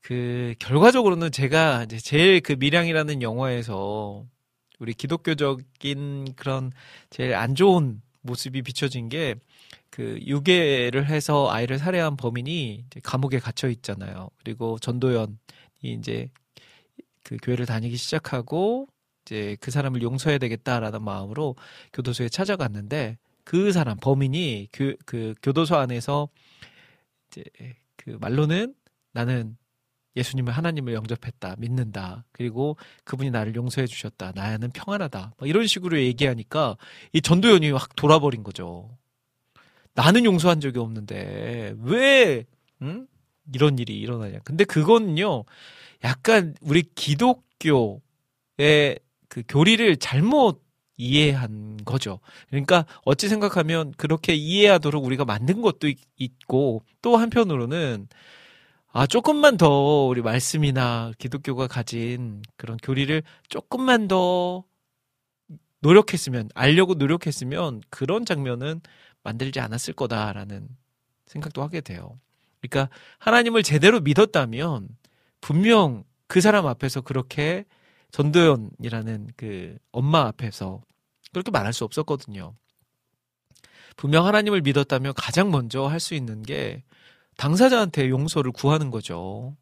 그 0.00 0.54
결과적으로는 0.60 1.32
제가 1.32 1.84
이제 1.84 1.98
제일 1.98 2.40
그 2.40 2.52
미량이라는 2.58 3.22
영화에서 3.22 4.24
우리 4.78 4.94
기독교적인 4.94 6.34
그런 6.36 6.72
제일 7.10 7.34
안 7.34 7.54
좋은 7.54 8.00
모습이 8.22 8.62
비춰진 8.62 9.08
게 9.08 9.34
그 9.90 10.18
유괴를 10.26 11.06
해서 11.08 11.48
아이를 11.50 11.78
살해한 11.78 12.16
범인이 12.16 12.84
이제 12.86 13.00
감옥에 13.02 13.38
갇혀 13.38 13.68
있잖아요. 13.70 14.28
그리고 14.44 14.78
전도연이 14.78 15.36
이제 15.82 16.28
그 17.22 17.36
교회를 17.42 17.66
다니기 17.66 17.96
시작하고 17.96 18.88
이제 19.24 19.56
그 19.60 19.70
사람을 19.70 20.02
용서해야 20.02 20.38
되겠다라는 20.38 21.02
마음으로 21.02 21.56
교도소에 21.94 22.28
찾아갔는데 22.28 23.18
그 23.46 23.70
사람 23.70 23.96
범인이 23.96 24.70
교, 24.72 24.94
그 25.06 25.34
교도소 25.40 25.76
안에서 25.76 26.28
이제 27.28 27.44
그 27.96 28.18
말로는 28.20 28.74
나는 29.12 29.56
예수님을 30.16 30.52
하나님을 30.52 30.94
영접했다 30.94 31.54
믿는다. 31.58 32.24
그리고 32.32 32.76
그분이 33.04 33.30
나를 33.30 33.54
용서해 33.54 33.86
주셨다. 33.86 34.32
나는 34.34 34.72
평안하다. 34.72 35.34
막 35.38 35.48
이런 35.48 35.68
식으로 35.68 35.96
얘기하니까 36.00 36.76
이 37.12 37.20
전도연이 37.20 37.70
확 37.70 37.94
돌아버린 37.94 38.42
거죠. 38.42 38.90
나는 39.94 40.24
용서한 40.24 40.60
적이 40.60 40.80
없는데 40.80 41.76
왜 41.82 42.44
응? 42.82 43.06
이런 43.54 43.78
일이 43.78 43.96
일어나냐. 44.00 44.40
근데 44.40 44.64
그거는요 44.64 45.44
약간 46.02 46.56
우리 46.62 46.82
기독교의 46.82 48.00
그 49.28 49.42
교리를 49.46 49.96
잘못 49.98 50.65
이해한 50.96 51.78
거죠. 51.84 52.20
그러니까 52.48 52.86
어찌 53.04 53.28
생각하면 53.28 53.92
그렇게 53.96 54.34
이해하도록 54.34 55.04
우리가 55.04 55.24
만든 55.24 55.60
것도 55.62 55.88
있- 55.88 55.98
있고 56.16 56.82
또 57.02 57.16
한편으로는 57.16 58.08
아 58.92 59.06
조금만 59.06 59.56
더 59.58 60.06
우리 60.06 60.22
말씀이나 60.22 61.12
기독교가 61.18 61.66
가진 61.66 62.42
그런 62.56 62.78
교리를 62.78 63.22
조금만 63.48 64.08
더 64.08 64.64
노력했으면 65.80 66.48
알려고 66.54 66.94
노력했으면 66.94 67.82
그런 67.90 68.24
장면은 68.24 68.80
만들지 69.22 69.60
않았을 69.60 69.94
거다라는 69.94 70.68
생각도 71.26 71.62
하게 71.62 71.80
돼요. 71.80 72.18
그러니까 72.60 72.88
하나님을 73.18 73.62
제대로 73.62 74.00
믿었다면 74.00 74.88
분명 75.40 76.04
그 76.26 76.40
사람 76.40 76.66
앞에서 76.66 77.02
그렇게 77.02 77.64
전도연이라는 78.12 79.30
그 79.36 79.76
엄마 79.92 80.20
앞에서 80.26 80.82
그렇게 81.32 81.50
말할 81.50 81.72
수 81.72 81.84
없었거든요. 81.84 82.54
분명 83.96 84.26
하나님을 84.26 84.60
믿었다면 84.62 85.14
가장 85.14 85.50
먼저 85.50 85.86
할 85.86 86.00
수 86.00 86.14
있는 86.14 86.42
게 86.42 86.82
당사자한테 87.36 88.08
용서를 88.08 88.52
구하는 88.52 88.90
거죠. 88.90 89.56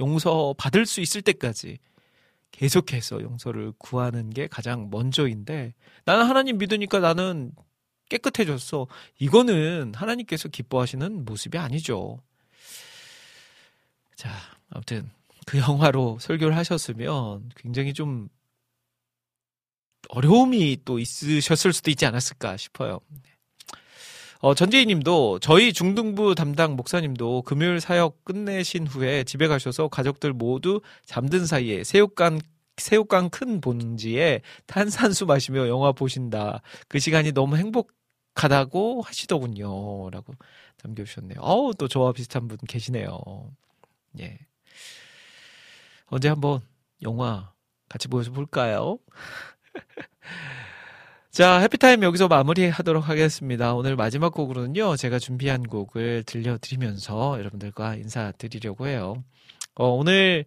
용서 0.00 0.54
받을 0.56 0.86
수 0.86 1.00
있을 1.00 1.22
때까지 1.22 1.78
계속해서 2.52 3.22
용서를 3.22 3.72
구하는 3.78 4.30
게 4.30 4.46
가장 4.46 4.88
먼저인데 4.90 5.74
나는 6.04 6.26
하나님 6.26 6.58
믿으니까 6.58 7.00
나는 7.00 7.52
깨끗해졌어. 8.08 8.86
이거는 9.18 9.92
하나님께서 9.94 10.48
기뻐하시는 10.48 11.24
모습이 11.24 11.58
아니죠. 11.58 12.20
자, 14.16 14.30
아무튼 14.70 15.10
그 15.48 15.56
영화로 15.56 16.18
설교를 16.20 16.54
하셨으면 16.58 17.48
굉장히 17.56 17.94
좀 17.94 18.28
어려움이 20.10 20.80
또 20.84 20.98
있으셨을 20.98 21.72
수도 21.72 21.90
있지 21.90 22.04
않았을까 22.04 22.58
싶어요. 22.58 23.00
어, 24.40 24.54
전재희 24.54 24.84
님도 24.84 25.38
저희 25.38 25.72
중등부 25.72 26.34
담당 26.34 26.76
목사님도 26.76 27.42
금요일 27.42 27.80
사역 27.80 28.26
끝내신 28.26 28.86
후에 28.86 29.24
집에 29.24 29.48
가셔서 29.48 29.88
가족들 29.88 30.34
모두 30.34 30.82
잠든 31.06 31.46
사이에 31.46 31.82
새우깡 31.82 32.40
새우깡 32.76 33.30
큰 33.30 33.62
본지에 33.62 34.42
탄산수 34.66 35.24
마시며 35.24 35.66
영화 35.68 35.92
보신다. 35.92 36.60
그 36.88 36.98
시간이 36.98 37.32
너무 37.32 37.56
행복하다고 37.56 39.00
하시더군요. 39.00 40.10
라고 40.10 40.34
남겨주셨네요. 40.84 41.40
어우, 41.40 41.72
또 41.78 41.88
저와 41.88 42.12
비슷한 42.12 42.48
분 42.48 42.58
계시네요. 42.68 43.50
예. 44.20 44.38
언제 46.10 46.28
한번 46.28 46.60
영화 47.02 47.52
같이 47.88 48.08
보여서 48.08 48.32
볼까요? 48.32 48.98
자, 51.30 51.58
해피타임 51.60 52.02
여기서 52.02 52.26
마무리하도록 52.28 53.08
하겠습니다. 53.08 53.74
오늘 53.74 53.94
마지막 53.94 54.32
곡으로는요, 54.32 54.96
제가 54.96 55.18
준비한 55.18 55.62
곡을 55.62 56.24
들려드리면서 56.24 57.38
여러분들과 57.38 57.94
인사드리려고 57.96 58.88
해요. 58.88 59.22
어, 59.74 59.88
오늘 59.88 60.46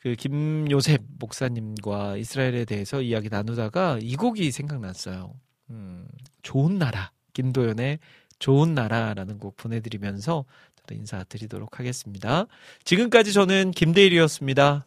그 0.00 0.14
김요셉 0.14 1.02
목사님과 1.18 2.18
이스라엘에 2.18 2.66
대해서 2.66 3.02
이야기 3.02 3.28
나누다가 3.28 3.98
이 4.00 4.14
곡이 4.14 4.52
생각났어요. 4.52 5.34
음, 5.70 6.06
좋은 6.42 6.78
나라. 6.78 7.10
김도연의 7.32 7.98
좋은 8.38 8.74
나라라는 8.74 9.38
곡 9.38 9.56
보내드리면서 9.56 10.44
인사드리도록 10.90 11.78
하겠습니다. 11.78 12.46
지금까지 12.84 13.32
저는 13.32 13.72
김대일이었습니다. 13.72 14.86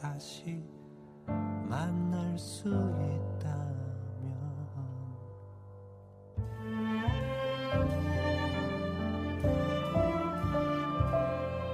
다시 0.00 0.62
만날 1.68 2.38
수 2.38 2.68
있 2.68 3.27